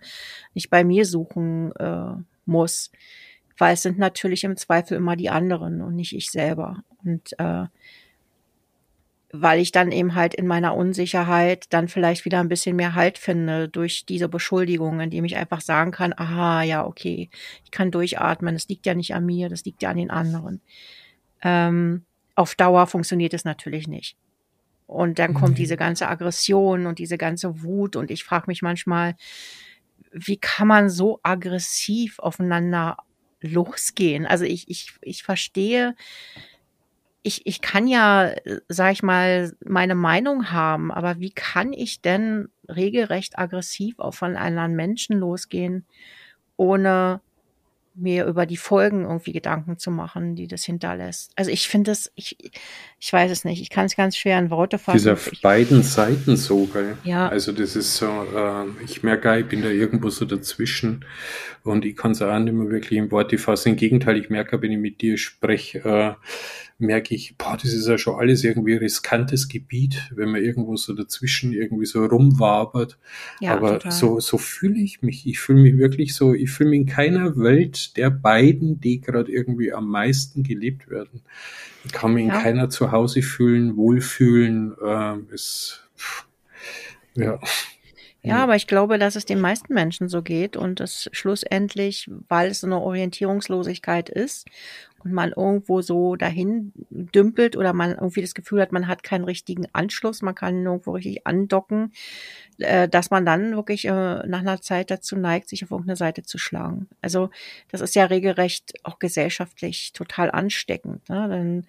nicht 0.53 0.69
bei 0.69 0.83
mir 0.83 1.05
suchen 1.05 1.71
äh, 1.75 2.13
muss. 2.45 2.91
Weil 3.57 3.73
es 3.73 3.83
sind 3.83 3.97
natürlich 3.97 4.43
im 4.43 4.57
Zweifel 4.57 4.97
immer 4.97 5.15
die 5.15 5.29
anderen 5.29 5.81
und 5.81 5.95
nicht 5.95 6.13
ich 6.13 6.29
selber. 6.29 6.83
Und 7.03 7.37
äh, 7.39 7.65
weil 9.41 9.59
ich 9.59 9.71
dann 9.71 9.91
eben 9.91 10.15
halt 10.15 10.33
in 10.33 10.47
meiner 10.47 10.75
Unsicherheit 10.75 11.65
dann 11.71 11.87
vielleicht 11.87 12.25
wieder 12.25 12.39
ein 12.39 12.49
bisschen 12.49 12.75
mehr 12.75 12.95
Halt 12.95 13.17
finde 13.17 13.67
durch 13.67 14.05
diese 14.05 14.29
Beschuldigungen, 14.29 14.99
indem 14.99 15.25
ich 15.25 15.35
einfach 15.35 15.61
sagen 15.61 15.91
kann, 15.91 16.13
aha, 16.15 16.63
ja, 16.63 16.85
okay, 16.85 17.29
ich 17.63 17.71
kann 17.71 17.91
durchatmen, 17.91 18.55
das 18.55 18.67
liegt 18.67 18.85
ja 18.85 18.93
nicht 18.93 19.13
an 19.13 19.25
mir, 19.25 19.49
das 19.49 19.65
liegt 19.65 19.81
ja 19.83 19.89
an 19.89 19.97
den 19.97 20.11
anderen. 20.11 20.61
Ähm, 21.41 22.05
auf 22.35 22.55
Dauer 22.55 22.87
funktioniert 22.87 23.33
es 23.33 23.45
natürlich 23.45 23.87
nicht. 23.87 24.17
Und 24.87 25.19
dann 25.19 25.33
kommt 25.33 25.51
mhm. 25.51 25.55
diese 25.55 25.77
ganze 25.77 26.07
Aggression 26.07 26.85
und 26.85 26.99
diese 26.99 27.17
ganze 27.17 27.63
Wut 27.63 27.95
und 27.95 28.11
ich 28.11 28.23
frage 28.23 28.45
mich 28.47 28.61
manchmal, 28.61 29.15
wie 30.11 30.37
kann 30.37 30.67
man 30.67 30.89
so 30.89 31.19
aggressiv 31.23 32.19
aufeinander 32.19 32.97
losgehen? 33.41 34.25
Also 34.25 34.45
ich, 34.45 34.69
ich, 34.69 34.93
ich 35.01 35.23
verstehe, 35.23 35.95
ich, 37.23 37.47
ich 37.47 37.61
kann 37.61 37.87
ja, 37.87 38.33
sag 38.69 38.91
ich 38.93 39.01
mal, 39.01 39.53
meine 39.65 39.95
Meinung 39.95 40.51
haben, 40.51 40.91
aber 40.91 41.19
wie 41.19 41.31
kann 41.31 41.73
ich 41.73 42.01
denn 42.01 42.49
regelrecht 42.69 43.39
aggressiv 43.39 43.97
auf 43.97 44.21
einen 44.21 44.37
anderen 44.37 44.75
Menschen 44.75 45.17
losgehen, 45.17 45.85
ohne 46.55 47.21
mir 47.95 48.25
über 48.25 48.45
die 48.45 48.57
Folgen 48.57 49.03
irgendwie 49.05 49.31
Gedanken 49.31 49.79
zu 49.79 49.89
machen, 49.89 50.35
die 50.35 50.47
das 50.47 50.65
hinterlässt. 50.65 51.31
Also 51.35 51.49
ich 51.49 51.67
finde 51.67 51.91
es, 51.91 52.11
ich, 52.15 52.37
ich 53.05 53.13
weiß 53.13 53.29
es 53.29 53.45
nicht, 53.45 53.61
ich 53.61 53.69
kann 53.69 53.85
es 53.85 53.95
ganz 53.95 54.17
schwer 54.17 54.39
in 54.39 54.49
Worte 54.49 54.79
fassen. 54.79 54.97
Dieser 54.97 55.13
auf 55.13 55.29
beiden 55.43 55.83
Seiten 55.83 56.35
so, 56.37 56.65
gell? 56.65 56.97
Ja. 57.03 57.29
Also 57.29 57.51
das 57.51 57.75
ist 57.75 57.97
so, 57.97 58.07
äh, 58.07 58.83
ich 58.83 59.03
merke, 59.03 59.37
ich 59.37 59.45
bin 59.45 59.61
da 59.61 59.69
irgendwo 59.69 60.09
so 60.09 60.25
dazwischen 60.25 61.05
und 61.63 61.85
ich 61.85 61.95
kann 61.95 62.13
es 62.13 62.23
auch 62.23 62.39
nicht 62.39 62.51
mehr 62.51 62.71
wirklich 62.71 62.97
in 62.97 63.11
Worte 63.11 63.37
fassen. 63.37 63.69
Im 63.69 63.75
Gegenteil, 63.75 64.17
ich 64.17 64.31
merke, 64.31 64.59
wenn 64.59 64.71
ich 64.71 64.79
mit 64.79 65.01
dir 65.01 65.19
spreche, 65.19 65.85
äh, 65.85 66.13
merke 66.79 67.13
ich, 67.13 67.37
boah, 67.37 67.55
das 67.61 67.73
ist 67.73 67.87
ja 67.87 67.99
schon 67.99 68.19
alles 68.19 68.43
irgendwie 68.43 68.73
riskantes 68.73 69.49
Gebiet, 69.49 70.09
wenn 70.15 70.31
man 70.31 70.43
irgendwo 70.43 70.75
so 70.75 70.93
dazwischen 70.93 71.53
irgendwie 71.53 71.85
so 71.85 72.03
rumwabert. 72.03 72.97
Ja, 73.39 73.55
Aber 73.55 73.73
total. 73.73 73.91
so, 73.91 74.19
so 74.19 74.39
fühle 74.39 74.79
ich 74.79 75.03
mich. 75.03 75.27
Ich 75.27 75.39
fühle 75.39 75.61
mich 75.61 75.77
wirklich 75.77 76.15
so, 76.15 76.33
ich 76.33 76.49
fühle 76.49 76.71
mich 76.71 76.79
in 76.79 76.85
keiner 76.87 77.37
Welt 77.37 77.97
der 77.97 78.09
beiden, 78.09 78.81
die 78.81 78.99
gerade 78.99 79.31
irgendwie 79.31 79.73
am 79.73 79.91
meisten 79.91 80.41
gelebt 80.41 80.89
werden. 80.89 81.21
Kann 81.91 82.13
mich 82.13 82.27
ja. 82.27 82.35
in 82.35 82.41
keiner 82.41 82.69
zu 82.69 82.91
Hause 82.91 83.21
fühlen, 83.21 83.77
wohlfühlen. 83.77 84.75
Äh, 84.81 85.33
ist, 85.33 85.87
ja. 87.15 87.39
Ja, 88.25 88.41
aber 88.41 88.55
ich 88.55 88.65
glaube, 88.65 88.97
dass 88.97 89.15
es 89.15 89.25
den 89.25 89.39
meisten 89.39 89.73
Menschen 89.73 90.09
so 90.09 90.23
geht 90.23 90.57
und 90.57 90.79
es 90.79 91.09
schlussendlich, 91.11 92.09
weil 92.27 92.49
es 92.49 92.61
so 92.61 92.67
eine 92.67 92.81
Orientierungslosigkeit 92.81 94.09
ist 94.09 94.47
und 95.03 95.13
man 95.13 95.31
irgendwo 95.31 95.81
so 95.81 96.15
dahin 96.15 96.73
dümpelt 96.89 97.55
oder 97.55 97.73
man 97.73 97.91
irgendwie 97.91 98.21
das 98.21 98.33
Gefühl 98.33 98.61
hat, 98.61 98.71
man 98.71 98.87
hat 98.87 99.03
keinen 99.03 99.25
richtigen 99.25 99.67
Anschluss, 99.73 100.23
man 100.23 100.33
kann 100.33 100.65
irgendwo 100.65 100.93
richtig 100.93 101.27
andocken, 101.27 101.91
äh, 102.59 102.87
dass 102.87 103.09
man 103.09 103.25
dann 103.25 103.55
wirklich 103.55 103.85
äh, 103.85 103.91
nach 103.91 104.39
einer 104.39 104.61
Zeit 104.61 104.91
dazu 104.91 105.15
neigt, 105.15 105.49
sich 105.49 105.63
auf 105.63 105.71
irgendeine 105.71 105.97
Seite 105.97 106.23
zu 106.23 106.37
schlagen. 106.37 106.87
Also 107.01 107.29
das 107.71 107.81
ist 107.81 107.95
ja 107.95 108.05
regelrecht 108.05 108.73
auch 108.83 108.99
gesellschaftlich 108.99 109.93
total 109.93 110.31
ansteckend. 110.31 111.07
Ne? 111.09 111.27
Dann 111.29 111.65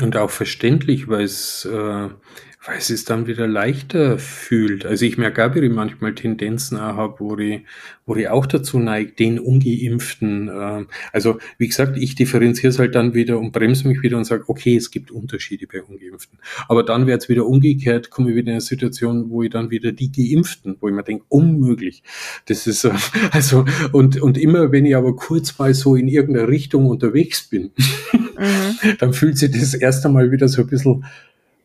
und 0.00 0.16
auch 0.16 0.30
verständlich, 0.30 1.08
weil 1.08 1.24
es, 1.24 1.64
äh, 1.64 1.72
weil 1.72 2.78
es 2.78 2.88
es 2.88 3.04
dann 3.04 3.26
wieder 3.26 3.48
leichter 3.48 4.18
fühlt. 4.18 4.86
Also 4.86 5.04
ich 5.04 5.18
merke 5.18 5.44
auch, 5.44 5.54
wie 5.56 5.60
ich 5.60 5.72
manchmal 5.72 6.14
Tendenzen 6.14 6.80
habe, 6.80 7.18
wo 7.18 7.36
ich, 7.36 7.62
wo 8.06 8.14
ich 8.14 8.28
auch 8.28 8.46
dazu 8.46 8.78
neigt, 8.78 9.18
den 9.18 9.40
Ungeimpften. 9.40 10.48
Äh, 10.48 10.84
also 11.12 11.38
wie 11.58 11.66
gesagt, 11.66 11.96
ich 11.96 12.14
differenziere 12.14 12.68
es 12.68 12.78
halt 12.78 12.94
dann 12.94 13.14
wieder 13.14 13.40
und 13.40 13.50
bremse 13.50 13.88
mich 13.88 14.00
wieder 14.02 14.18
und 14.18 14.24
sage, 14.24 14.44
okay, 14.46 14.76
es 14.76 14.92
gibt 14.92 15.10
Unterschiede 15.10 15.66
bei 15.66 15.82
Ungeimpften. 15.82 16.38
Aber 16.68 16.84
dann 16.84 17.08
wird 17.08 17.22
es 17.22 17.28
wieder 17.28 17.46
umgekehrt, 17.46 18.10
komme 18.10 18.30
ich 18.30 18.36
wieder 18.36 18.48
in 18.48 18.52
eine 18.52 18.60
Situation, 18.60 19.30
wo 19.30 19.42
ich 19.42 19.50
dann 19.50 19.70
wieder 19.70 19.90
die 19.90 20.12
Geimpften, 20.28 20.76
wo 20.80 20.88
ich 20.88 20.94
mir 20.94 21.02
denke, 21.02 21.24
unmöglich. 21.28 22.02
Das 22.46 22.66
ist 22.66 22.84
äh, 22.84 22.92
also 23.32 23.64
und 23.92 24.20
und 24.20 24.38
immer, 24.38 24.72
wenn 24.72 24.86
ich 24.86 24.96
aber 24.96 25.14
kurz 25.16 25.58
mal 25.58 25.74
so 25.74 25.96
in 25.96 26.08
irgendeiner 26.08 26.48
Richtung 26.48 26.86
unterwegs 26.86 27.48
bin, 27.48 27.70
mhm. 28.12 28.96
dann 28.98 29.12
fühlt 29.12 29.38
sich 29.38 29.50
das 29.50 29.74
erst 29.74 30.04
einmal 30.06 30.30
wieder 30.30 30.48
so 30.48 30.62
ein 30.62 30.68
bisschen, 30.68 31.04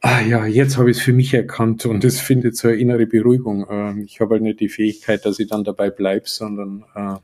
ah 0.01 0.21
ja, 0.21 0.45
jetzt 0.45 0.77
habe 0.77 0.91
ich 0.91 0.97
es 0.97 1.03
für 1.03 1.13
mich 1.13 1.33
erkannt 1.33 1.85
und 1.85 2.03
es 2.03 2.19
findet 2.19 2.57
so 2.57 2.67
eine 2.67 2.77
innere 2.77 3.05
Beruhigung. 3.05 3.65
Ähm, 3.69 4.03
ich 4.05 4.19
habe 4.19 4.35
halt 4.35 4.43
nicht 4.43 4.59
die 4.59 4.69
Fähigkeit, 4.69 5.25
dass 5.25 5.39
ich 5.39 5.47
dann 5.47 5.63
dabei 5.63 5.89
bleibe, 5.89 6.27
sondern 6.27 6.83
äh, 6.95 7.15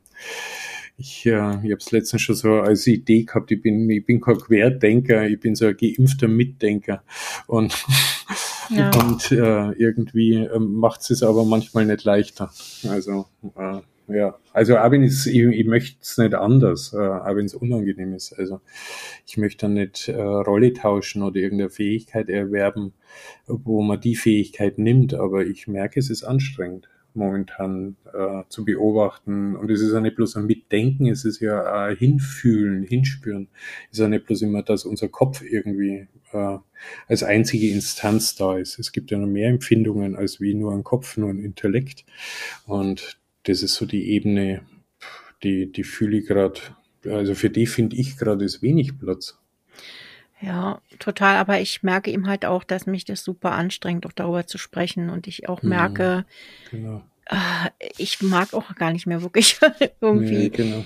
ich, 1.00 1.26
äh, 1.26 1.30
ich 1.30 1.72
habe 1.72 1.78
es 1.78 1.92
letztens 1.92 2.22
schon 2.22 2.36
so 2.36 2.54
als 2.56 2.86
Idee 2.86 3.24
gehabt, 3.24 3.52
ich 3.52 3.62
bin, 3.62 3.90
ich 3.90 4.06
bin 4.06 4.20
kein 4.20 4.38
Querdenker, 4.38 5.28
ich 5.28 5.40
bin 5.40 5.56
so 5.56 5.66
ein 5.68 5.78
geimpfter 5.78 6.28
Mitdenker. 6.28 7.04
Und, 7.48 7.74
ja. 8.70 8.92
und 9.00 9.32
äh, 9.32 9.72
irgendwie 9.72 10.36
äh, 10.36 10.60
macht 10.60 11.10
es 11.10 11.24
aber 11.24 11.46
manchmal 11.46 11.86
nicht 11.86 12.04
leichter. 12.04 12.52
Also 12.88 13.28
äh, 13.58 13.80
ja. 14.14 14.38
Also 14.54 14.78
auch 14.78 14.92
wenn 14.92 15.04
ich, 15.04 15.28
ich 15.28 15.66
möchte 15.66 15.98
es 16.02 16.18
nicht 16.18 16.34
anders, 16.34 16.94
äh, 16.94 16.98
auch 16.98 17.36
wenn 17.36 17.46
es 17.46 17.54
unangenehm 17.54 18.14
ist. 18.14 18.34
Also 18.34 18.60
ich 19.26 19.38
möchte 19.38 19.68
dann 19.68 19.76
nicht 19.76 20.10
äh, 20.10 20.20
Rolle 20.20 20.74
tauschen 20.74 21.22
oder 21.22 21.38
irgendeine 21.38 21.70
Fähigkeit 21.70 22.28
erwerben, 22.28 22.94
wo 23.48 23.82
man 23.84 24.02
die 24.02 24.16
Fähigkeit 24.16 24.80
nimmt, 24.80 25.14
aber 25.14 25.46
ich 25.46 25.68
merke, 25.68 26.00
es 26.00 26.10
ist 26.10 26.24
anstrengend 26.24 26.90
momentan 27.14 27.96
äh, 28.14 28.44
zu 28.50 28.66
beobachten. 28.66 29.56
Und 29.56 29.72
es 29.72 29.82
ist 29.82 29.94
ja 29.94 30.02
nicht 30.02 30.16
bloß 30.16 30.38
ein 30.38 30.46
Mitdenken, 30.46 31.08
es 31.08 31.26
ist 31.26 31.40
ja 31.40 31.64
ein 31.74 31.96
Hinfühlen, 31.96 32.84
Hinspüren. 32.84 33.48
Es 33.92 33.98
ist 33.98 34.00
ja 34.00 34.08
nicht 34.08 34.26
bloß 34.26 34.42
immer, 34.44 34.64
dass 34.64 34.86
unser 34.86 35.10
Kopf 35.10 35.42
irgendwie 35.42 36.08
äh, 36.32 36.58
als 37.08 37.24
einzige 37.24 37.70
Instanz 37.70 38.36
da 38.36 38.58
ist. 38.58 38.80
Es 38.80 38.92
gibt 38.92 39.12
ja 39.12 39.18
noch 39.18 39.28
mehr 39.28 39.50
Empfindungen 39.50 40.16
als 40.16 40.40
wie 40.40 40.54
nur 40.54 40.74
ein 40.74 40.84
Kopf, 40.84 41.18
nur 41.18 41.30
ein 41.30 41.40
Intellekt. 41.40 42.06
Und 42.66 43.20
das 43.44 43.64
ist 43.64 43.76
so 43.76 43.86
die 43.86 44.12
Ebene, 44.12 44.62
die, 45.44 45.72
die 45.72 45.84
fühle 45.84 46.18
ich 46.18 46.28
gerade, 46.28 46.60
also 47.06 47.34
für 47.36 47.50
die 47.50 47.66
finde 47.66 47.96
ich 47.96 48.18
gerade 48.18 48.46
ist 48.46 48.62
wenig 48.62 48.98
Platz. 49.00 49.39
Ja, 50.42 50.82
total. 51.00 51.38
Aber 51.38 51.60
ich 51.60 51.84
merke 51.84 52.12
eben 52.12 52.28
halt 52.28 52.46
auch, 52.46 52.64
dass 52.64 52.86
mich 52.86 53.06
das 53.06 53.24
super 53.24 53.52
anstrengt, 53.52 54.06
auch 54.06 54.14
darüber 54.14 54.48
zu 54.48 54.58
sprechen. 54.58 55.10
Und 55.10 55.28
ich 55.28 55.50
auch 55.50 55.62
mhm. 55.62 55.70
merke, 55.70 56.26
genau. 56.72 57.04
äh, 57.26 57.70
ich 57.98 58.22
mag 58.22 58.54
auch 58.54 58.76
gar 58.76 58.92
nicht 58.92 59.06
mehr 59.06 59.22
wirklich 59.22 59.60
irgendwie. 60.02 60.38
Nee, 60.38 60.50
genau. 60.50 60.84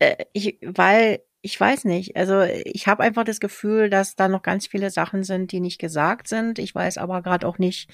äh, 0.00 0.24
ich, 0.32 0.58
weil 0.62 1.20
ich 1.40 1.58
weiß 1.58 1.84
nicht. 1.84 2.16
Also 2.16 2.42
ich 2.42 2.88
habe 2.88 3.04
einfach 3.04 3.24
das 3.24 3.40
Gefühl, 3.40 3.88
dass 3.88 4.16
da 4.16 4.28
noch 4.28 4.42
ganz 4.42 4.66
viele 4.66 4.90
Sachen 4.90 5.22
sind, 5.22 5.52
die 5.52 5.60
nicht 5.60 5.78
gesagt 5.78 6.28
sind. 6.28 6.58
Ich 6.58 6.74
weiß 6.74 6.98
aber 6.98 7.22
gerade 7.22 7.46
auch 7.46 7.58
nicht, 7.58 7.88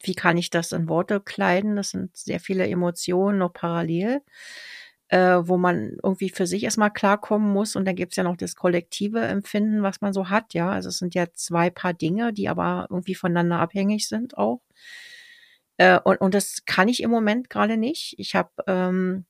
wie 0.00 0.14
kann 0.14 0.36
ich 0.36 0.50
das 0.50 0.72
in 0.72 0.88
Worte 0.88 1.20
kleiden? 1.20 1.76
Das 1.76 1.90
sind 1.90 2.16
sehr 2.16 2.38
viele 2.38 2.68
Emotionen 2.68 3.38
noch 3.38 3.52
parallel, 3.52 4.22
äh, 5.08 5.38
wo 5.42 5.56
man 5.56 5.96
irgendwie 6.02 6.30
für 6.30 6.46
sich 6.46 6.64
erstmal 6.64 6.92
klarkommen 6.92 7.52
muss. 7.52 7.76
Und 7.76 7.84
dann 7.86 7.96
gibt's 7.96 8.16
ja 8.16 8.24
noch 8.24 8.36
das 8.36 8.56
kollektive 8.56 9.20
Empfinden, 9.20 9.82
was 9.82 10.00
man 10.00 10.12
so 10.12 10.30
hat. 10.30 10.54
Ja, 10.54 10.70
also 10.70 10.88
es 10.88 10.98
sind 10.98 11.14
ja 11.14 11.26
zwei 11.32 11.70
Paar 11.70 11.94
Dinge, 11.94 12.32
die 12.32 12.48
aber 12.48 12.86
irgendwie 12.90 13.14
voneinander 13.14 13.58
abhängig 13.60 14.08
sind 14.08 14.36
auch. 14.36 14.60
Äh, 15.78 16.00
und, 16.04 16.20
und 16.20 16.34
das 16.34 16.64
kann 16.66 16.88
ich 16.88 17.02
im 17.02 17.10
Moment 17.10 17.50
gerade 17.50 17.76
nicht. 17.76 18.14
Ich 18.18 18.34
habe 18.34 18.50
ähm, 18.66 19.26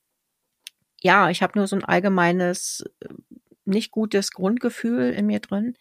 ja, 1.01 1.29
ich 1.29 1.41
habe 1.41 1.57
nur 1.57 1.67
so 1.67 1.75
ein 1.75 1.83
allgemeines, 1.83 2.83
äh, 3.01 3.09
nicht 3.65 3.91
gutes 3.91 4.31
Grundgefühl 4.31 5.11
in 5.11 5.27
mir 5.27 5.39
drin. 5.39 5.75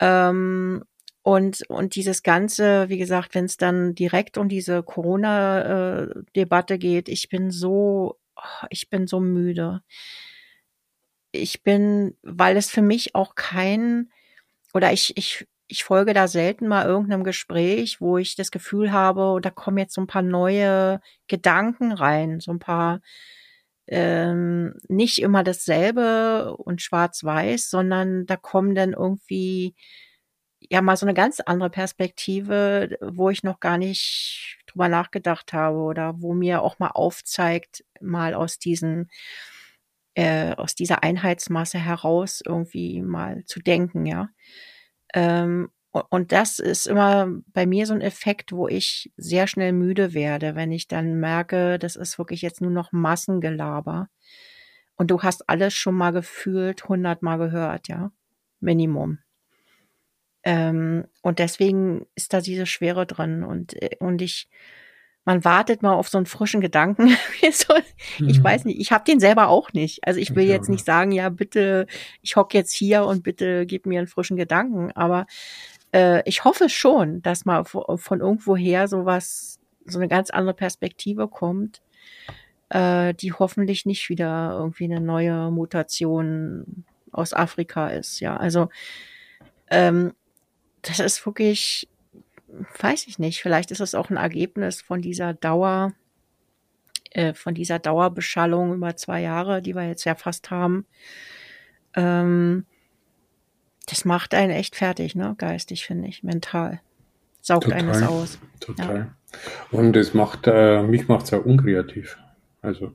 Ähm, 0.00 0.84
und, 1.22 1.62
und 1.68 1.96
dieses 1.96 2.22
Ganze, 2.22 2.88
wie 2.88 2.98
gesagt, 2.98 3.34
wenn 3.34 3.46
es 3.46 3.56
dann 3.56 3.94
direkt 3.94 4.38
um 4.38 4.48
diese 4.48 4.82
Corona-Debatte 4.82 6.78
geht, 6.78 7.08
ich 7.08 7.28
bin 7.28 7.50
so, 7.50 8.18
oh, 8.36 8.66
ich 8.70 8.90
bin 8.90 9.06
so 9.06 9.20
müde. 9.20 9.82
Ich 11.32 11.62
bin, 11.62 12.16
weil 12.22 12.56
es 12.56 12.70
für 12.70 12.82
mich 12.82 13.14
auch 13.14 13.34
kein, 13.34 14.10
oder 14.74 14.92
ich, 14.92 15.16
ich, 15.16 15.46
ich 15.68 15.84
folge 15.84 16.14
da 16.14 16.28
selten 16.28 16.68
mal 16.68 16.86
irgendeinem 16.86 17.24
Gespräch, 17.24 18.00
wo 18.00 18.18
ich 18.18 18.36
das 18.36 18.50
Gefühl 18.50 18.92
habe, 18.92 19.40
da 19.42 19.50
kommen 19.50 19.78
jetzt 19.78 19.94
so 19.94 20.00
ein 20.00 20.06
paar 20.06 20.22
neue 20.22 21.00
Gedanken 21.28 21.92
rein, 21.92 22.40
so 22.40 22.52
ein 22.52 22.58
paar, 22.58 23.00
ähm, 23.88 24.74
nicht 24.88 25.20
immer 25.20 25.44
dasselbe 25.44 26.56
und 26.56 26.82
schwarz-weiß, 26.82 27.70
sondern 27.70 28.26
da 28.26 28.36
kommen 28.36 28.74
dann 28.74 28.92
irgendwie 28.94 29.74
ja 30.60 30.82
mal 30.82 30.96
so 30.96 31.06
eine 31.06 31.14
ganz 31.14 31.40
andere 31.40 31.70
Perspektive, 31.70 32.98
wo 33.02 33.30
ich 33.30 33.42
noch 33.42 33.60
gar 33.60 33.78
nicht 33.78 34.58
drüber 34.66 34.88
nachgedacht 34.88 35.52
habe 35.52 35.78
oder 35.78 36.14
wo 36.20 36.34
mir 36.34 36.62
auch 36.62 36.78
mal 36.78 36.90
aufzeigt, 36.90 37.84
mal 38.00 38.34
aus 38.34 38.58
diesen 38.58 39.08
äh, 40.14 40.54
aus 40.54 40.74
dieser 40.74 41.02
Einheitsmasse 41.02 41.78
heraus 41.78 42.42
irgendwie 42.44 43.02
mal 43.02 43.44
zu 43.44 43.60
denken, 43.60 44.06
ja. 44.06 44.30
Ähm, 45.14 45.70
und 46.10 46.32
das 46.32 46.58
ist 46.58 46.86
immer 46.86 47.28
bei 47.54 47.66
mir 47.66 47.86
so 47.86 47.94
ein 47.94 48.02
Effekt, 48.02 48.52
wo 48.52 48.68
ich 48.68 49.12
sehr 49.16 49.46
schnell 49.46 49.72
müde 49.72 50.12
werde, 50.14 50.54
wenn 50.54 50.72
ich 50.72 50.88
dann 50.88 51.20
merke, 51.20 51.78
das 51.78 51.96
ist 51.96 52.18
wirklich 52.18 52.42
jetzt 52.42 52.60
nur 52.60 52.70
noch 52.70 52.92
Massengelaber. 52.92 54.08
Und 54.96 55.10
du 55.10 55.22
hast 55.22 55.48
alles 55.48 55.74
schon 55.74 55.94
mal 55.94 56.12
gefühlt, 56.12 56.88
hundertmal 56.88 57.38
gehört, 57.38 57.88
ja. 57.88 58.12
Minimum. 58.60 59.18
Ähm, 60.46 61.06
und 61.22 61.40
deswegen 61.40 62.06
ist 62.14 62.32
da 62.32 62.40
diese 62.40 62.66
Schwere 62.66 63.04
drin. 63.04 63.42
Und, 63.42 63.74
äh, 63.82 63.96
und 63.98 64.22
ich, 64.22 64.48
man 65.24 65.44
wartet 65.44 65.82
mal 65.82 65.94
auf 65.94 66.08
so 66.08 66.18
einen 66.18 66.26
frischen 66.26 66.60
Gedanken. 66.60 67.08
ich 67.42 67.66
mhm. 68.20 68.44
weiß 68.44 68.64
nicht, 68.64 68.80
ich 68.80 68.92
habe 68.92 69.02
den 69.02 69.18
selber 69.18 69.48
auch 69.48 69.72
nicht. 69.72 70.06
Also 70.06 70.20
ich 70.20 70.36
will 70.36 70.44
ich 70.44 70.50
jetzt 70.50 70.68
nicht 70.68 70.86
sagen, 70.86 71.10
ja, 71.10 71.30
bitte, 71.30 71.88
ich 72.22 72.36
hock 72.36 72.54
jetzt 72.54 72.72
hier 72.72 73.06
und 73.06 73.24
bitte 73.24 73.66
gib 73.66 73.86
mir 73.86 73.98
einen 73.98 74.06
frischen 74.06 74.36
Gedanken. 74.36 74.92
Aber 74.92 75.26
äh, 75.92 76.22
ich 76.28 76.44
hoffe 76.44 76.68
schon, 76.68 77.22
dass 77.22 77.44
mal 77.44 77.64
von 77.64 78.20
irgendwoher 78.20 78.86
sowas, 78.86 79.58
so 79.84 79.98
eine 79.98 80.06
ganz 80.06 80.30
andere 80.30 80.54
Perspektive 80.54 81.26
kommt, 81.26 81.82
äh, 82.68 83.14
die 83.14 83.32
hoffentlich 83.32 83.84
nicht 83.84 84.08
wieder 84.10 84.52
irgendwie 84.56 84.84
eine 84.84 85.00
neue 85.00 85.50
Mutation 85.50 86.84
aus 87.10 87.32
Afrika 87.32 87.88
ist. 87.88 88.20
Ja, 88.20 88.36
also 88.36 88.68
ähm, 89.70 90.12
das 90.88 91.00
ist 91.00 91.24
wirklich, 91.26 91.88
weiß 92.80 93.06
ich 93.06 93.18
nicht, 93.18 93.42
vielleicht 93.42 93.70
ist 93.70 93.80
es 93.80 93.94
auch 93.94 94.10
ein 94.10 94.16
Ergebnis 94.16 94.80
von 94.80 95.02
dieser 95.02 95.34
Dauer 95.34 95.92
äh, 97.16 97.34
von 97.34 97.54
dieser 97.54 97.78
Dauerbeschallung 97.78 98.74
über 98.74 98.96
zwei 98.96 99.22
Jahre, 99.22 99.62
die 99.62 99.74
wir 99.74 99.86
jetzt 99.86 100.04
ja 100.04 100.14
fast 100.14 100.50
haben. 100.50 100.84
Ähm, 101.94 102.66
das 103.86 104.04
macht 104.04 104.34
einen 104.34 104.50
echt 104.50 104.76
fertig, 104.76 105.14
ne? 105.14 105.34
Geistig, 105.38 105.86
finde 105.86 106.08
ich, 106.08 106.22
mental. 106.22 106.80
Saugt 107.40 107.64
total, 107.64 107.78
eines 107.78 108.02
aus. 108.02 108.38
Total. 108.60 108.96
Ja. 108.96 109.06
Und 109.70 109.96
es 109.96 110.12
macht, 110.12 110.46
äh, 110.46 110.82
mich 110.82 111.08
macht 111.08 111.24
es 111.24 111.30
ja 111.30 111.38
unkreativ. 111.38 112.18
Also 112.60 112.92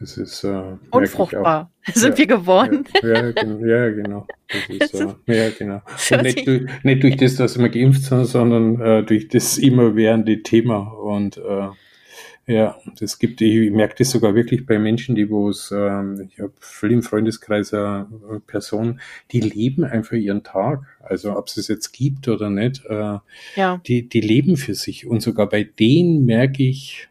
das 0.00 0.16
ist 0.16 0.44
äh, 0.44 0.62
unfruchtbar. 0.90 1.70
Sind 1.92 2.12
ja, 2.12 2.18
wir 2.18 2.26
geworden? 2.26 2.84
Ja, 3.02 3.28
ja, 3.28 3.32
ja 3.66 3.90
genau. 3.90 4.26
Ist, 4.68 4.94
äh, 4.94 5.06
ja, 5.26 5.50
genau. 5.50 5.82
Und 6.10 6.22
nicht, 6.22 6.46
durch, 6.46 6.62
nicht 6.82 7.02
durch 7.02 7.16
das, 7.18 7.36
dass 7.36 7.58
wir 7.58 7.68
geimpft 7.68 8.04
sind, 8.04 8.24
sondern 8.24 8.80
äh, 8.80 9.02
durch 9.02 9.28
das 9.28 9.58
immerwährende 9.58 10.42
Thema. 10.42 10.78
Und 10.78 11.36
äh, 11.36 11.68
ja, 12.46 12.78
das 12.98 13.18
gibt, 13.18 13.42
ich 13.42 13.70
merke 13.70 13.96
das 13.98 14.10
sogar 14.10 14.34
wirklich 14.34 14.64
bei 14.64 14.78
Menschen, 14.78 15.14
die 15.14 15.28
wo 15.28 15.50
es, 15.50 15.70
ähm, 15.70 16.28
ich 16.32 16.40
habe 16.40 16.52
viel 16.58 16.92
im 16.92 17.02
Freundeskreis 17.02 17.72
äh, 17.74 18.04
Personen, 18.46 19.00
die 19.32 19.40
leben 19.40 19.84
einfach 19.84 20.16
ihren 20.16 20.42
Tag. 20.42 20.80
Also 21.00 21.36
ob 21.36 21.48
es 21.48 21.58
es 21.58 21.68
jetzt 21.68 21.92
gibt 21.92 22.26
oder 22.26 22.48
nicht, 22.48 22.86
äh, 22.86 23.18
ja. 23.54 23.80
die, 23.86 24.08
die 24.08 24.20
leben 24.22 24.56
für 24.56 24.74
sich. 24.74 25.06
Und 25.06 25.20
sogar 25.20 25.48
bei 25.48 25.62
denen 25.62 26.24
merke 26.24 26.62
ich, 26.62 27.09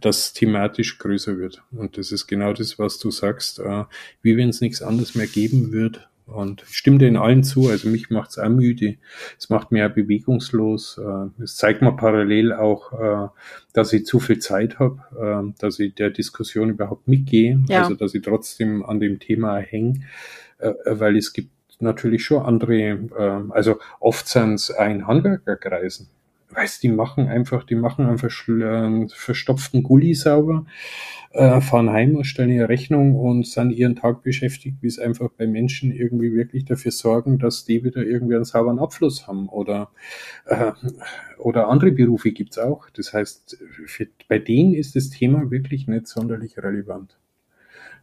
das 0.00 0.32
thematisch 0.32 0.98
größer 0.98 1.38
wird. 1.38 1.62
Und 1.72 1.98
das 1.98 2.12
ist 2.12 2.26
genau 2.26 2.52
das, 2.52 2.78
was 2.78 2.98
du 2.98 3.10
sagst, 3.10 3.58
äh, 3.58 3.84
wie 4.22 4.36
wenn 4.36 4.48
es 4.48 4.60
nichts 4.60 4.82
anderes 4.82 5.14
mehr 5.14 5.26
geben 5.26 5.72
wird. 5.72 6.08
Und 6.26 6.62
ich 6.62 6.76
stimme 6.76 6.98
den 6.98 7.16
allen 7.16 7.42
zu, 7.42 7.68
also 7.68 7.88
mich 7.88 8.08
macht 8.08 8.30
es 8.30 8.38
auch 8.38 8.48
müde. 8.48 8.96
Es 9.38 9.50
macht 9.50 9.72
mir 9.72 9.88
auch 9.88 9.94
bewegungslos. 9.94 10.98
Äh, 10.98 11.42
es 11.42 11.56
zeigt 11.56 11.82
mir 11.82 11.92
parallel 11.92 12.52
auch, 12.52 12.92
äh, 12.92 13.28
dass 13.72 13.92
ich 13.92 14.06
zu 14.06 14.20
viel 14.20 14.38
Zeit 14.38 14.78
habe, 14.78 15.00
äh, 15.20 15.52
dass 15.58 15.78
ich 15.78 15.94
der 15.94 16.10
Diskussion 16.10 16.70
überhaupt 16.70 17.08
mitgehe, 17.08 17.60
ja. 17.68 17.82
also 17.82 17.94
dass 17.94 18.14
ich 18.14 18.22
trotzdem 18.22 18.84
an 18.84 19.00
dem 19.00 19.18
Thema 19.18 19.58
hänge, 19.58 20.00
äh, 20.58 20.72
weil 20.86 21.16
es 21.16 21.32
gibt 21.32 21.50
natürlich 21.80 22.24
schon 22.24 22.42
andere, 22.42 22.76
äh, 22.76 23.50
also 23.50 23.78
oft 23.98 24.28
sind 24.28 24.54
es 24.54 24.70
ein 24.70 25.06
Handwerkerkreisen 25.06 26.08
weißt, 26.54 26.82
die 26.82 26.88
machen 26.88 27.28
einfach, 27.28 27.64
die 27.64 27.74
machen 27.74 28.06
einfach 28.06 28.30
äh, 28.48 29.08
verstopften 29.08 29.82
Gulli 29.82 30.14
sauber, 30.14 30.66
äh, 31.30 31.60
fahren 31.60 31.90
heim 31.90 32.16
und 32.16 32.24
stellen 32.24 32.50
ihre 32.50 32.68
Rechnung 32.68 33.16
und 33.16 33.46
sind 33.46 33.70
ihren 33.70 33.96
Tag 33.96 34.22
beschäftigt, 34.22 34.78
wie 34.80 34.86
es 34.86 34.98
einfach 34.98 35.30
bei 35.30 35.46
Menschen 35.46 35.92
irgendwie 35.92 36.32
wirklich 36.34 36.64
dafür 36.64 36.92
sorgen, 36.92 37.38
dass 37.38 37.64
die 37.64 37.84
wieder 37.84 38.04
irgendwie 38.04 38.34
einen 38.34 38.44
sauberen 38.44 38.78
Abfluss 38.78 39.26
haben 39.26 39.48
oder, 39.48 39.90
äh, 40.46 40.72
oder 41.38 41.68
andere 41.68 41.92
Berufe 41.92 42.32
gibt's 42.32 42.58
auch. 42.58 42.90
Das 42.90 43.12
heißt, 43.12 43.58
für, 43.86 44.06
bei 44.28 44.38
denen 44.38 44.74
ist 44.74 44.94
das 44.96 45.10
Thema 45.10 45.50
wirklich 45.50 45.88
nicht 45.88 46.06
sonderlich 46.06 46.58
relevant. 46.58 47.18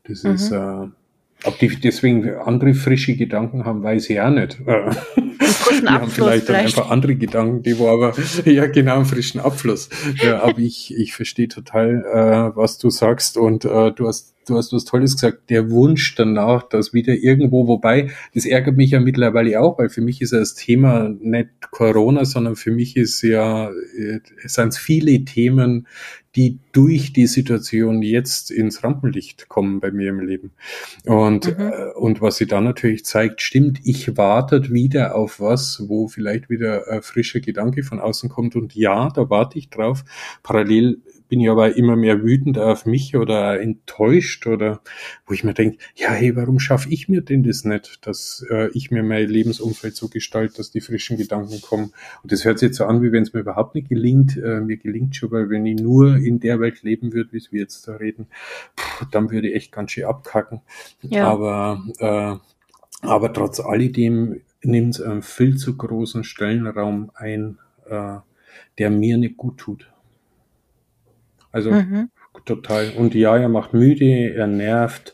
Das 0.04 0.24
mhm. 0.24 0.32
ist, 0.32 0.52
äh, 0.52 0.88
ob 1.44 1.58
die 1.60 1.68
deswegen 1.68 2.30
andere 2.30 2.74
frische 2.74 3.16
Gedanken 3.16 3.66
haben, 3.66 3.84
weiß 3.84 4.10
ich 4.10 4.20
auch 4.20 4.30
nicht. 4.30 4.60
die 4.66 5.88
haben 5.88 6.10
vielleicht, 6.10 6.46
vielleicht, 6.46 6.50
dann 6.50 6.56
einfach 6.56 6.90
andere 6.90 7.16
Gedanken, 7.16 7.64
die 7.64 7.78
wo 7.78 7.88
aber, 7.88 8.14
ja 8.46 8.68
genau, 8.68 8.98
einen 8.98 9.06
frischen 9.06 9.40
Abfluss. 9.40 9.90
Ja, 10.22 10.42
aber 10.42 10.60
ich, 10.60 10.94
ich 10.98 11.14
verstehe 11.14 11.48
total, 11.48 12.04
äh, 12.06 12.58
was 12.58 12.78
du 12.78 12.90
sagst 12.90 13.38
und 13.38 13.66
äh, 13.66 13.92
du 13.92 14.08
hast 14.08 14.36
du 14.50 14.58
hast 14.58 14.74
was 14.74 14.86
Tolles 14.86 15.14
gesagt, 15.14 15.50
der 15.50 15.70
Wunsch 15.70 16.16
danach, 16.16 16.64
dass 16.64 16.94
wieder 16.94 17.14
irgendwo, 17.14 17.68
wobei, 17.68 18.10
das 18.34 18.46
ärgert 18.46 18.78
mich 18.78 18.92
ja 18.92 19.00
mittlerweile 19.00 19.60
auch, 19.62 19.78
weil 19.78 19.90
für 19.90 20.02
mich 20.02 20.22
ist 20.22 20.34
ja 20.34 20.40
das 20.40 20.56
Thema 20.56 21.10
nicht 21.20 21.50
Corona, 21.72 22.26
sondern 22.26 22.56
für 22.56 22.72
mich 22.72 22.98
ist 22.98 23.22
ja, 23.22 23.70
äh, 23.70 24.20
es 24.44 24.56
sind 24.56 24.76
viele 24.76 25.24
Themen, 25.26 25.88
die 26.36 26.60
durch 26.72 27.14
die 27.14 27.28
Situation 27.28 28.02
jetzt 28.02 28.52
ins 28.52 28.84
Rampenlicht 28.84 29.50
kommen 29.50 29.80
bei 29.80 29.92
mir 29.92 30.10
im 30.10 30.20
Leben. 30.20 30.52
Und, 31.06 31.58
mhm. 31.58 31.64
äh, 31.64 31.92
und 31.96 32.22
was 32.22 32.38
sie 32.38 32.46
dann 32.46 32.64
natürlich 32.64 33.06
zeigt, 33.06 33.42
stimmt, 33.42 33.80
ich 33.84 34.16
warte 34.18 34.70
wieder 34.70 35.16
auf 35.16 35.40
was, 35.40 35.84
wo 35.88 36.08
vielleicht 36.08 36.50
wieder 36.50 36.88
ein 36.88 37.02
frischer 37.02 37.40
Gedanke 37.40 37.84
von 37.84 38.00
außen 38.00 38.30
kommt. 38.30 38.56
Und 38.56 38.76
ja, 38.76 39.10
da 39.10 39.30
warte 39.30 39.58
ich 39.58 39.70
drauf. 39.70 40.04
Parallel 40.44 41.02
bin 41.30 41.40
ich 41.40 41.50
aber 41.50 41.78
immer 41.78 41.96
mehr 41.96 42.24
wütend 42.24 42.58
auf 42.58 42.86
mich 42.86 43.16
oder 43.16 43.62
enttäuscht 43.62 44.48
oder 44.48 44.82
wo 45.26 45.34
ich 45.34 45.44
mir 45.44 45.54
denke, 45.54 45.78
ja, 45.96 46.10
hey, 46.10 46.36
warum 46.36 46.60
schaffe 46.60 46.90
ich 46.90 47.08
mir 47.08 47.22
denn 47.22 47.44
das 47.44 47.64
nicht, 47.64 48.06
dass 48.06 48.44
äh, 48.50 48.70
ich 48.74 48.90
mir 48.90 49.04
mein 49.04 49.30
Lebensumfeld 49.30 49.96
so 49.96 50.10
gestalte, 50.10 50.58
dass 50.58 50.72
die 50.72 50.82
frischen 50.82 51.18
Gedanken 51.18 51.62
kommen. 51.62 51.94
Und 52.24 52.32
das 52.32 52.44
hört 52.46 52.60
sich 52.60 52.70
jetzt 52.70 52.78
so 52.78 52.86
an, 52.86 53.04
wie 53.04 53.12
wenn 53.12 53.24
es 53.24 53.34
mir 53.34 53.42
überhaupt 53.42 53.76
nicht 53.76 53.90
gelingt. 53.90 54.38
Äh, 54.38 54.60
mir 54.60 54.78
gelingt 54.78 55.16
schon, 55.16 55.32
weil 55.32 55.50
wenn 55.50 55.66
ich 55.68 55.80
nur 55.80 56.18
in 56.18 56.40
der 56.40 56.60
Welt 56.60 56.82
leben 56.82 57.14
würde, 57.14 57.32
wie 57.32 57.44
wir 57.52 57.62
jetzt 57.62 57.88
da 57.88 57.96
reden, 57.96 58.28
pff, 58.76 59.06
dann 59.12 59.30
würde 59.30 59.50
ich 59.50 59.56
echt 59.56 59.72
ganz 59.72 59.92
schön 59.92 60.06
abkacken. 60.06 60.62
Ja. 61.04 61.28
Aber, 61.28 61.84
äh, 62.00 63.06
aber 63.08 63.34
trotz 63.34 63.60
alledem 63.60 64.42
nimmt 64.64 64.96
es 64.96 65.02
einen 65.02 65.22
viel 65.22 65.58
zu 65.58 65.78
großen 65.78 66.24
Stellenraum 66.24 67.12
ein, 67.14 67.60
äh, 67.88 68.18
der 68.80 68.90
mir 68.90 69.18
nicht 69.18 69.38
gut 69.38 69.60
tut. 69.60 69.92
Also 71.52 71.72
mhm. 71.72 72.10
total. 72.46 72.92
Und 72.98 73.16
ja, 73.16 73.38
er 73.38 73.50
macht 73.50 73.74
müde, 73.74 74.34
er 74.34 74.48
nervt, 74.48 75.14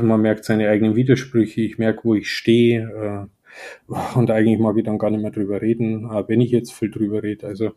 man 0.00 0.20
merkt 0.20 0.44
seine 0.44 0.68
eigenen 0.68 0.96
Widersprüche, 0.96 1.60
ich 1.60 1.78
merke, 1.78 2.04
wo 2.04 2.14
ich 2.14 2.30
stehe. 2.30 3.28
Äh, 3.28 4.16
und 4.16 4.30
eigentlich 4.30 4.58
mag 4.58 4.76
ich 4.76 4.84
dann 4.84 4.98
gar 4.98 5.10
nicht 5.10 5.22
mehr 5.22 5.30
drüber 5.30 5.62
reden, 5.62 6.08
wenn 6.26 6.40
ich 6.40 6.50
jetzt 6.50 6.72
viel 6.72 6.90
drüber 6.90 7.22
rede. 7.22 7.46
Also 7.46 7.72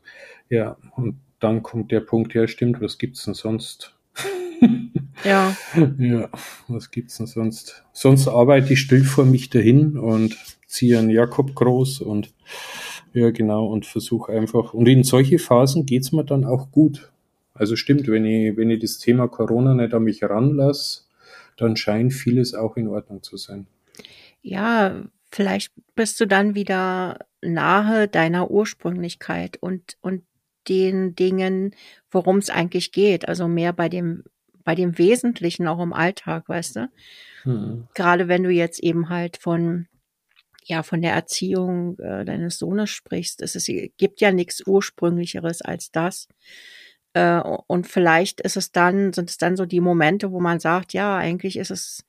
ja, 0.50 0.78
und 0.96 1.20
dann 1.40 1.62
kommt 1.62 1.92
der 1.92 2.00
Punkt 2.00 2.34
her, 2.34 2.48
stimmt, 2.48 2.82
was 2.82 2.98
gibt's 2.98 3.26
denn 3.26 3.34
sonst? 3.34 3.96
ja. 5.24 5.56
Ja, 6.00 6.30
was 6.68 6.90
gibt's 6.90 7.18
denn 7.18 7.28
sonst? 7.28 7.84
Sonst 7.94 8.28
arbeite 8.28 8.74
ich 8.74 8.80
still 8.80 9.04
vor 9.04 9.26
mich 9.26 9.50
dahin 9.50 9.98
und 9.98 10.36
ziehe 10.66 10.98
einen 10.98 11.10
Jakob 11.10 11.54
groß 11.54 12.02
und 12.02 12.34
ja, 13.14 13.32
genau, 13.32 13.68
und 13.68 13.86
versuche 13.86 14.32
einfach. 14.32 14.74
Und 14.74 14.88
in 14.88 15.04
solche 15.04 15.40
Phasen 15.40 15.86
geht's 15.86 16.12
mir 16.12 16.26
dann 16.26 16.44
auch 16.44 16.72
gut. 16.72 17.12
Also 17.58 17.76
stimmt, 17.76 18.08
wenn 18.08 18.26
ich, 18.26 18.56
wenn 18.58 18.70
ich 18.70 18.80
das 18.80 19.00
Thema 19.00 19.28
Corona 19.28 19.74
nicht 19.74 19.94
an 19.94 20.04
mich 20.04 20.24
ranlasse, 20.24 21.04
dann 21.58 21.76
scheint 21.76 22.14
vieles 22.14 22.54
auch 22.54 22.78
in 22.78 22.88
Ordnung 22.88 23.24
zu 23.24 23.38
sein. 23.38 23.68
Ja, 24.42 25.04
vielleicht 25.32 25.74
bist 25.96 26.20
du 26.20 26.26
dann 26.26 26.56
wieder 26.56 27.20
nahe 27.42 28.08
deiner 28.08 28.50
Ursprünglichkeit 28.52 29.58
und, 29.58 29.98
und 30.02 30.24
den 30.68 31.16
Dingen, 31.16 31.76
worum 32.12 32.38
es 32.38 32.50
eigentlich 32.50 32.92
geht. 32.92 33.28
Also 33.28 33.48
mehr 33.48 33.74
bei 33.74 33.90
dem, 33.90 34.24
bei 34.64 34.76
dem 34.76 34.98
Wesentlichen 34.98 35.68
auch 35.68 35.82
im 35.82 35.94
Alltag, 35.94 36.48
weißt 36.48 36.76
du? 36.76 36.90
Hm. 37.44 37.88
Gerade 37.94 38.28
wenn 38.28 38.44
du 38.44 38.50
jetzt 38.50 38.84
eben 38.84 39.10
halt 39.10 39.38
von, 39.38 39.88
ja, 40.64 40.84
von 40.84 41.02
der 41.02 41.14
Erziehung 41.14 41.98
äh, 42.00 42.26
deines 42.26 42.60
Sohnes 42.60 42.90
sprichst. 42.90 43.42
Es 43.42 43.56
ist, 43.56 43.72
gibt 43.98 44.22
ja 44.22 44.32
nichts 44.32 44.66
Ursprünglicheres 44.66 45.62
als 45.62 45.92
das. 45.92 46.28
Äh, 47.18 47.42
und 47.68 47.88
vielleicht 47.88 48.42
ist 48.42 48.58
es 48.58 48.72
dann, 48.72 49.12
sind 49.12 49.30
es 49.32 49.38
dann 49.38 49.56
so 49.58 49.66
die 49.66 49.82
Momente, 49.82 50.32
wo 50.32 50.40
man 50.40 50.60
sagt, 50.60 50.94
ja, 50.94 51.18
eigentlich 51.18 51.58
ist 51.58 51.72
es, 51.72 52.06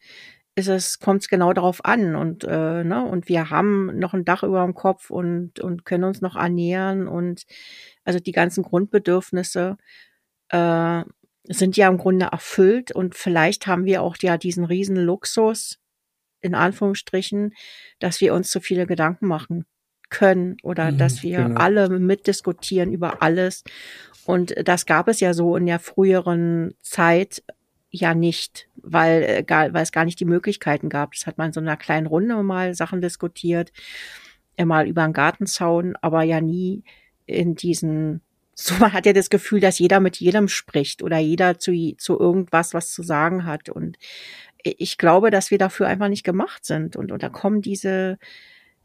ist 0.54 0.68
es, 0.68 0.98
kommt 0.98 1.22
es 1.22 1.28
genau 1.28 1.52
darauf 1.54 1.84
an. 1.84 2.14
Und, 2.14 2.44
äh, 2.44 2.84
ne, 2.84 3.04
und 3.04 3.28
wir 3.28 3.48
haben 3.48 3.98
noch 3.98 4.12
ein 4.12 4.26
Dach 4.26 4.42
über 4.42 4.62
dem 4.64 4.74
Kopf 4.74 5.11
und, 5.11 5.61
und 5.61 5.86
können 5.86 6.04
uns 6.04 6.20
noch 6.20 6.36
ernähren 6.36 7.09
und 7.09 7.44
also 8.04 8.18
die 8.20 8.32
ganzen 8.32 8.62
Grundbedürfnisse 8.64 9.78
äh, 10.50 11.04
sind 11.44 11.76
ja 11.78 11.88
im 11.88 11.98
Grunde 11.98 12.26
erfüllt. 12.32 12.92
Und 12.92 13.14
vielleicht 13.14 13.66
haben 13.66 13.86
wir 13.86 14.02
auch 14.02 14.16
ja 14.20 14.36
diesen 14.36 14.64
riesen 14.64 14.96
Luxus, 14.96 15.78
in 16.42 16.54
Anführungsstrichen, 16.54 17.54
dass 18.00 18.20
wir 18.20 18.34
uns 18.34 18.50
zu 18.50 18.61
viele 18.61 18.86
Gedanken 18.86 19.26
machen 19.26 19.66
können 20.11 20.56
oder 20.62 20.92
mhm, 20.92 20.98
dass 20.98 21.22
wir 21.22 21.44
genau. 21.44 21.61
alle 21.61 21.88
mitdiskutieren 21.88 22.92
über 22.92 23.22
alles 23.22 23.64
und 24.28 24.54
das 24.62 24.84
gab 24.84 25.09
es 25.09 25.20
ja 25.20 25.32
so 25.32 25.56
in 25.56 25.64
der 25.64 25.78
früheren 25.78 26.74
Zeit 26.82 27.42
ja 27.90 28.12
nicht, 28.12 28.68
weil, 28.76 29.22
äh, 29.22 29.44
weil 29.48 29.82
es 29.82 29.90
gar 29.90 30.04
nicht 30.04 30.20
die 30.20 30.26
Möglichkeiten 30.26 30.90
gab. 30.90 31.12
Das 31.12 31.26
hat 31.26 31.38
man 31.38 31.46
in 31.46 31.52
so 31.54 31.61
einer 31.61 31.78
kleinen 31.78 32.06
Runde 32.06 32.42
mal 32.42 32.74
Sachen 32.74 33.00
diskutiert, 33.00 33.72
mal 34.62 34.86
über 34.86 35.02
einen 35.02 35.14
Gartenzaun, 35.14 35.96
aber 36.02 36.24
ja 36.24 36.42
nie 36.42 36.84
in 37.24 37.54
diesen, 37.54 38.20
so 38.54 38.74
man 38.74 38.92
hat 38.92 39.06
ja 39.06 39.14
das 39.14 39.30
Gefühl, 39.30 39.61
dass 39.61 39.78
jeder 39.78 39.98
mit 39.98 40.18
jedem 40.18 40.48
spricht 40.48 41.02
oder 41.02 41.16
jeder 41.16 41.59
zu, 41.59 41.72
zu 41.96 42.20
irgendwas 42.20 42.74
was 42.74 42.92
zu 42.92 43.02
sagen 43.02 43.46
hat. 43.46 43.70
Und 43.70 43.96
ich 44.62 44.98
glaube, 44.98 45.30
dass 45.30 45.50
wir 45.50 45.56
dafür 45.56 45.86
einfach 45.86 46.09
nicht 46.09 46.24
gemacht 46.24 46.66
sind. 46.66 46.96
Und, 46.96 47.12
und 47.12 47.22
da 47.22 47.30
kommen 47.30 47.62
diese, 47.62 48.18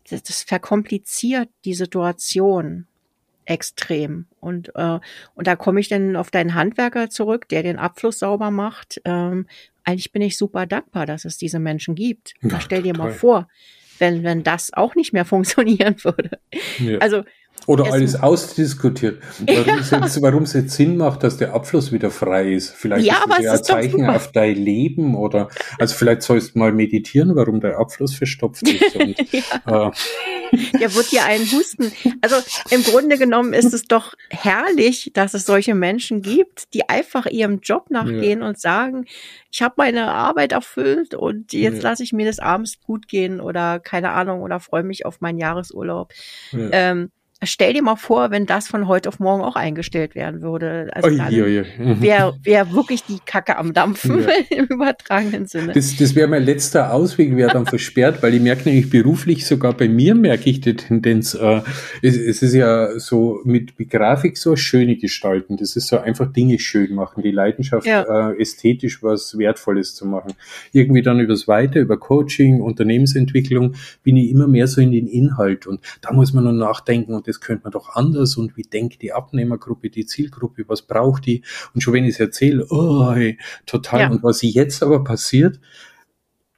das, 0.09 0.23
das 0.23 0.43
verkompliziert 0.43 1.49
die 1.65 1.73
Situation 1.73 2.87
extrem. 3.45 4.25
Und, 4.39 4.71
äh, 4.75 4.99
und 5.35 5.47
da 5.47 5.55
komme 5.55 5.79
ich 5.79 5.89
dann 5.89 6.15
auf 6.15 6.31
deinen 6.31 6.53
Handwerker 6.53 7.09
zurück, 7.09 7.47
der 7.49 7.63
den 7.63 7.77
Abfluss 7.77 8.19
sauber 8.19 8.51
macht. 8.51 9.01
Ähm, 9.05 9.47
eigentlich 9.83 10.11
bin 10.11 10.21
ich 10.21 10.37
super 10.37 10.65
dankbar, 10.65 11.05
dass 11.05 11.25
es 11.25 11.37
diese 11.37 11.59
Menschen 11.59 11.95
gibt. 11.95 12.33
Ja, 12.41 12.59
stell 12.61 12.83
dir 12.83 12.93
total. 12.93 13.07
mal 13.09 13.13
vor, 13.13 13.47
wenn, 13.99 14.23
wenn 14.23 14.43
das 14.43 14.73
auch 14.73 14.95
nicht 14.95 15.13
mehr 15.13 15.25
funktionieren 15.25 15.95
würde. 16.03 16.39
Ja. 16.79 16.99
Also 16.99 17.23
Oder 17.65 17.85
es 17.85 17.91
alles 17.91 18.15
ausdiskutiert. 18.15 19.21
Warum, 19.47 19.79
es 19.79 19.91
jetzt, 19.91 20.21
warum 20.21 20.43
es 20.43 20.53
jetzt 20.53 20.73
Sinn 20.73 20.97
macht, 20.97 21.23
dass 21.23 21.37
der 21.37 21.53
Abfluss 21.53 21.91
wieder 21.91 22.11
frei 22.11 22.53
ist. 22.53 22.71
Vielleicht 22.71 23.05
ja, 23.05 23.23
ist 23.23 23.29
das 23.29 23.43
ja 23.43 23.53
ein 23.53 23.63
Zeichen 23.63 24.05
auf 24.09 24.31
dein 24.31 24.55
Leben 24.55 25.15
oder 25.15 25.49
also 25.79 25.95
vielleicht 25.95 26.23
sollst 26.23 26.55
du 26.55 26.59
mal 26.59 26.71
meditieren, 26.71 27.35
warum 27.35 27.61
der 27.61 27.77
Abfluss 27.79 28.15
verstopft 28.15 28.67
ist. 28.67 28.95
Und, 28.95 29.15
ja. 29.31 29.87
äh, 29.87 29.91
der 30.79 30.93
wird 30.93 31.11
ja 31.11 31.25
einen 31.25 31.45
husten. 31.45 31.91
Also 32.21 32.35
im 32.69 32.83
Grunde 32.83 33.17
genommen 33.17 33.53
ist 33.53 33.73
es 33.73 33.83
doch 33.83 34.13
herrlich, 34.29 35.11
dass 35.13 35.33
es 35.33 35.45
solche 35.45 35.73
Menschen 35.73 36.21
gibt, 36.21 36.73
die 36.73 36.89
einfach 36.89 37.25
ihrem 37.25 37.59
Job 37.61 37.89
nachgehen 37.89 38.41
ja. 38.41 38.47
und 38.47 38.59
sagen, 38.59 39.05
ich 39.51 39.61
habe 39.61 39.75
meine 39.77 40.11
Arbeit 40.11 40.51
erfüllt 40.51 41.15
und 41.15 41.53
jetzt 41.53 41.83
ja. 41.83 41.89
lasse 41.89 42.03
ich 42.03 42.13
mir 42.13 42.25
das 42.25 42.39
abends 42.39 42.79
gut 42.81 43.07
gehen 43.07 43.39
oder 43.39 43.79
keine 43.79 44.11
Ahnung 44.11 44.41
oder 44.41 44.59
freue 44.59 44.83
mich 44.83 45.05
auf 45.05 45.21
meinen 45.21 45.37
Jahresurlaub. 45.37 46.11
Ja. 46.51 46.69
Ähm, 46.71 47.11
Stell 47.45 47.73
dir 47.73 47.83
mal 47.83 47.95
vor, 47.95 48.31
wenn 48.31 48.45
das 48.45 48.67
von 48.67 48.87
heute 48.87 49.09
auf 49.09 49.19
morgen 49.19 49.43
auch 49.43 49.55
eingestellt 49.55 50.15
werden 50.15 50.41
würde. 50.41 50.89
Also 50.93 51.09
wäre 51.09 52.35
wär 52.43 52.71
wirklich 52.71 53.03
die 53.03 53.19
Kacke 53.25 53.57
am 53.57 53.73
Dampfen 53.73 54.21
ja. 54.21 54.29
im 54.57 54.65
übertragenen 54.65 55.45
Sinne. 55.45 55.73
Das, 55.73 55.95
das 55.95 56.15
wäre 56.15 56.27
mein 56.27 56.43
letzter 56.43 56.93
Ausweg, 56.93 57.35
wäre 57.35 57.51
dann 57.51 57.65
versperrt, 57.73 58.21
weil 58.21 58.33
ich 58.33 58.41
merke 58.41 58.69
nämlich 58.69 58.89
beruflich, 58.89 59.45
sogar 59.45 59.73
bei 59.73 59.87
mir 59.87 60.15
merke 60.15 60.49
ich 60.49 60.61
die 60.61 60.75
Tendenz, 60.75 61.33
äh, 61.33 61.61
es, 62.01 62.17
es, 62.17 62.41
ist 62.41 62.53
ja 62.53 62.99
so 62.99 63.39
mit, 63.43 63.77
mit 63.79 63.89
Grafik 63.89 64.37
so 64.37 64.55
schöne 64.55 64.95
Gestalten. 64.95 65.57
Das 65.57 65.75
ist 65.75 65.87
so 65.87 65.99
einfach 65.99 66.31
Dinge 66.31 66.59
schön 66.59 66.93
machen, 66.93 67.23
die 67.23 67.31
Leidenschaft, 67.31 67.87
ja. 67.87 68.31
äh, 68.31 68.41
ästhetisch 68.41 69.01
was 69.03 69.37
Wertvolles 69.37 69.95
zu 69.95 70.05
machen. 70.05 70.33
Irgendwie 70.71 71.01
dann 71.01 71.19
übers 71.19 71.47
Weiter, 71.47 71.79
über 71.79 71.97
Coaching, 71.97 72.61
Unternehmensentwicklung, 72.61 73.75
bin 74.03 74.17
ich 74.17 74.29
immer 74.29 74.47
mehr 74.47 74.67
so 74.67 74.81
in 74.81 74.91
den 74.91 75.07
Inhalt 75.07 75.67
und 75.67 75.79
da 76.01 76.13
muss 76.13 76.33
man 76.33 76.43
noch 76.43 76.51
nachdenken 76.51 77.13
und 77.13 77.27
das 77.33 77.41
könnte 77.41 77.63
man 77.63 77.71
doch 77.71 77.89
anders 77.95 78.37
und 78.37 78.55
wie 78.57 78.63
denkt 78.63 79.01
die 79.01 79.11
Abnehmergruppe, 79.11 79.89
die 79.89 80.05
Zielgruppe, 80.05 80.65
was 80.67 80.83
braucht 80.83 81.25
die? 81.25 81.43
Und 81.73 81.81
schon 81.81 81.93
wenn 81.93 82.03
ich 82.03 82.11
es 82.11 82.19
erzähle, 82.19 82.67
oh, 82.69 83.11
hey, 83.11 83.39
total. 83.65 84.01
Ja. 84.01 84.09
Und 84.11 84.23
was 84.23 84.41
jetzt 84.43 84.83
aber 84.83 85.03
passiert, 85.03 85.59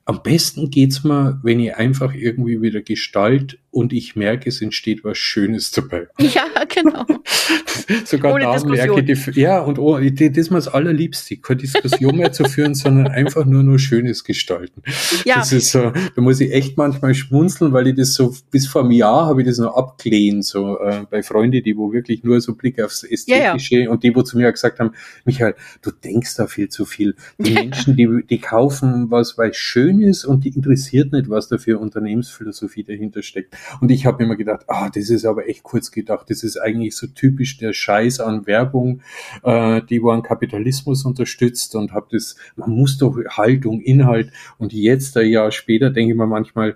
am 0.04 0.22
besten 0.22 0.70
geht's 0.70 1.04
mir, 1.04 1.40
wenn 1.44 1.60
ich 1.60 1.76
einfach 1.76 2.14
irgendwie 2.14 2.62
wieder 2.62 2.82
gestalt 2.82 3.58
und 3.76 3.92
ich 3.92 4.16
merke, 4.16 4.48
es 4.48 4.62
entsteht 4.62 5.04
was 5.04 5.18
Schönes 5.18 5.72
dabei. 5.72 6.08
Ja, 6.36 6.46
genau. 6.74 7.06
Sogar 8.06 8.34
Ohne 8.34 8.46
da 8.46 8.64
merke 8.66 9.02
ich, 9.02 9.26
die, 9.34 9.42
ja, 9.42 9.60
und 9.60 9.78
oh, 9.80 10.00
das 10.00 10.38
ist 10.38 10.50
mir 10.50 10.58
das 10.58 10.68
Allerliebste, 10.68 11.38
keine 11.38 11.62
Diskussion 11.62 12.18
mehr 12.18 12.32
zu 12.32 12.46
führen, 12.46 12.74
sondern 12.74 13.08
einfach 13.08 13.46
nur 13.46 13.64
nur 13.64 13.78
Schönes 13.78 14.24
gestalten. 14.24 14.82
Ja. 15.24 15.36
Das 15.36 15.52
ist 15.54 15.72
so, 15.72 15.92
da 15.92 16.22
muss 16.22 16.40
ich 16.40 16.52
echt 16.52 16.78
manchmal 16.78 17.14
schmunzeln, 17.14 17.74
weil 17.74 17.88
ich 17.88 17.96
das 17.96 18.14
so, 18.14 18.34
bis 18.50 18.66
vor 18.66 18.82
einem 18.82 18.92
Jahr 18.92 19.28
habe 19.28 19.42
ich 19.42 19.48
das 19.48 19.60
noch 19.60 19.76
abgelehnt, 19.76 20.46
so, 20.46 20.80
äh, 20.80 21.04
bei 21.10 21.22
Freunden, 21.22 21.64
die 21.64 21.78
wo 21.78 21.92
wirklich 21.92 22.24
nur 22.24 22.42
so 22.42 22.56
Blick 22.56 22.82
aufs 22.82 23.04
Ästhetische 23.04 23.76
ja, 23.76 23.84
ja. 23.84 23.90
und 23.92 24.04
die, 24.04 24.16
wo 24.16 24.24
zu 24.24 24.38
mir 24.38 24.52
gesagt 24.52 24.80
haben, 24.80 24.92
Michael, 25.26 25.56
du 25.82 25.92
denkst 25.92 26.36
da 26.36 26.48
viel 26.48 26.70
zu 26.70 26.86
viel. 26.86 27.16
Die 27.38 27.54
Menschen, 27.54 27.96
die, 27.96 28.24
die 28.30 28.40
kaufen 28.40 29.12
was, 29.12 29.38
weil 29.38 29.52
es 29.52 29.58
schön 29.58 30.02
ist 30.02 30.26
und 30.26 30.46
die 30.46 30.50
interessiert 30.50 31.12
nicht, 31.12 31.30
was 31.30 31.50
da 31.50 31.58
für 31.58 31.78
Unternehmensphilosophie 31.78 32.84
dahinter 32.84 33.22
steckt. 33.22 33.56
Und 33.82 33.92
ich 33.92 34.06
habe 34.06 34.24
immer 34.24 34.36
gedacht, 34.36 34.66
ah, 34.68 34.90
das 34.90 35.10
ist 35.10 35.26
aber 35.26 35.48
echt 35.48 35.64
kurz 35.64 35.92
gedacht. 35.92 36.30
Das 36.30 36.44
ist 36.44 36.58
eigentlich 36.58 36.96
so 36.96 37.08
typisch 37.08 37.58
der 37.58 37.74
Scheiß 37.74 38.20
an 38.20 38.46
Werbung, 38.46 39.02
äh, 39.44 39.82
die 39.82 40.02
an 40.06 40.24
Kapitalismus 40.24 41.06
unterstützt 41.06 41.76
und 41.76 41.94
habe 41.94 42.08
das, 42.12 42.36
man 42.56 42.70
muss 42.72 42.98
doch 42.98 43.18
Haltung, 43.30 43.82
Inhalt. 43.82 44.32
Und 44.58 44.74
jetzt, 44.74 45.18
ein 45.18 45.30
Jahr 45.30 45.52
später, 45.52 45.90
denke 45.90 46.12
ich 46.12 46.18
mir 46.18 46.28
manchmal, 46.28 46.76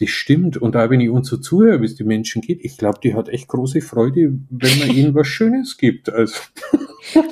das 0.00 0.08
stimmt. 0.08 0.56
Und 0.56 0.74
da, 0.74 0.88
wenn 0.88 1.00
ich 1.00 1.10
uns 1.10 1.28
so 1.28 1.36
zuhöre, 1.36 1.82
wie 1.82 1.84
es 1.84 1.94
die 1.94 2.04
Menschen 2.04 2.40
geht, 2.40 2.64
ich 2.64 2.78
glaube, 2.78 3.00
die 3.02 3.14
hat 3.14 3.28
echt 3.28 3.48
große 3.48 3.82
Freude, 3.82 4.32
wenn 4.48 4.78
man 4.78 4.90
ihnen 4.90 5.14
was 5.14 5.28
Schönes 5.28 5.76
gibt. 5.76 6.10
Also. 6.10 6.34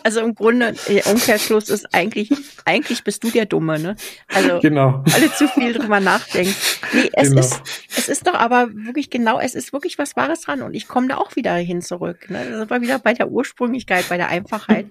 Also 0.03 0.21
im 0.21 0.35
Grunde, 0.35 0.75
der 0.89 1.07
Umkehrschluss 1.07 1.69
ist 1.69 1.95
eigentlich, 1.95 2.31
eigentlich 2.65 3.05
bist 3.05 3.23
du 3.23 3.31
der 3.31 3.45
Dumme, 3.45 3.79
ne? 3.79 3.97
Also, 4.27 4.61
genau. 4.61 5.05
alle 5.13 5.31
zu 5.35 5.47
viel 5.47 5.75
drüber 5.75 6.01
nachdenken. 6.01 6.55
Nee, 6.95 7.11
es 7.13 7.29
genau. 7.29 7.41
ist, 7.41 7.61
es 7.95 8.09
ist 8.09 8.27
doch 8.27 8.33
aber 8.33 8.71
wirklich 8.73 9.11
genau, 9.11 9.39
es 9.39 9.55
ist 9.55 9.75
wirklich 9.75 9.99
was 9.99 10.17
Wahres 10.17 10.41
dran 10.41 10.63
und 10.63 10.73
ich 10.73 10.89
komme 10.89 11.09
da 11.09 11.19
auch 11.19 11.37
wieder 11.37 11.55
hin 11.55 11.83
zurück, 11.83 12.31
ne? 12.31 12.47
Das 12.51 12.71
war 12.71 12.81
wieder 12.81 12.99
bei 12.99 13.13
der 13.13 13.31
Ursprünglichkeit, 13.31 14.09
bei 14.09 14.17
der 14.17 14.31
Einfachheit. 14.31 14.87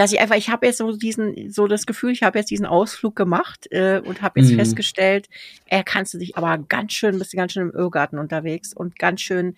Dass 0.00 0.12
ich 0.12 0.20
einfach, 0.20 0.36
ich 0.36 0.48
habe 0.48 0.64
jetzt 0.64 0.78
so 0.78 0.96
diesen, 0.96 1.50
so 1.50 1.66
das 1.66 1.84
Gefühl, 1.84 2.12
ich 2.12 2.22
habe 2.22 2.38
jetzt 2.38 2.50
diesen 2.50 2.64
Ausflug 2.64 3.14
gemacht 3.14 3.70
äh, 3.70 4.00
und 4.02 4.22
habe 4.22 4.40
jetzt 4.40 4.50
mhm. 4.50 4.56
festgestellt, 4.56 5.28
er 5.66 5.84
kannst 5.84 6.14
du 6.14 6.18
dich 6.18 6.38
aber 6.38 6.56
ganz 6.56 6.94
schön, 6.94 7.18
bist 7.18 7.34
du 7.34 7.36
ganz 7.36 7.52
schön 7.52 7.68
im 7.68 7.74
Irrgarten 7.74 8.18
unterwegs 8.18 8.72
und 8.72 8.98
ganz 8.98 9.20
schön 9.20 9.56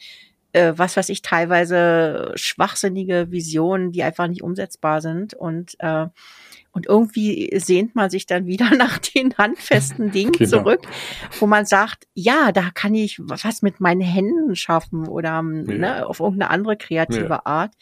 äh, 0.52 0.72
was 0.76 0.96
weiß 0.96 1.08
ich, 1.10 1.22
teilweise 1.22 2.32
schwachsinnige 2.34 3.30
Visionen, 3.30 3.92
die 3.92 4.02
einfach 4.02 4.26
nicht 4.26 4.42
umsetzbar 4.42 5.00
sind. 5.00 5.32
Und, 5.32 5.76
äh, 5.78 6.08
und 6.72 6.86
irgendwie 6.86 7.50
sehnt 7.58 7.94
man 7.94 8.10
sich 8.10 8.26
dann 8.26 8.46
wieder 8.46 8.70
nach 8.76 8.98
den 8.98 9.34
handfesten 9.38 10.10
Dingen 10.12 10.32
genau. 10.32 10.50
zurück, 10.50 10.80
wo 11.38 11.46
man 11.46 11.66
sagt, 11.66 12.08
ja, 12.14 12.50
da 12.50 12.70
kann 12.74 12.94
ich 12.94 13.20
was 13.22 13.62
mit 13.62 13.80
meinen 13.80 14.00
Händen 14.00 14.56
schaffen 14.56 15.06
oder 15.06 15.30
ja. 15.30 15.40
ne, 15.42 16.06
auf 16.06 16.20
irgendeine 16.20 16.50
andere 16.50 16.76
kreative 16.76 17.28
ja. 17.28 17.46
Art. 17.46 17.74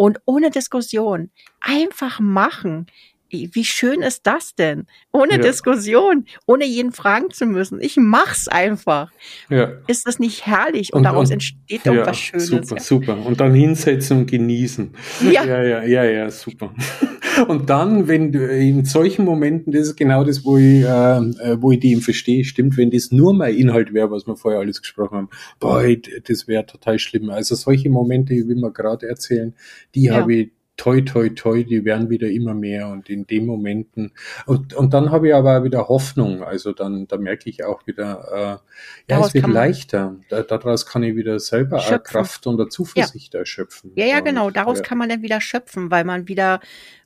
Und 0.00 0.18
ohne 0.24 0.48
Diskussion 0.48 1.30
einfach 1.60 2.20
machen 2.20 2.86
wie 3.30 3.64
schön 3.64 4.02
ist 4.02 4.26
das 4.26 4.54
denn? 4.54 4.86
Ohne 5.12 5.32
ja. 5.32 5.38
Diskussion, 5.38 6.26
ohne 6.46 6.66
jeden 6.66 6.92
fragen 6.92 7.30
zu 7.30 7.46
müssen. 7.46 7.80
Ich 7.80 7.96
mach's 7.96 8.48
einfach. 8.48 9.10
Ja. 9.48 9.72
Ist 9.86 10.06
das 10.06 10.18
nicht 10.18 10.46
herrlich? 10.46 10.92
Und, 10.92 10.98
und 10.98 11.04
daraus 11.04 11.28
und, 11.28 11.34
entsteht 11.34 11.84
ja, 11.84 12.06
was 12.06 12.18
Schönes. 12.18 12.46
Super, 12.46 12.74
ja. 12.76 12.80
super. 12.80 13.26
Und 13.26 13.40
dann 13.40 13.54
hinsetzen 13.54 14.18
und 14.18 14.30
genießen. 14.30 14.90
Ja, 15.30 15.44
ja, 15.44 15.62
ja, 15.62 15.82
ja, 15.84 16.04
ja 16.04 16.30
super. 16.30 16.74
Und 17.48 17.70
dann, 17.70 18.08
wenn 18.08 18.32
du 18.32 18.46
in 18.46 18.84
solchen 18.84 19.24
Momenten, 19.24 19.72
das 19.72 19.82
ist 19.82 19.96
genau 19.96 20.24
das, 20.24 20.44
wo 20.44 20.58
ich, 20.58 20.82
äh, 20.82 21.62
wo 21.62 21.70
ich 21.70 21.80
die 21.80 21.92
eben 21.92 22.00
verstehe, 22.00 22.44
stimmt, 22.44 22.76
wenn 22.76 22.90
das 22.90 23.12
nur 23.12 23.32
mein 23.32 23.54
Inhalt 23.54 23.94
wäre, 23.94 24.10
was 24.10 24.26
wir 24.26 24.36
vorher 24.36 24.60
alles 24.60 24.80
gesprochen 24.80 25.16
haben, 25.16 25.28
boah, 25.58 25.82
das 26.26 26.48
wäre 26.48 26.66
total 26.66 26.98
schlimm. 26.98 27.30
Also 27.30 27.54
solche 27.54 27.88
Momente, 27.88 28.34
wie 28.34 28.54
wir 28.54 28.70
gerade 28.72 29.08
erzählen, 29.08 29.54
die 29.94 30.10
habe 30.10 30.34
ich 30.34 30.50
toi, 30.80 31.02
toi, 31.02 31.28
toi, 31.28 31.62
die 31.62 31.84
werden 31.84 32.08
wieder 32.08 32.28
immer 32.28 32.54
mehr 32.54 32.88
und 32.88 33.10
in 33.10 33.26
den 33.26 33.44
Momenten 33.44 34.12
und, 34.46 34.72
und 34.72 34.94
dann 34.94 35.10
habe 35.10 35.28
ich 35.28 35.34
aber 35.34 35.62
wieder 35.62 35.88
Hoffnung, 35.88 36.42
also 36.42 36.72
dann, 36.72 37.06
da 37.06 37.18
merke 37.18 37.50
ich 37.50 37.64
auch 37.64 37.86
wieder, 37.86 38.62
äh, 39.06 39.12
ja, 39.12 39.20
es 39.20 39.34
wird 39.34 39.46
leichter, 39.46 40.16
da, 40.30 40.42
daraus 40.42 40.86
kann 40.86 41.02
ich 41.02 41.16
wieder 41.16 41.38
selber 41.38 41.80
Kraft 42.02 42.46
und 42.46 42.72
Zuversicht 42.72 43.34
ja. 43.34 43.40
erschöpfen. 43.40 43.92
Ja, 43.94 44.06
ja, 44.06 44.20
genau, 44.20 44.48
daraus 44.50 44.78
ja. 44.78 44.84
kann 44.84 44.96
man 44.96 45.10
dann 45.10 45.20
wieder 45.20 45.42
schöpfen, 45.42 45.90
weil 45.90 46.04
man 46.04 46.28
wieder 46.28 46.60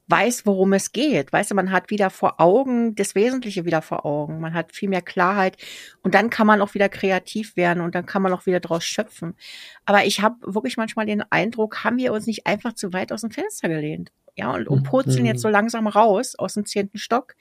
weiß, 0.07 0.45
worum 0.45 0.73
es 0.75 0.93
geht. 0.93 1.33
Weißt 1.33 1.51
du, 1.51 1.55
man 1.55 1.73
hat 1.73 1.91
wieder 1.91 2.11
vor 2.11 2.41
Augen, 2.41 2.95
das 2.95 3.15
Wesentliche 3.15 3.65
wieder 3.65 3.81
vor 3.81 4.05
Augen. 4.05 4.41
Man 4.41 4.53
hat 4.53 4.75
viel 4.75 4.89
mehr 4.89 5.03
Klarheit 5.03 5.57
und 6.03 6.15
dann 6.15 6.31
kann 6.31 6.47
man 6.47 6.61
auch 6.61 6.75
wieder 6.75 6.89
kreativ 6.89 7.57
werden 7.57 7.83
und 7.83 7.95
dann 7.95 8.05
kann 8.05 8.23
man 8.23 8.33
auch 8.33 8.47
wieder 8.47 8.61
draus 8.61 8.85
schöpfen. 8.85 9.35
Aber 9.87 10.05
ich 10.05 10.21
habe 10.21 10.37
wirklich 10.43 10.77
manchmal 10.77 11.07
den 11.07 11.23
Eindruck, 11.31 11.85
haben 11.85 11.97
wir 11.97 12.13
uns 12.13 12.27
nicht 12.27 12.47
einfach 12.47 12.75
zu 12.75 12.93
weit 12.93 13.13
aus 13.13 13.23
dem 13.23 13.31
Fenster 13.31 13.69
gelehnt? 13.69 14.13
Ja, 14.37 14.53
und, 14.53 14.69
und 14.69 14.83
purzeln 14.83 15.27
jetzt 15.27 15.43
so 15.43 15.49
langsam 15.49 15.87
raus 15.87 16.35
aus 16.35 16.55
dem 16.55 16.67
zehnten 16.67 16.99
Stock 16.99 17.37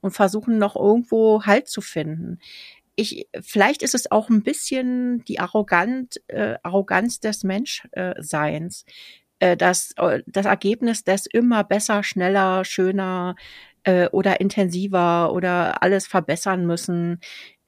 und 0.00 0.10
versuchen 0.10 0.58
noch 0.58 0.76
irgendwo 0.76 1.44
Halt 1.44 1.68
zu 1.68 1.80
finden. 1.80 2.40
Ich, 2.94 3.28
vielleicht 3.40 3.82
ist 3.82 3.94
es 3.94 4.10
auch 4.10 4.28
ein 4.28 4.42
bisschen 4.42 5.24
die 5.24 5.38
Arrogant, 5.38 6.20
äh, 6.26 6.56
Arroganz 6.62 7.20
des 7.20 7.42
Menschseins, 7.42 8.84
äh, 9.42 9.56
das, 9.56 9.92
äh, 9.96 10.22
das 10.26 10.46
Ergebnis 10.46 11.02
des 11.02 11.26
immer 11.26 11.64
besser, 11.64 12.04
schneller, 12.04 12.64
schöner 12.64 13.34
äh, 13.82 14.06
oder 14.10 14.40
intensiver 14.40 15.32
oder 15.32 15.82
alles 15.82 16.06
verbessern 16.06 16.64
müssen. 16.64 17.18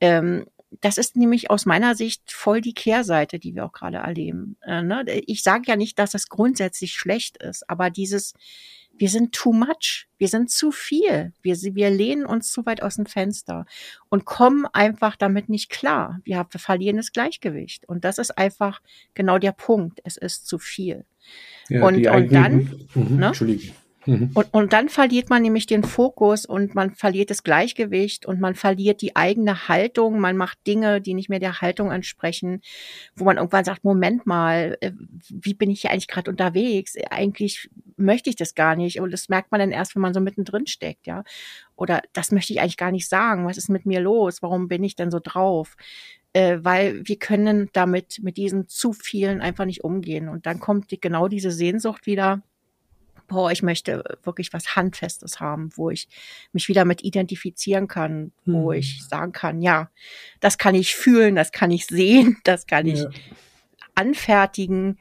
Ähm, 0.00 0.46
das 0.80 0.98
ist 0.98 1.16
nämlich 1.16 1.50
aus 1.50 1.66
meiner 1.66 1.96
Sicht 1.96 2.32
voll 2.32 2.60
die 2.60 2.74
Kehrseite, 2.74 3.40
die 3.40 3.56
wir 3.56 3.64
auch 3.64 3.72
gerade 3.72 3.98
erleben. 3.98 4.56
Äh, 4.62 4.82
ne? 4.82 5.04
Ich 5.26 5.42
sage 5.42 5.64
ja 5.66 5.74
nicht, 5.74 5.98
dass 5.98 6.14
es 6.14 6.28
grundsätzlich 6.28 6.94
schlecht 6.94 7.42
ist, 7.42 7.68
aber 7.68 7.90
dieses, 7.90 8.34
wir 8.96 9.08
sind 9.08 9.32
too 9.32 9.52
much, 9.52 10.06
wir 10.18 10.28
sind 10.28 10.50
zu 10.50 10.70
viel, 10.70 11.32
wir, 11.42 11.56
wir 11.56 11.90
lehnen 11.90 12.26
uns 12.26 12.50
zu 12.52 12.64
weit 12.66 12.82
aus 12.82 12.96
dem 12.96 13.06
Fenster 13.06 13.66
und 14.08 14.24
kommen 14.24 14.66
einfach 14.72 15.16
damit 15.16 15.48
nicht 15.48 15.70
klar. 15.70 16.20
Wir, 16.24 16.46
wir 16.50 16.60
verlieren 16.60 16.96
das 16.96 17.12
Gleichgewicht 17.12 17.88
und 17.88 18.04
das 18.04 18.18
ist 18.18 18.38
einfach 18.38 18.80
genau 19.14 19.38
der 19.38 19.52
Punkt. 19.52 20.00
Es 20.04 20.16
ist 20.16 20.46
zu 20.46 20.58
viel. 20.58 21.04
Ja, 21.68 21.84
und, 21.86 22.06
und 22.06 22.32
dann, 22.32 22.86
mhm, 22.94 23.16
ne? 23.16 23.26
Entschuldigung. 23.28 23.74
Mhm. 24.06 24.30
Und, 24.34 24.52
und 24.52 24.72
dann 24.72 24.88
verliert 24.88 25.30
man 25.30 25.42
nämlich 25.42 25.66
den 25.66 25.82
Fokus 25.82 26.44
und 26.44 26.74
man 26.74 26.94
verliert 26.94 27.30
das 27.30 27.42
Gleichgewicht 27.42 28.26
und 28.26 28.40
man 28.40 28.54
verliert 28.54 29.02
die 29.02 29.16
eigene 29.16 29.68
Haltung. 29.68 30.20
Man 30.20 30.36
macht 30.36 30.66
Dinge, 30.66 31.00
die 31.00 31.14
nicht 31.14 31.28
mehr 31.28 31.38
der 31.38 31.60
Haltung 31.60 31.90
entsprechen, 31.90 32.60
wo 33.14 33.24
man 33.24 33.36
irgendwann 33.36 33.64
sagt, 33.64 33.84
Moment 33.84 34.26
mal, 34.26 34.76
äh, 34.80 34.92
wie 35.30 35.54
bin 35.54 35.70
ich 35.70 35.82
hier 35.82 35.90
eigentlich 35.90 36.08
gerade 36.08 36.30
unterwegs? 36.30 36.96
Eigentlich 37.10 37.70
möchte 37.96 38.30
ich 38.30 38.36
das 38.36 38.54
gar 38.54 38.76
nicht. 38.76 39.00
Und 39.00 39.10
das 39.10 39.28
merkt 39.28 39.50
man 39.50 39.60
dann 39.60 39.70
erst, 39.70 39.94
wenn 39.94 40.02
man 40.02 40.14
so 40.14 40.20
mittendrin 40.20 40.66
steckt, 40.66 41.06
ja. 41.06 41.24
Oder 41.76 42.02
das 42.12 42.30
möchte 42.30 42.52
ich 42.52 42.60
eigentlich 42.60 42.76
gar 42.76 42.92
nicht 42.92 43.08
sagen. 43.08 43.46
Was 43.46 43.56
ist 43.56 43.68
mit 43.68 43.86
mir 43.86 44.00
los? 44.00 44.42
Warum 44.42 44.68
bin 44.68 44.84
ich 44.84 44.96
denn 44.96 45.10
so 45.10 45.20
drauf? 45.22 45.76
Äh, 46.32 46.58
weil 46.62 47.02
wir 47.04 47.16
können 47.18 47.70
damit, 47.72 48.20
mit 48.22 48.36
diesen 48.36 48.68
zu 48.68 48.92
vielen 48.92 49.40
einfach 49.40 49.64
nicht 49.64 49.84
umgehen. 49.84 50.28
Und 50.28 50.46
dann 50.46 50.60
kommt 50.60 50.90
die, 50.90 51.00
genau 51.00 51.28
diese 51.28 51.50
Sehnsucht 51.50 52.06
wieder 52.06 52.42
boah, 53.26 53.50
ich 53.50 53.62
möchte 53.62 54.04
wirklich 54.22 54.52
was 54.52 54.76
Handfestes 54.76 55.40
haben, 55.40 55.70
wo 55.74 55.90
ich 55.90 56.08
mich 56.52 56.68
wieder 56.68 56.84
mit 56.84 57.02
identifizieren 57.02 57.88
kann, 57.88 58.32
wo 58.44 58.72
hm. 58.72 58.78
ich 58.78 59.04
sagen 59.04 59.32
kann, 59.32 59.60
ja, 59.60 59.90
das 60.40 60.58
kann 60.58 60.74
ich 60.74 60.94
fühlen, 60.94 61.34
das 61.34 61.52
kann 61.52 61.70
ich 61.70 61.86
sehen, 61.86 62.38
das 62.44 62.66
kann 62.66 62.86
ich 62.86 63.00
ja. 63.00 63.10
anfertigen. 63.94 64.98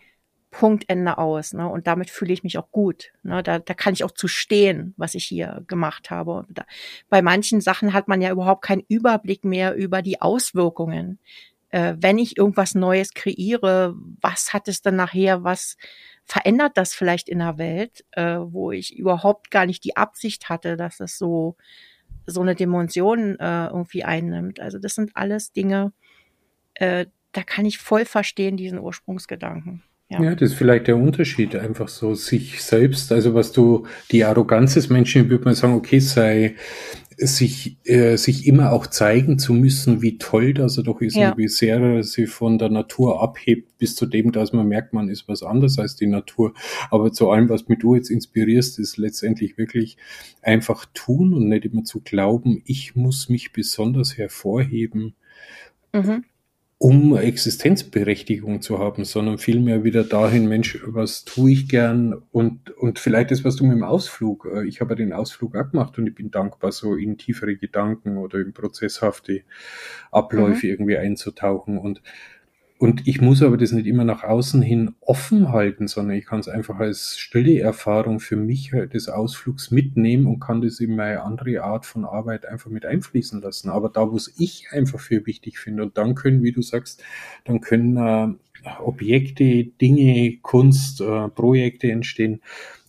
Punkt 0.54 0.86
Ende 0.88 1.18
aus. 1.18 1.54
Ne? 1.54 1.68
Und 1.68 1.88
damit 1.88 2.12
fühle 2.12 2.32
ich 2.32 2.44
mich 2.44 2.60
auch 2.60 2.70
gut. 2.70 3.12
Ne? 3.24 3.42
Da, 3.42 3.58
da 3.58 3.74
kann 3.74 3.94
ich 3.94 4.04
auch 4.04 4.12
zu 4.12 4.28
stehen, 4.28 4.94
was 4.98 5.16
ich 5.16 5.26
hier 5.26 5.64
gemacht 5.68 6.12
habe. 6.12 6.46
Da, 6.50 6.64
bei 7.10 7.24
manchen 7.24 7.60
Sachen 7.60 7.92
hat 7.92 8.08
man 8.08 8.22
ja 8.22 8.30
überhaupt 8.30 8.64
keinen 8.64 8.84
Überblick 8.88 9.44
mehr 9.44 9.74
über 9.74 10.04
die 10.04 10.22
Auswirkungen. 10.22 11.18
Äh, 11.70 11.96
wenn 11.98 12.20
ich 12.20 12.38
irgendwas 12.38 12.76
Neues 12.76 13.16
kreiere, 13.16 13.96
was 14.22 14.54
hat 14.54 14.68
es 14.68 14.84
dann 14.84 14.96
nachher, 14.96 15.44
was 15.44 15.76
verändert 16.26 16.74
das 16.76 16.94
vielleicht 16.94 17.30
in 17.30 17.40
der 17.40 17.58
Welt, 17.58 18.06
äh, 18.12 18.38
wo 18.40 18.72
ich 18.72 18.96
überhaupt 18.98 19.52
gar 19.52 19.66
nicht 19.66 19.84
die 19.84 19.98
Absicht 19.98 20.50
hatte, 20.50 20.78
dass 20.78 21.00
es 21.00 21.18
so 21.18 21.58
so 22.26 22.42
eine 22.42 22.56
Dimension 22.56 23.38
äh, 23.40 23.68
irgendwie 23.68 24.04
einnimmt. 24.04 24.60
Also 24.60 24.80
das 24.80 24.96
sind 24.96 25.12
alles 25.16 25.52
Dinge, 25.52 25.94
äh, 26.76 27.08
da 27.34 27.44
kann 27.44 27.66
ich 27.66 27.80
voll 27.80 28.06
verstehen 28.06 28.58
diesen 28.58 28.80
Ursprungsgedanken. 28.80 29.84
Ja. 30.10 30.22
ja, 30.22 30.36
das 30.36 30.52
ist 30.52 30.58
vielleicht 30.58 30.88
der 30.88 30.98
Unterschied, 30.98 31.56
einfach 31.56 31.88
so 31.88 32.14
sich 32.14 32.62
selbst, 32.62 33.12
also 33.12 33.34
was 33.34 33.52
du, 33.52 33.88
die 34.12 34.26
Arroganz 34.26 34.76
des 34.76 34.90
Menschen, 34.90 35.30
würde 35.30 35.46
man 35.46 35.56
sagen, 35.56 35.74
okay, 35.74 36.00
sei 36.00 36.56
sich, 37.18 37.78
äh, 37.86 38.18
sich 38.18 38.46
immer 38.48 38.74
auch 38.74 38.88
zeigen 38.88 39.40
zu 39.40 39.54
müssen, 39.54 40.02
wie 40.02 40.18
toll 40.18 40.54
das 40.54 40.78
er 40.78 40.84
doch 40.84 41.02
ist 41.02 41.16
ja. 41.16 41.32
und 41.32 41.38
wie 41.38 41.48
sehr 41.48 41.80
er 41.80 42.04
sich 42.04 42.30
von 42.30 42.58
der 42.58 42.70
Natur 42.70 43.22
abhebt, 43.22 43.78
bis 43.78 43.96
zu 43.96 44.06
dem, 44.06 44.32
dass 44.32 44.54
man 44.54 44.68
merkt, 44.68 44.94
man 44.94 45.10
ist 45.10 45.28
was 45.28 45.44
anderes 45.44 45.80
als 45.80 45.96
die 45.96 46.08
Natur. 46.08 46.54
Aber 46.92 47.12
zu 47.12 47.30
allem, 47.30 47.50
was 47.50 47.68
mich 47.68 47.80
du 47.80 47.96
jetzt 47.96 48.10
inspirierst, 48.10 48.80
ist 48.80 48.98
letztendlich 48.98 49.58
wirklich 49.58 49.98
einfach 50.42 50.86
tun 50.94 51.34
und 51.34 51.50
nicht 51.50 51.66
immer 51.66 51.84
zu 51.84 52.02
glauben, 52.02 52.62
ich 52.66 52.96
muss 52.96 53.30
mich 53.30 53.54
besonders 53.54 54.18
hervorheben. 54.18 55.16
Mhm 55.94 56.24
um 56.84 57.16
Existenzberechtigung 57.16 58.62
zu 58.62 58.78
haben, 58.78 59.06
sondern 59.06 59.38
vielmehr 59.38 59.86
wieder 59.86 60.04
dahin, 60.04 60.50
Mensch, 60.50 60.84
was 60.86 61.24
tue 61.24 61.54
ich 61.54 61.70
gern 61.70 62.14
und, 62.34 62.72
und 62.72 63.00
vielleicht 63.00 63.32
das, 63.32 63.46
was 63.46 63.56
du 63.56 63.64
mit 63.64 63.78
dem 63.78 63.86
Ausflug, 63.86 64.50
äh, 64.54 64.68
ich 64.68 64.82
habe 64.82 64.98
den 64.98 65.14
Ausflug 65.14 65.56
auch 65.56 65.72
gemacht 65.72 65.98
und 65.98 66.08
ich 66.08 66.14
bin 66.14 66.30
dankbar, 66.30 66.74
so 66.74 66.96
in 66.96 67.18
tiefere 67.18 67.56
Gedanken 67.56 68.18
oder 68.18 68.40
in 68.40 68.52
prozesshafte 68.52 69.44
Abläufe 70.12 70.66
mhm. 70.66 70.74
irgendwie 70.74 70.98
einzutauchen 70.98 71.78
und 71.78 72.02
und 72.84 73.08
ich 73.08 73.22
muss 73.22 73.42
aber 73.42 73.56
das 73.56 73.72
nicht 73.72 73.88
immer 73.88 74.04
nach 74.04 74.24
außen 74.24 74.62
hin 74.62 74.94
offen 75.00 75.54
halten, 75.54 75.88
sondern 75.88 76.18
ich 76.18 76.26
kann 76.26 76.42
es 76.42 76.50
einfach 76.50 76.80
als 76.80 77.18
stille 77.18 77.58
Erfahrung 77.62 78.20
für 78.20 78.36
mich 78.36 78.74
halt 78.74 78.94
des 78.94 79.08
Ausflugs 79.08 79.72
mitnehmen 79.72 80.26
und 80.26 80.42
kann 80.42 80.62
das 80.62 80.82
in 80.82 80.98
meine 80.98 81.24
andere 81.24 81.64
Art 81.64 81.86
von 81.86 82.04
Arbeit 82.04 82.46
einfach 82.46 82.70
mit 82.70 82.86
einfließen 82.86 83.42
lassen. 83.42 83.70
Aber 83.70 83.88
da, 83.88 84.12
wo 84.12 84.18
es 84.18 84.34
ich 84.38 84.68
einfach 84.72 85.00
für 85.00 85.26
wichtig 85.26 85.60
finde, 85.60 85.84
und 85.84 85.98
dann 85.98 86.14
können, 86.14 86.44
wie 86.44 86.52
du 86.52 86.62
sagst, 86.62 87.02
dann 87.46 87.62
können 87.62 87.96
äh, 87.96 88.36
Objekte, 88.80 89.66
Dinge, 89.66 90.38
Kunst, 90.42 91.02
äh, 91.02 91.28
Projekte 91.30 91.92
entstehen, 91.92 92.42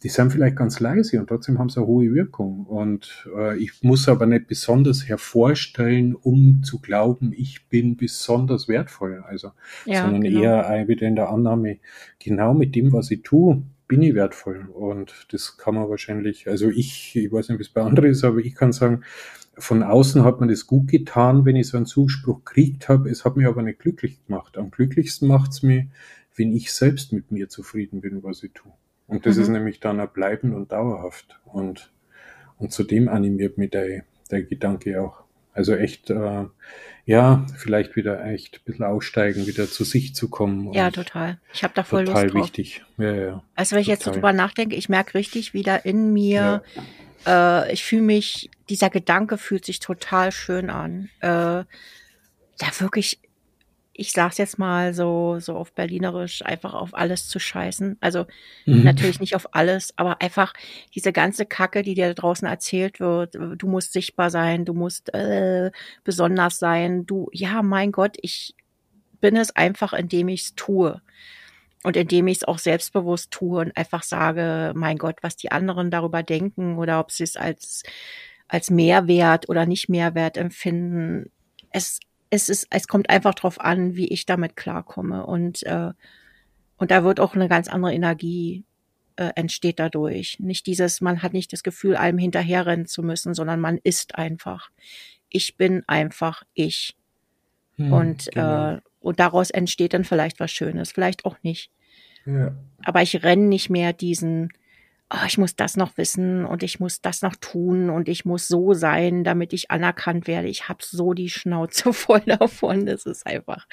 die 0.03 0.11
sind 0.11 0.33
vielleicht 0.33 0.57
ganz 0.57 0.81
leise 0.81 1.19
und 1.19 1.29
trotzdem 1.29 1.59
haben 1.59 1.71
sie 1.71 1.79
eine 1.79 1.87
hohe 1.87 2.12
Wirkung. 2.12 2.67
Und 2.67 3.27
äh, 3.35 3.57
ich 3.57 3.83
muss 3.83 4.09
aber 4.09 4.27
nicht 4.27 4.47
besonders 4.47 5.09
hervorstellen, 5.09 6.15
um 6.15 6.62
zu 6.62 6.79
glauben, 6.79 7.33
ich 7.35 7.69
bin 7.69 7.97
besonders 7.97 8.69
wertvoll. 8.69 9.25
Also, 9.27 9.53
ja, 9.87 10.03
sondern 10.03 10.21
genau. 10.21 10.43
eher 10.43 10.89
wieder 10.89 11.07
in 11.07 11.17
der 11.17 11.31
Annahme, 11.31 11.79
genau 12.19 12.53
mit 12.53 12.75
dem, 12.75 12.93
was 12.93 13.11
ich 13.11 13.23
tue, 13.23 13.62
bin 13.89 14.03
ich 14.03 14.15
wertvoll. 14.15 14.69
Und 14.75 15.27
das 15.31 15.57
kann 15.57 15.75
man 15.75 15.89
wahrscheinlich, 15.89 16.49
also 16.49 16.69
ich, 16.69 17.17
ich 17.17 17.33
weiß 17.33 17.49
nicht, 17.49 17.59
wie 17.59 17.62
es 17.62 17.71
bei 17.71 17.81
anderen 17.81 18.11
ist, 18.11 18.25
aber 18.25 18.39
ich 18.39 18.55
kann 18.55 18.73
sagen, 18.73 19.05
von 19.59 19.82
außen 19.82 20.24
hat 20.24 20.40
man 20.40 20.48
das 20.48 20.66
gut 20.66 20.88
getan, 20.88 21.44
wenn 21.44 21.57
ich 21.57 21.68
so 21.68 21.76
einen 21.76 21.86
Zuspruch 21.86 22.44
gekriegt 22.44 22.88
habe. 22.88 23.09
Es 23.09 23.24
hat 23.24 23.36
mich 23.36 23.46
aber 23.46 23.62
nicht 23.62 23.78
glücklich 23.78 24.24
gemacht. 24.26 24.57
Am 24.59 24.70
glücklichsten 24.70 25.28
macht 25.28 25.52
es 25.52 25.62
mir, 25.62 25.86
wenn 26.36 26.52
ich 26.52 26.72
selbst 26.72 27.12
mit 27.12 27.30
mir 27.30 27.48
zufrieden 27.48 28.00
bin, 28.00 28.22
was 28.22 28.42
ich 28.42 28.52
tue. 28.52 28.72
Und 29.07 29.26
das 29.26 29.36
mhm. 29.36 29.42
ist 29.42 29.48
nämlich 29.48 29.80
dann 29.80 30.00
auch 30.00 30.09
bleibend 30.09 30.55
und 30.55 30.72
dauerhaft. 30.72 31.38
Und, 31.44 31.92
und 32.59 32.72
zudem 32.72 33.09
animiert 33.09 33.59
mich 33.59 33.70
der, 33.70 34.05
der 34.30 34.42
Gedanke 34.42 35.00
auch. 35.00 35.24
Also 35.52 35.76
echt, 35.76 36.11
äh, 36.11 36.44
ja, 37.07 37.46
vielleicht 37.57 37.94
wieder 37.94 38.24
echt 38.24 38.57
ein 38.57 38.61
bisschen 38.64 38.84
aussteigen, 38.84 39.46
wieder 39.46 39.68
zu 39.68 39.84
sich 39.84 40.14
zu 40.14 40.28
kommen. 40.28 40.72
Ja, 40.72 40.90
total. 40.90 41.38
Ich 41.52 41.62
habe 41.62 41.74
da 41.74 41.84
voll 41.84 42.07
total 42.07 42.24
Lust 42.24 42.34
drauf. 42.34 42.42
wichtig. 42.42 42.84
Ja, 42.98 43.14
ja, 43.14 43.42
also 43.55 43.76
wenn 43.76 43.82
ich 43.82 43.86
jetzt 43.86 44.02
so 44.02 44.11
drüber 44.11 44.32
nachdenke, 44.32 44.74
ich 44.74 44.88
merke 44.88 45.14
richtig 45.14 45.55
wieder 45.55 45.84
in 45.84 46.12
mir, 46.12 46.62
ja. 46.74 46.82
Äh, 47.27 47.72
ich 47.72 47.85
fühle 47.85 48.03
mich, 48.03 48.51
dieser 48.68 48.91
Gedanke 48.91 49.39
fühlt 49.39 49.64
sich 49.64 49.81
total 49.81 50.33
schön 50.33 50.70
an. 50.70 51.11
Äh, 51.20 51.64
da 52.59 52.68
wirklich 52.79 53.20
ich 53.95 54.12
sag's 54.12 54.39
jetzt 54.39 54.59
mal 54.59 54.93
so, 54.93 55.39
so 55.39 55.57
auf 55.57 55.72
Berlinerisch, 55.72 56.45
einfach 56.45 56.75
auf 56.75 56.95
alles 56.95 57.29
zu 57.29 57.39
scheißen. 57.39 57.97
Also 58.01 58.27
mhm. 58.66 58.83
natürlich 58.83 59.20
nicht 59.20 59.37
auf 59.37 59.55
alles, 59.55 59.95
aber 59.97 60.20
einfach 60.20 60.53
diese 60.95 61.12
ganze 61.12 61.47
Kacke, 61.47 61.83
die 61.83 61.95
dir 61.95 62.09
da 62.09 62.14
draußen 62.14 62.47
erzählt 62.47 62.99
wird. 62.99 63.37
Du 63.57 63.68
musst 63.68 63.93
sichtbar 63.93 64.31
sein, 64.31 64.64
du 64.64 64.75
musst 64.75 65.14
äh, 65.14 65.70
besonders 66.03 66.59
sein. 66.59 67.07
Du, 67.07 67.29
ja, 67.33 67.62
mein 67.62 67.93
Gott, 67.93 68.16
ich 68.20 68.55
bin 69.20 69.37
es 69.37 69.55
einfach, 69.55 69.93
indem 69.93 70.29
ich's 70.29 70.55
tue. 70.57 71.01
Und 71.85 71.97
indem 71.97 72.26
ich 72.26 72.39
es 72.39 72.45
auch 72.45 72.59
selbstbewusst 72.59 73.30
tue 73.30 73.61
und 73.61 73.76
einfach 73.76 74.03
sage, 74.03 74.72
mein 74.74 74.99
Gott, 74.99 75.18
was 75.22 75.37
die 75.37 75.53
anderen 75.53 75.91
darüber 75.91 76.22
denken 76.22 76.78
oder 76.78 76.99
ob 76.99 77.12
sie 77.12 77.22
es 77.22 77.37
als, 77.37 77.85
als 78.49 78.70
Mehrwert 78.70 79.49
oder 79.49 79.66
nicht 79.66 79.89
Mehrwert 79.89 80.37
empfinden. 80.37 81.30
Es 81.70 82.01
es 82.30 82.49
ist, 82.49 82.66
es 82.70 82.89
kommt 82.89 83.11
einfach 83.11 83.35
drauf 83.35 83.61
an, 83.61 83.95
wie 83.95 84.09
ich 84.09 84.26
damit 84.26 84.57
klarkomme 84.57 85.24
und 85.24 85.62
äh, 85.64 85.93
und 86.76 86.91
da 86.91 87.05
wird 87.05 87.20
auch 87.20 87.35
eine 87.35 87.49
ganz 87.49 87.68
andere 87.68 87.95
Energie 87.95 88.64
äh, 89.16 89.30
entsteht 89.37 89.78
dadurch. 89.78 90.39
Nicht 90.41 90.66
dieses, 90.66 91.01
man 91.01 91.22
hat 91.22 91.32
nicht 91.32 91.53
das 91.53 91.62
Gefühl, 91.62 91.97
allem 91.97 92.18
hinterherrennen 92.18 92.87
zu 92.87 93.03
müssen, 93.03 93.35
sondern 93.35 93.61
man 93.61 93.78
ist 93.82 94.16
einfach. 94.16 94.70
Ich 95.28 95.57
bin 95.57 95.85
einfach 95.87 96.43
ich. 96.53 96.97
Hm, 97.76 97.93
und 97.93 98.28
genau. 98.32 98.74
äh, 98.74 98.80
und 99.01 99.20
daraus 99.20 99.51
entsteht 99.51 99.95
dann 99.95 100.05
vielleicht 100.05 100.41
was 100.41 100.51
Schönes, 100.51 100.93
vielleicht 100.93 101.24
auch 101.24 101.37
nicht. 101.43 101.70
Aber 102.85 103.03
ich 103.03 103.22
renne 103.22 103.45
nicht 103.45 103.70
mehr 103.70 103.93
diesen 103.93 104.51
oh, 105.14 105.27
ich 105.27 105.39
muss 105.39 105.57
das 105.57 105.77
noch 105.77 105.97
wissen 105.97 106.45
und 106.45 106.62
ich 106.62 106.81
muss 106.81 107.01
das 107.01 107.22
noch 107.22 107.37
tun 107.37 107.91
und 107.91 108.09
ich 108.09 108.25
muss 108.25 108.49
so 108.49 108.75
sein, 108.75 109.25
damit 109.25 109.53
ich 109.53 109.70
anerkannt 109.70 110.27
werde. 110.27 110.49
Ich 110.49 110.68
habe 110.68 110.85
so 110.85 111.12
die 111.14 111.31
Schnauze 111.31 111.93
voll 111.93 112.20
davon. 112.20 112.87
Das 112.87 113.07
ist 113.07 113.27
einfach. 113.27 113.66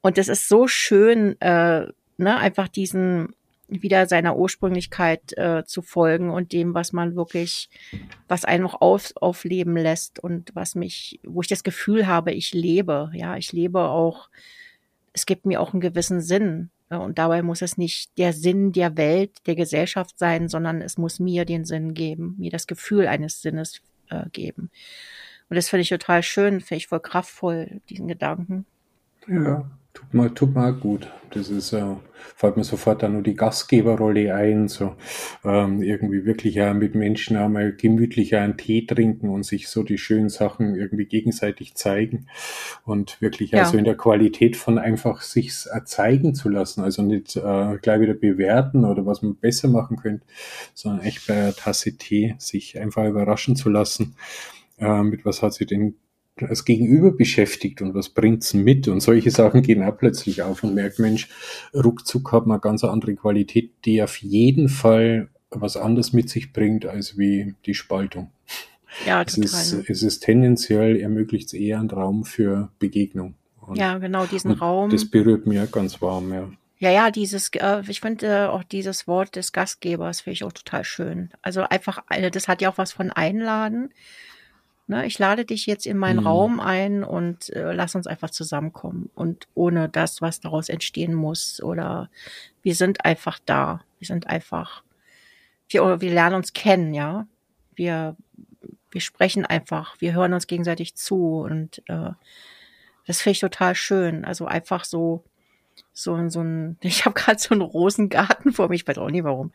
Und 0.00 0.18
das 0.18 0.28
ist 0.28 0.48
so 0.48 0.66
schön, 0.66 1.40
äh, 1.40 1.86
ne, 2.16 2.36
einfach 2.36 2.68
diesen 2.68 3.34
wieder 3.68 4.06
seiner 4.06 4.36
Ursprünglichkeit 4.36 5.38
äh, 5.38 5.64
zu 5.64 5.80
folgen 5.80 6.30
und 6.30 6.52
dem, 6.52 6.74
was 6.74 6.92
man 6.92 7.14
wirklich, 7.14 7.70
was 8.26 8.44
einen 8.44 8.64
noch 8.64 8.80
auf, 8.80 9.12
aufleben 9.14 9.76
lässt 9.76 10.18
und 10.18 10.50
was 10.54 10.74
mich, 10.74 11.20
wo 11.22 11.40
ich 11.40 11.46
das 11.46 11.62
Gefühl 11.62 12.08
habe, 12.08 12.32
ich 12.32 12.52
lebe. 12.52 13.12
Ja, 13.14 13.36
ich 13.36 13.52
lebe 13.52 13.82
auch, 13.82 14.28
es 15.12 15.24
gibt 15.24 15.46
mir 15.46 15.60
auch 15.60 15.72
einen 15.72 15.80
gewissen 15.80 16.20
Sinn. 16.20 16.70
Und 16.90 17.18
dabei 17.18 17.42
muss 17.42 17.62
es 17.62 17.78
nicht 17.78 18.18
der 18.18 18.32
Sinn 18.32 18.72
der 18.72 18.96
Welt, 18.96 19.46
der 19.46 19.54
Gesellschaft 19.54 20.18
sein, 20.18 20.48
sondern 20.48 20.82
es 20.82 20.98
muss 20.98 21.20
mir 21.20 21.44
den 21.44 21.64
Sinn 21.64 21.94
geben, 21.94 22.34
mir 22.38 22.50
das 22.50 22.66
Gefühl 22.66 23.06
eines 23.06 23.40
Sinnes 23.40 23.80
äh, 24.08 24.28
geben. 24.30 24.70
Und 25.48 25.56
das 25.56 25.68
finde 25.68 25.82
ich 25.82 25.88
total 25.88 26.22
schön, 26.22 26.60
finde 26.60 26.78
ich 26.78 26.88
voll 26.88 27.00
kraftvoll, 27.00 27.80
diesen 27.88 28.08
Gedanken. 28.08 28.66
Ja, 29.28 29.70
Tut 29.92 30.14
mir, 30.14 30.32
tut 30.34 30.54
mir 30.54 30.68
auch 30.68 30.80
gut. 30.80 31.08
Das 31.30 31.48
ist, 31.48 31.72
äh, 31.72 31.96
fällt 32.36 32.56
mir 32.56 32.64
sofort 32.64 33.02
dann 33.02 33.12
nur 33.12 33.22
die 33.22 33.34
Gastgeberrolle 33.34 34.34
ein, 34.34 34.68
so 34.68 34.94
ähm, 35.44 35.82
irgendwie 35.82 36.24
wirklich 36.24 36.60
auch 36.62 36.74
mit 36.74 36.94
Menschen 36.94 37.36
einmal 37.36 37.72
gemütlich 37.72 38.34
einen 38.34 38.56
Tee 38.56 38.86
trinken 38.86 39.28
und 39.28 39.44
sich 39.44 39.68
so 39.68 39.82
die 39.82 39.98
schönen 39.98 40.28
Sachen 40.28 40.74
irgendwie 40.74 41.06
gegenseitig 41.06 41.74
zeigen 41.74 42.26
und 42.84 43.20
wirklich 43.20 43.52
ja. 43.52 43.60
also 43.60 43.78
in 43.78 43.84
der 43.84 43.96
Qualität 43.96 44.56
von 44.56 44.78
einfach 44.78 45.22
sich 45.22 45.54
zeigen 45.84 46.34
zu 46.34 46.48
lassen, 46.48 46.82
also 46.82 47.02
nicht 47.02 47.36
äh, 47.36 47.78
gleich 47.80 48.00
wieder 48.00 48.14
bewerten 48.14 48.84
oder 48.84 49.06
was 49.06 49.22
man 49.22 49.36
besser 49.36 49.68
machen 49.68 49.96
könnte, 49.96 50.24
sondern 50.74 51.02
echt 51.02 51.26
bei 51.26 51.34
einer 51.34 51.54
Tasse 51.54 51.96
Tee 51.96 52.34
sich 52.38 52.78
einfach 52.78 53.06
überraschen 53.06 53.54
zu 53.54 53.68
lassen. 53.68 54.16
Äh, 54.78 55.02
mit 55.02 55.24
was 55.24 55.42
hat 55.42 55.54
sie 55.54 55.66
denn 55.66 55.94
als 56.42 56.64
Gegenüber 56.64 57.12
beschäftigt 57.12 57.82
und 57.82 57.94
was 57.94 58.08
bringt's 58.08 58.54
mit 58.54 58.88
und 58.88 59.00
solche 59.00 59.30
Sachen 59.30 59.62
gehen 59.62 59.82
auch 59.82 59.96
plötzlich 59.96 60.42
auf 60.42 60.62
und 60.62 60.74
merkt, 60.74 60.98
Mensch, 60.98 61.28
ruckzuck 61.74 62.32
hat 62.32 62.46
man 62.46 62.56
eine 62.56 62.60
ganz 62.60 62.84
andere 62.84 63.14
Qualität, 63.14 63.72
die 63.84 64.02
auf 64.02 64.16
jeden 64.16 64.68
Fall 64.68 65.28
was 65.50 65.76
anderes 65.76 66.12
mit 66.12 66.28
sich 66.30 66.52
bringt 66.52 66.86
als 66.86 67.18
wie 67.18 67.54
die 67.66 67.74
Spaltung. 67.74 68.30
Ja, 69.06 69.24
total. 69.24 69.44
Es 69.44 69.72
ist, 69.72 69.90
es 69.90 70.02
ist 70.02 70.20
tendenziell 70.20 71.00
ermöglicht 71.00 71.48
es 71.48 71.52
eher 71.52 71.78
einen 71.78 71.90
Raum 71.90 72.24
für 72.24 72.70
Begegnung. 72.78 73.34
Und, 73.60 73.76
ja, 73.76 73.98
genau, 73.98 74.26
diesen 74.26 74.52
Raum. 74.52 74.90
Das 74.90 75.04
berührt 75.04 75.46
mir 75.46 75.66
ganz 75.66 76.00
warm, 76.02 76.32
ja. 76.32 76.50
Ja, 76.78 76.90
ja, 76.90 77.10
dieses, 77.10 77.50
äh, 77.54 77.82
ich 77.86 78.00
finde 78.00 78.26
äh, 78.26 78.46
auch 78.46 78.64
dieses 78.64 79.06
Wort 79.06 79.36
des 79.36 79.52
Gastgebers 79.52 80.22
finde 80.22 80.32
ich 80.32 80.44
auch 80.44 80.52
total 80.52 80.82
schön. 80.82 81.30
Also 81.42 81.60
einfach, 81.60 82.02
äh, 82.08 82.30
das 82.30 82.48
hat 82.48 82.62
ja 82.62 82.70
auch 82.70 82.78
was 82.78 82.92
von 82.92 83.10
Einladen. 83.10 83.92
Ne, 84.90 85.06
ich 85.06 85.20
lade 85.20 85.44
dich 85.44 85.66
jetzt 85.66 85.86
in 85.86 85.96
meinen 85.96 86.18
mhm. 86.18 86.26
Raum 86.26 86.58
ein 86.58 87.04
und 87.04 87.50
äh, 87.50 87.72
lass 87.72 87.94
uns 87.94 88.08
einfach 88.08 88.30
zusammenkommen. 88.30 89.08
Und 89.14 89.46
ohne 89.54 89.88
das, 89.88 90.20
was 90.20 90.40
daraus 90.40 90.68
entstehen 90.68 91.14
muss. 91.14 91.62
Oder 91.62 92.10
wir 92.62 92.74
sind 92.74 93.04
einfach 93.04 93.38
da. 93.46 93.84
Wir 94.00 94.08
sind 94.08 94.26
einfach, 94.26 94.82
wir, 95.68 96.00
wir 96.00 96.12
lernen 96.12 96.34
uns 96.34 96.54
kennen, 96.54 96.92
ja. 96.92 97.28
Wir, 97.76 98.16
wir 98.90 99.00
sprechen 99.00 99.46
einfach, 99.46 99.94
wir 100.00 100.12
hören 100.12 100.32
uns 100.32 100.48
gegenseitig 100.48 100.96
zu 100.96 101.38
und 101.42 101.84
äh, 101.86 102.10
das 103.06 103.20
finde 103.20 103.34
ich 103.34 103.40
total 103.40 103.76
schön. 103.76 104.24
Also 104.24 104.46
einfach 104.46 104.84
so, 104.84 105.22
so, 105.92 106.28
so 106.28 106.40
ein, 106.40 106.78
ich 106.82 107.04
habe 107.04 107.14
gerade 107.14 107.38
so 107.38 107.54
einen 107.54 107.62
Rosengarten 107.62 108.52
vor 108.52 108.68
mir, 108.68 108.74
ich 108.74 108.86
weiß 108.86 108.98
auch 108.98 109.10
nicht 109.10 109.24
warum. 109.24 109.52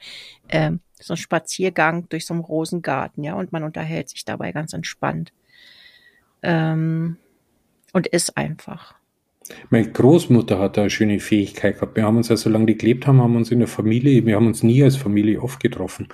Ähm, 0.49 0.80
so 0.93 1.13
ein 1.13 1.18
Spaziergang 1.18 2.07
durch 2.09 2.26
so 2.26 2.34
einen 2.34 2.43
Rosengarten, 2.43 3.24
ja, 3.24 3.34
und 3.36 3.51
man 3.51 3.63
unterhält 3.63 4.09
sich 4.09 4.26
dabei 4.26 4.51
ganz 4.51 4.74
entspannt. 4.74 5.34
Ähm, 6.41 7.18
und 7.93 8.07
ist 8.07 8.38
einfach. 8.38 8.94
Meine 9.69 9.91
Großmutter 9.91 10.57
hat 10.57 10.77
da 10.77 10.81
eine 10.81 10.89
schöne 10.89 11.19
Fähigkeit 11.19 11.75
gehabt. 11.75 11.95
Wir 11.95 12.03
haben 12.03 12.17
uns 12.17 12.29
ja, 12.29 12.37
solange 12.37 12.65
die 12.65 12.77
gelebt 12.77 13.05
haben, 13.05 13.21
haben 13.21 13.33
wir 13.33 13.37
uns 13.37 13.51
in 13.51 13.59
der 13.59 13.67
Familie, 13.67 14.25
wir 14.25 14.35
haben 14.35 14.47
uns 14.47 14.63
nie 14.63 14.81
als 14.83 14.95
Familie 14.95 15.41
oft 15.41 15.59
getroffen. 15.59 16.07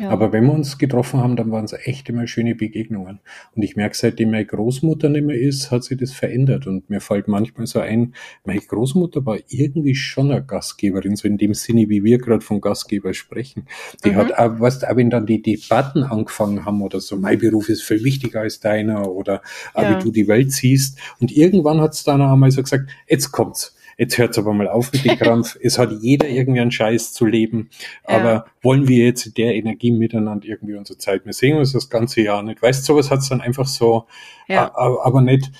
Ja. 0.00 0.08
Aber 0.08 0.32
wenn 0.32 0.46
wir 0.46 0.54
uns 0.54 0.78
getroffen 0.78 1.20
haben, 1.20 1.36
dann 1.36 1.50
waren 1.50 1.66
es 1.66 1.74
echt 1.74 2.08
immer 2.08 2.26
schöne 2.26 2.54
Begegnungen. 2.54 3.20
Und 3.54 3.62
ich 3.62 3.76
merke, 3.76 3.94
seitdem 3.94 4.30
meine 4.30 4.46
Großmutter 4.46 5.10
nicht 5.10 5.26
mehr 5.26 5.38
ist, 5.38 5.70
hat 5.70 5.84
sich 5.84 5.98
das 5.98 6.12
verändert. 6.12 6.66
Und 6.66 6.88
mir 6.88 7.00
fällt 7.00 7.28
manchmal 7.28 7.66
so 7.66 7.80
ein, 7.80 8.14
meine 8.46 8.60
Großmutter 8.60 9.26
war 9.26 9.36
irgendwie 9.48 9.94
schon 9.94 10.30
eine 10.30 10.42
Gastgeberin, 10.42 11.16
so 11.16 11.28
in 11.28 11.36
dem 11.36 11.52
Sinne, 11.52 11.90
wie 11.90 12.04
wir 12.04 12.16
gerade 12.18 12.40
von 12.40 12.62
Gastgeber 12.62 13.12
sprechen. 13.12 13.66
Die 14.04 14.12
mhm. 14.12 14.16
hat 14.16 14.38
auch, 14.38 14.60
weißt 14.60 14.88
auch 14.88 14.96
wenn 14.96 15.10
dann 15.10 15.26
die 15.26 15.42
Debatten 15.42 16.04
angefangen 16.04 16.64
haben 16.64 16.80
oder 16.80 17.00
so, 17.00 17.16
mein 17.16 17.38
Beruf 17.38 17.68
ist 17.68 17.82
viel 17.82 18.02
wichtiger 18.02 18.40
als 18.40 18.60
deiner 18.60 19.10
oder 19.10 19.42
ja. 19.76 19.90
wie 19.98 20.02
du 20.02 20.10
die 20.10 20.26
Welt 20.26 20.52
siehst. 20.52 20.98
Und 21.20 21.30
irgendwann 21.32 21.82
hat 21.82 21.92
es 21.92 22.04
dann 22.04 22.22
einmal 22.22 22.50
so 22.50 22.62
gesagt, 22.62 22.77
gesagt, 22.78 22.96
jetzt 23.08 23.32
kommt's. 23.32 23.74
Jetzt 23.98 24.16
hört's 24.16 24.38
aber 24.38 24.54
mal 24.54 24.68
auf 24.68 24.92
mit 24.92 25.04
dem 25.04 25.16
Krampf. 25.18 25.58
es 25.60 25.76
hat 25.76 25.90
jeder 26.00 26.28
irgendwie 26.28 26.60
einen 26.60 26.70
Scheiß 26.70 27.12
zu 27.12 27.26
leben. 27.26 27.68
Aber 28.04 28.32
ja. 28.32 28.44
wollen 28.62 28.86
wir 28.86 29.04
jetzt 29.04 29.26
in 29.26 29.34
der 29.34 29.56
Energie 29.56 29.90
miteinander 29.90 30.46
irgendwie 30.46 30.76
unsere 30.76 30.98
Zeit? 30.98 31.26
Wir 31.26 31.32
sehen 31.32 31.58
uns 31.58 31.72
das 31.72 31.90
ganze 31.90 32.22
Jahr 32.22 32.44
nicht. 32.44 32.62
Weißt 32.62 32.88
du, 32.88 32.92
sowas 32.92 33.10
hat's 33.10 33.28
dann 33.28 33.40
einfach 33.40 33.66
so, 33.66 34.06
ja. 34.46 34.72
aber 34.76 35.20
nicht, 35.20 35.50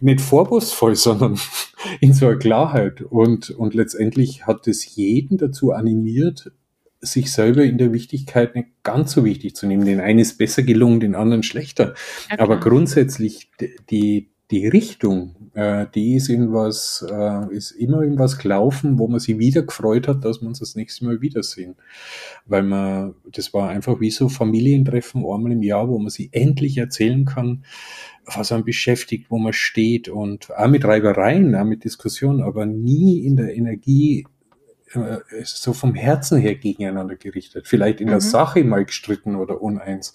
nicht 0.00 0.20
vorwurfsvoll, 0.20 0.96
sondern 0.96 1.38
in 2.00 2.12
so 2.12 2.26
einer 2.26 2.36
Klarheit. 2.36 3.02
Und, 3.02 3.50
und 3.50 3.74
letztendlich 3.74 4.46
hat 4.46 4.66
es 4.66 4.96
jeden 4.96 5.38
dazu 5.38 5.70
animiert, 5.70 6.50
sich 7.00 7.30
selber 7.30 7.62
in 7.62 7.78
der 7.78 7.92
Wichtigkeit 7.92 8.56
nicht 8.56 8.68
ganz 8.82 9.12
so 9.12 9.24
wichtig 9.24 9.54
zu 9.54 9.66
nehmen. 9.68 9.84
Den 9.84 10.00
einen 10.00 10.18
ist 10.18 10.38
besser 10.38 10.64
gelungen, 10.64 10.98
den 10.98 11.14
anderen 11.14 11.44
schlechter. 11.44 11.94
Ja, 12.30 12.40
Aber 12.40 12.58
grundsätzlich 12.58 13.50
die, 13.90 14.30
die 14.50 14.68
Richtung, 14.68 15.50
äh, 15.54 15.86
die 15.94 16.14
ist 16.14 16.28
in 16.28 16.52
was, 16.52 17.04
äh, 17.10 17.52
ist 17.52 17.72
immer 17.72 18.02
in 18.02 18.18
was 18.18 18.38
gelaufen, 18.38 18.98
wo 18.98 19.08
man 19.08 19.18
sich 19.18 19.38
wieder 19.38 19.62
gefreut 19.62 20.06
hat, 20.06 20.24
dass 20.24 20.40
wir 20.40 20.48
uns 20.48 20.60
das 20.60 20.76
nächste 20.76 21.04
Mal 21.04 21.20
wiedersehen. 21.20 21.74
Weil 22.44 22.62
man, 22.62 23.14
das 23.32 23.52
war 23.52 23.70
einfach 23.70 24.00
wie 24.00 24.10
so 24.10 24.28
Familientreffen 24.28 25.24
einmal 25.24 25.52
im 25.52 25.62
Jahr, 25.62 25.88
wo 25.88 25.98
man 25.98 26.10
sich 26.10 26.28
endlich 26.32 26.78
erzählen 26.78 27.24
kann, 27.24 27.64
was 28.24 28.52
einem 28.52 28.64
beschäftigt, 28.64 29.30
wo 29.30 29.38
man 29.38 29.52
steht 29.52 30.08
und 30.08 30.56
auch 30.56 30.68
mit 30.68 30.84
Reibereien, 30.84 31.54
auch 31.54 31.64
mit 31.64 31.84
Diskussionen, 31.84 32.42
aber 32.42 32.66
nie 32.66 33.24
in 33.24 33.36
der 33.36 33.54
Energie 33.56 34.26
äh, 34.92 35.18
so 35.42 35.72
vom 35.72 35.94
Herzen 35.94 36.38
her 36.38 36.54
gegeneinander 36.54 37.16
gerichtet. 37.16 37.66
Vielleicht 37.66 38.00
in 38.00 38.06
mhm. 38.06 38.12
der 38.12 38.20
Sache 38.20 38.62
mal 38.62 38.84
gestritten 38.84 39.34
oder 39.34 39.60
uneins. 39.60 40.14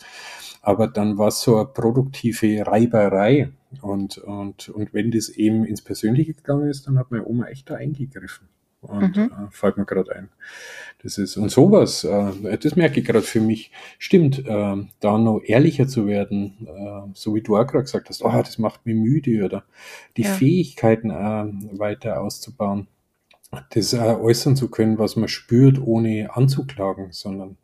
Aber 0.62 0.88
dann 0.88 1.18
war 1.18 1.30
es 1.30 1.42
so 1.42 1.58
eine 1.58 1.66
produktive 1.66 2.66
Reiberei. 2.66 3.52
Und, 3.82 4.18
und, 4.18 4.70
und 4.70 4.94
wenn 4.94 5.12
das 5.12 5.30
eben 5.30 5.66
ins 5.66 5.82
Persönliche 5.82 6.34
gegangen 6.34 6.70
ist, 6.70 6.88
dann 6.88 7.00
hat 7.00 7.12
meine 7.12 7.26
Oma 7.26 7.48
echt 7.48 7.70
da 7.70 7.76
eingegriffen. 7.76 8.48
Und 8.82 9.16
mhm. 9.16 9.24
äh, 9.26 9.52
fällt 9.52 9.78
mir 9.78 9.86
gerade 9.86 10.16
ein. 10.16 10.30
Das 11.04 11.20
ist, 11.20 11.38
und 11.38 11.50
sowas, 11.50 12.04
äh, 12.04 12.58
das 12.58 12.76
merke 12.76 13.00
ich 13.00 13.06
gerade 13.06 13.22
für 13.22 13.40
mich, 13.40 13.72
stimmt, 14.00 14.40
äh, 14.40 14.76
da 15.00 15.18
noch 15.20 15.42
ehrlicher 15.46 15.88
zu 15.88 16.08
werden, 16.08 16.68
äh, 16.68 17.12
so 17.14 17.36
wie 17.36 17.42
du 17.42 17.58
auch 17.58 17.68
gerade 17.68 17.84
gesagt 17.84 18.10
hast, 18.10 18.24
oh, 18.24 18.32
das 18.32 18.58
macht 18.58 18.86
mich 18.88 18.96
müde 18.96 19.46
oder 19.46 19.64
die 20.18 20.24
ja. 20.24 20.30
Fähigkeiten 20.30 21.12
äh, 21.12 21.80
weiter 21.80 22.22
auszubauen, 22.22 22.88
das 23.70 23.94
äh, 23.94 24.00
äußern 24.00 24.56
zu 24.56 24.70
können, 24.70 24.98
was 24.98 25.16
man 25.16 25.28
spürt, 25.28 25.80
ohne 25.80 26.36
anzuklagen, 26.36 27.12
sondern 27.12 27.58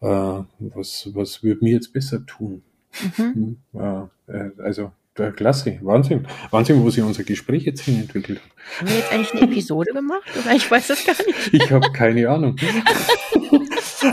äh, 0.00 0.44
was, 0.58 1.10
was 1.12 1.42
würde 1.42 1.62
mir 1.62 1.74
jetzt 1.74 1.92
besser 1.92 2.24
tun? 2.24 2.62
Mhm. 3.18 3.58
Ja, 3.74 4.10
äh, 4.28 4.50
also 4.58 4.92
klasse, 5.14 5.78
Wahnsinn. 5.82 6.26
Wahnsinn, 6.50 6.82
wo 6.82 6.90
sich 6.90 7.02
unser 7.02 7.24
Gespräch 7.24 7.64
jetzt 7.64 7.82
hin 7.82 8.00
entwickelt 8.00 8.40
hat. 8.40 8.80
Haben 8.80 8.88
wir 8.88 8.96
jetzt 8.96 9.12
eigentlich 9.12 9.32
eine 9.34 9.52
Episode 9.52 9.92
gemacht? 9.94 10.30
Oder 10.42 10.54
ich 10.54 10.70
weiß 10.70 10.88
das 10.88 11.04
gar 11.04 11.14
nicht. 11.26 11.52
Ich 11.52 11.70
habe 11.70 11.92
keine 11.92 12.28
Ahnung. 12.28 12.56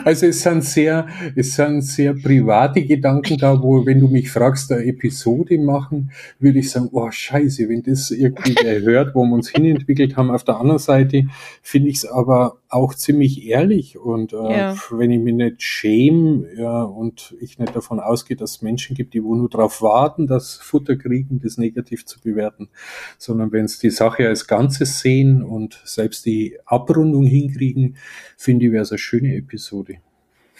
Also 0.05 0.27
es 0.27 0.43
sind 0.43 0.63
sehr, 0.63 1.07
es 1.35 1.55
sind 1.55 1.81
sehr 1.81 2.13
private 2.13 2.85
Gedanken 2.85 3.37
da, 3.37 3.59
wo, 3.59 3.85
wenn 3.87 3.99
du 3.99 4.07
mich 4.07 4.29
fragst, 4.29 4.71
eine 4.71 4.85
Episode 4.85 5.57
machen, 5.57 6.11
würde 6.39 6.59
ich 6.59 6.69
sagen, 6.69 6.89
oh 6.91 7.09
scheiße, 7.09 7.67
wenn 7.69 7.81
das 7.81 8.11
irgendwie 8.11 8.53
hört, 8.85 9.15
wo 9.15 9.25
wir 9.25 9.33
uns 9.33 9.49
hinentwickelt 9.49 10.15
haben. 10.15 10.29
Auf 10.29 10.43
der 10.43 10.57
anderen 10.57 10.77
Seite 10.77 11.25
finde 11.63 11.89
ich 11.89 11.97
es 11.97 12.05
aber 12.05 12.58
auch 12.69 12.93
ziemlich 12.93 13.45
ehrlich 13.47 13.97
und 13.97 14.31
äh, 14.31 14.35
ja. 14.35 14.75
wenn 14.91 15.09
ich 15.09 15.19
mich 15.19 15.33
nicht 15.33 15.63
schäme 15.63 16.47
ja, 16.55 16.83
und 16.83 17.35
ich 17.41 17.57
nicht 17.57 17.75
davon 17.75 17.99
ausgehe, 17.99 18.37
dass 18.37 18.51
es 18.51 18.61
Menschen 18.61 18.95
gibt, 18.95 19.15
die 19.15 19.23
wo 19.23 19.33
nur 19.35 19.49
darauf 19.49 19.81
warten, 19.81 20.27
das 20.27 20.55
Futter 20.55 20.95
kriegen, 20.95 21.39
das 21.39 21.57
negativ 21.57 22.05
zu 22.05 22.21
bewerten, 22.21 22.69
sondern 23.17 23.51
wenn 23.51 23.65
es 23.65 23.79
die 23.79 23.89
Sache 23.89 24.27
als 24.27 24.45
Ganzes 24.45 24.99
sehen 24.99 25.41
und 25.41 25.81
selbst 25.83 26.27
die 26.27 26.57
Abrundung 26.65 27.25
hinkriegen, 27.25 27.97
finde 28.37 28.67
ich, 28.67 28.71
wäre 28.71 28.83
es 28.83 28.91
eine 28.91 28.99
schöne 28.99 29.35
Episode. 29.35 29.95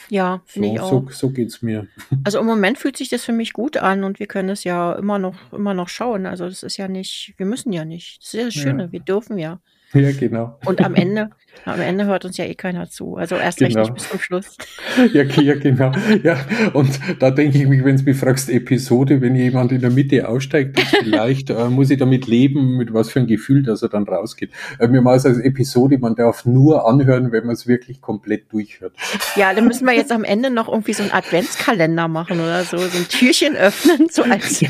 Ja, 0.10 0.42
finde 0.46 0.70
so, 0.70 0.74
ich 0.74 0.80
auch. 0.80 0.90
So, 0.90 1.08
so 1.12 1.30
geht's 1.30 1.62
mir. 1.62 1.88
Also 2.24 2.40
im 2.40 2.48
Moment 2.48 2.80
fühlt 2.80 2.98
sich 2.98 3.10
das 3.10 3.24
für 3.24 3.34
mich 3.34 3.54
gut 3.54 3.78
an 3.78 4.04
und 4.04 4.20
wir 4.20 4.28
können 4.28 4.50
es 4.50 4.64
ja 4.64 4.94
immer 4.94 5.20
noch, 5.20 5.36
immer 5.54 5.76
noch 5.76 5.90
schauen. 5.90 6.26
Also 6.26 6.48
das 6.48 6.64
ist 6.64 6.78
ja 6.78 6.88
nicht, 6.88 7.36
wir 7.38 7.46
müssen 7.46 7.72
ja 7.72 7.86
nicht. 7.86 8.20
Das 8.22 8.34
ist 8.34 8.40
ja 8.40 8.46
das 8.46 8.54
Schöne, 8.54 8.84
ja. 8.86 8.92
wir 8.92 9.00
dürfen 9.00 9.38
ja. 9.38 9.62
Ja, 9.94 10.12
genau. 10.12 10.60
Und 10.66 10.84
am 10.86 10.94
Ende, 10.94 11.32
am 11.66 11.82
Ende 11.82 12.06
hört 12.06 12.24
uns 12.24 12.38
ja 12.38 12.46
eh 12.46 12.54
keiner 12.54 12.90
zu. 12.90 13.16
Also 13.16 13.36
erst 13.36 13.58
genau. 13.58 13.80
recht 13.80 13.90
nicht 13.90 13.94
bis 13.96 14.10
zum 14.10 14.20
Schluss. 14.20 14.58
Ja, 15.14 15.24
ja, 15.24 15.56
genau. 15.56 15.92
Ja, 16.24 16.38
und 16.74 17.00
da 17.20 17.32
denke 17.32 17.58
ich 17.58 17.68
mich, 17.68 17.84
wenn 17.84 17.96
du 17.96 18.04
mich 18.04 18.18
fragst, 18.18 18.50
Episode, 18.50 19.22
wenn 19.22 19.36
jemand 19.36 19.72
in 19.72 19.82
der 19.82 19.90
Mitte 19.90 20.28
aussteigt, 20.28 20.80
vielleicht 20.80 21.50
äh, 21.50 21.70
muss 21.70 21.90
ich 21.90 21.98
damit 21.98 22.28
leben, 22.28 22.76
mit 22.76 22.94
was 22.94 23.10
für 23.10 23.20
ein 23.20 23.28
Gefühl, 23.28 23.64
dass 23.64 23.82
er 23.82 23.90
dann 23.90 24.04
rausgeht. 24.04 24.52
Äh, 24.78 24.88
mir 24.88 25.02
mal 25.02 25.14
als 25.14 25.26
Episode, 25.26 25.98
man 25.98 26.16
darf 26.16 26.46
nur 26.46 26.88
anhören, 26.88 27.32
wenn 27.32 27.46
man 27.46 27.54
es 27.54 27.66
wirklich 27.66 28.02
komplett 28.02 28.52
durchhört. 28.52 28.94
Ja, 29.36 29.54
dann 29.54 29.68
müssen 29.68 29.86
wir 29.86 29.94
jetzt 29.94 30.12
am 30.12 30.24
Ende 30.24 30.50
noch 30.50 30.68
irgendwie 30.68 30.94
so 30.94 31.04
einen 31.04 31.14
Adventskalender 31.14 32.08
machen 32.08 32.40
oder 32.40 32.64
so, 32.64 32.78
so 32.78 32.98
ein 32.98 33.08
Türchen 33.08 33.56
öffnen, 33.56 34.10
so 34.10 34.24
als, 34.24 34.60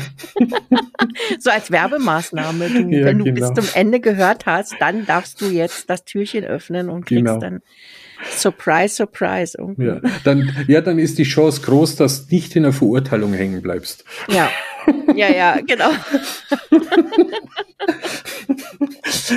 so 1.38 1.50
als 1.50 1.70
Werbemaßnahme. 1.70 2.68
Du, 2.68 2.88
ja, 2.88 3.04
wenn 3.06 3.18
du 3.18 3.24
genau. 3.24 3.52
bis 3.52 3.64
zum 3.64 3.74
Ende 3.74 4.00
gehört 4.00 4.46
hast, 4.46 4.74
dann 4.78 5.06
darfst 5.10 5.40
du 5.40 5.46
jetzt 5.46 5.90
das 5.90 6.04
Türchen 6.04 6.44
öffnen 6.44 6.88
und 6.88 7.04
kriegst 7.04 7.24
genau. 7.24 7.38
dann 7.38 7.62
Surprise, 8.28 8.94
surprise. 8.94 9.56
Irgendwie. 9.58 9.86
Ja, 9.86 10.00
dann, 10.24 10.54
ja, 10.68 10.80
dann 10.80 10.98
ist 10.98 11.18
die 11.18 11.24
Chance 11.24 11.62
groß, 11.62 11.96
dass 11.96 12.26
du 12.26 12.34
nicht 12.34 12.54
in 12.54 12.64
der 12.64 12.72
Verurteilung 12.72 13.32
hängen 13.32 13.62
bleibst. 13.62 14.04
Ja, 14.28 14.50
ja, 15.14 15.30
ja, 15.30 15.60
genau. 15.66 15.90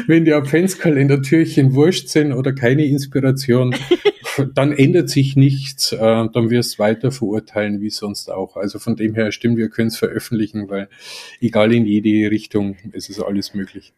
Wenn 0.08 0.26
die 0.26 0.34
Adventskalendertürchen 0.34 1.74
wurscht 1.74 2.10
sind 2.10 2.34
oder 2.34 2.54
keine 2.54 2.86
Inspiration, 2.86 3.76
dann 4.54 4.74
ändert 4.74 5.10
sich 5.10 5.36
nichts, 5.36 5.92
äh, 5.92 5.98
dann 5.98 6.50
wirst 6.50 6.76
du 6.76 6.80
weiter 6.80 7.12
verurteilen 7.12 7.82
wie 7.82 7.90
sonst 7.90 8.30
auch. 8.30 8.58
Also 8.58 8.80
von 8.80 8.96
dem 8.96 9.16
her 9.16 9.32
stimmt, 9.32 9.58
wir 9.58 9.70
können 9.70 9.90
es 9.90 9.98
veröffentlichen, 9.98 10.70
weil 10.70 10.90
egal 11.40 11.74
in 11.74 11.86
jede 11.86 12.30
Richtung, 12.32 12.76
es 12.92 13.10
ist 13.10 13.22
alles 13.22 13.54
möglich. 13.54 13.94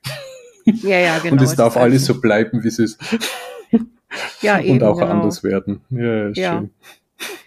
Ja, 0.66 0.98
ja, 0.98 1.20
genau. 1.20 1.34
Und 1.34 1.42
es 1.42 1.56
darf 1.56 1.78
alles 1.78 2.06
so 2.06 2.20
bleiben, 2.20 2.64
wie 2.64 2.68
es 2.68 2.80
ist. 2.80 3.00
Ja, 4.42 4.60
eben, 4.62 4.74
Und 4.74 4.84
auch 4.84 4.98
genau. 4.98 5.12
anders 5.12 5.44
werden. 5.44 5.82
Ja, 5.90 6.30
ja. 6.30 6.68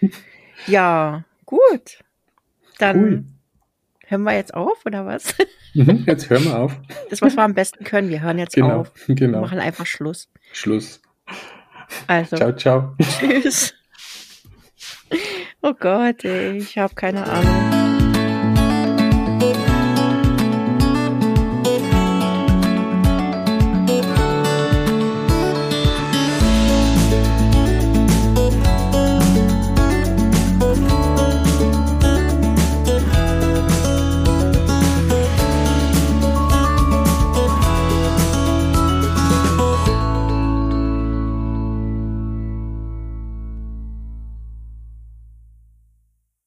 Schön. 0.00 0.12
ja 0.66 1.24
gut. 1.44 1.98
Dann 2.78 3.02
cool. 3.02 3.24
hören 4.06 4.22
wir 4.22 4.34
jetzt 4.34 4.54
auf, 4.54 4.84
oder 4.86 5.06
was? 5.06 5.34
Mhm, 5.74 6.04
jetzt 6.06 6.30
hören 6.30 6.44
wir 6.44 6.58
auf. 6.58 6.80
Das, 7.10 7.20
was 7.20 7.36
wir 7.36 7.42
am 7.42 7.52
besten 7.52 7.84
können, 7.84 8.08
wir 8.08 8.22
hören 8.22 8.38
jetzt 8.38 8.54
genau, 8.54 8.80
auf. 8.80 8.92
Genau. 9.06 9.20
Wir 9.32 9.40
machen 9.42 9.58
einfach 9.58 9.84
Schluss. 9.84 10.28
Schluss. 10.50 11.02
Also. 12.06 12.36
Ciao, 12.36 12.52
ciao. 12.56 12.96
Tschüss. 12.98 13.74
Oh 15.60 15.74
Gott, 15.78 16.24
ey, 16.24 16.56
ich 16.56 16.78
habe 16.78 16.94
keine 16.94 17.24
Ahnung. 17.24 17.77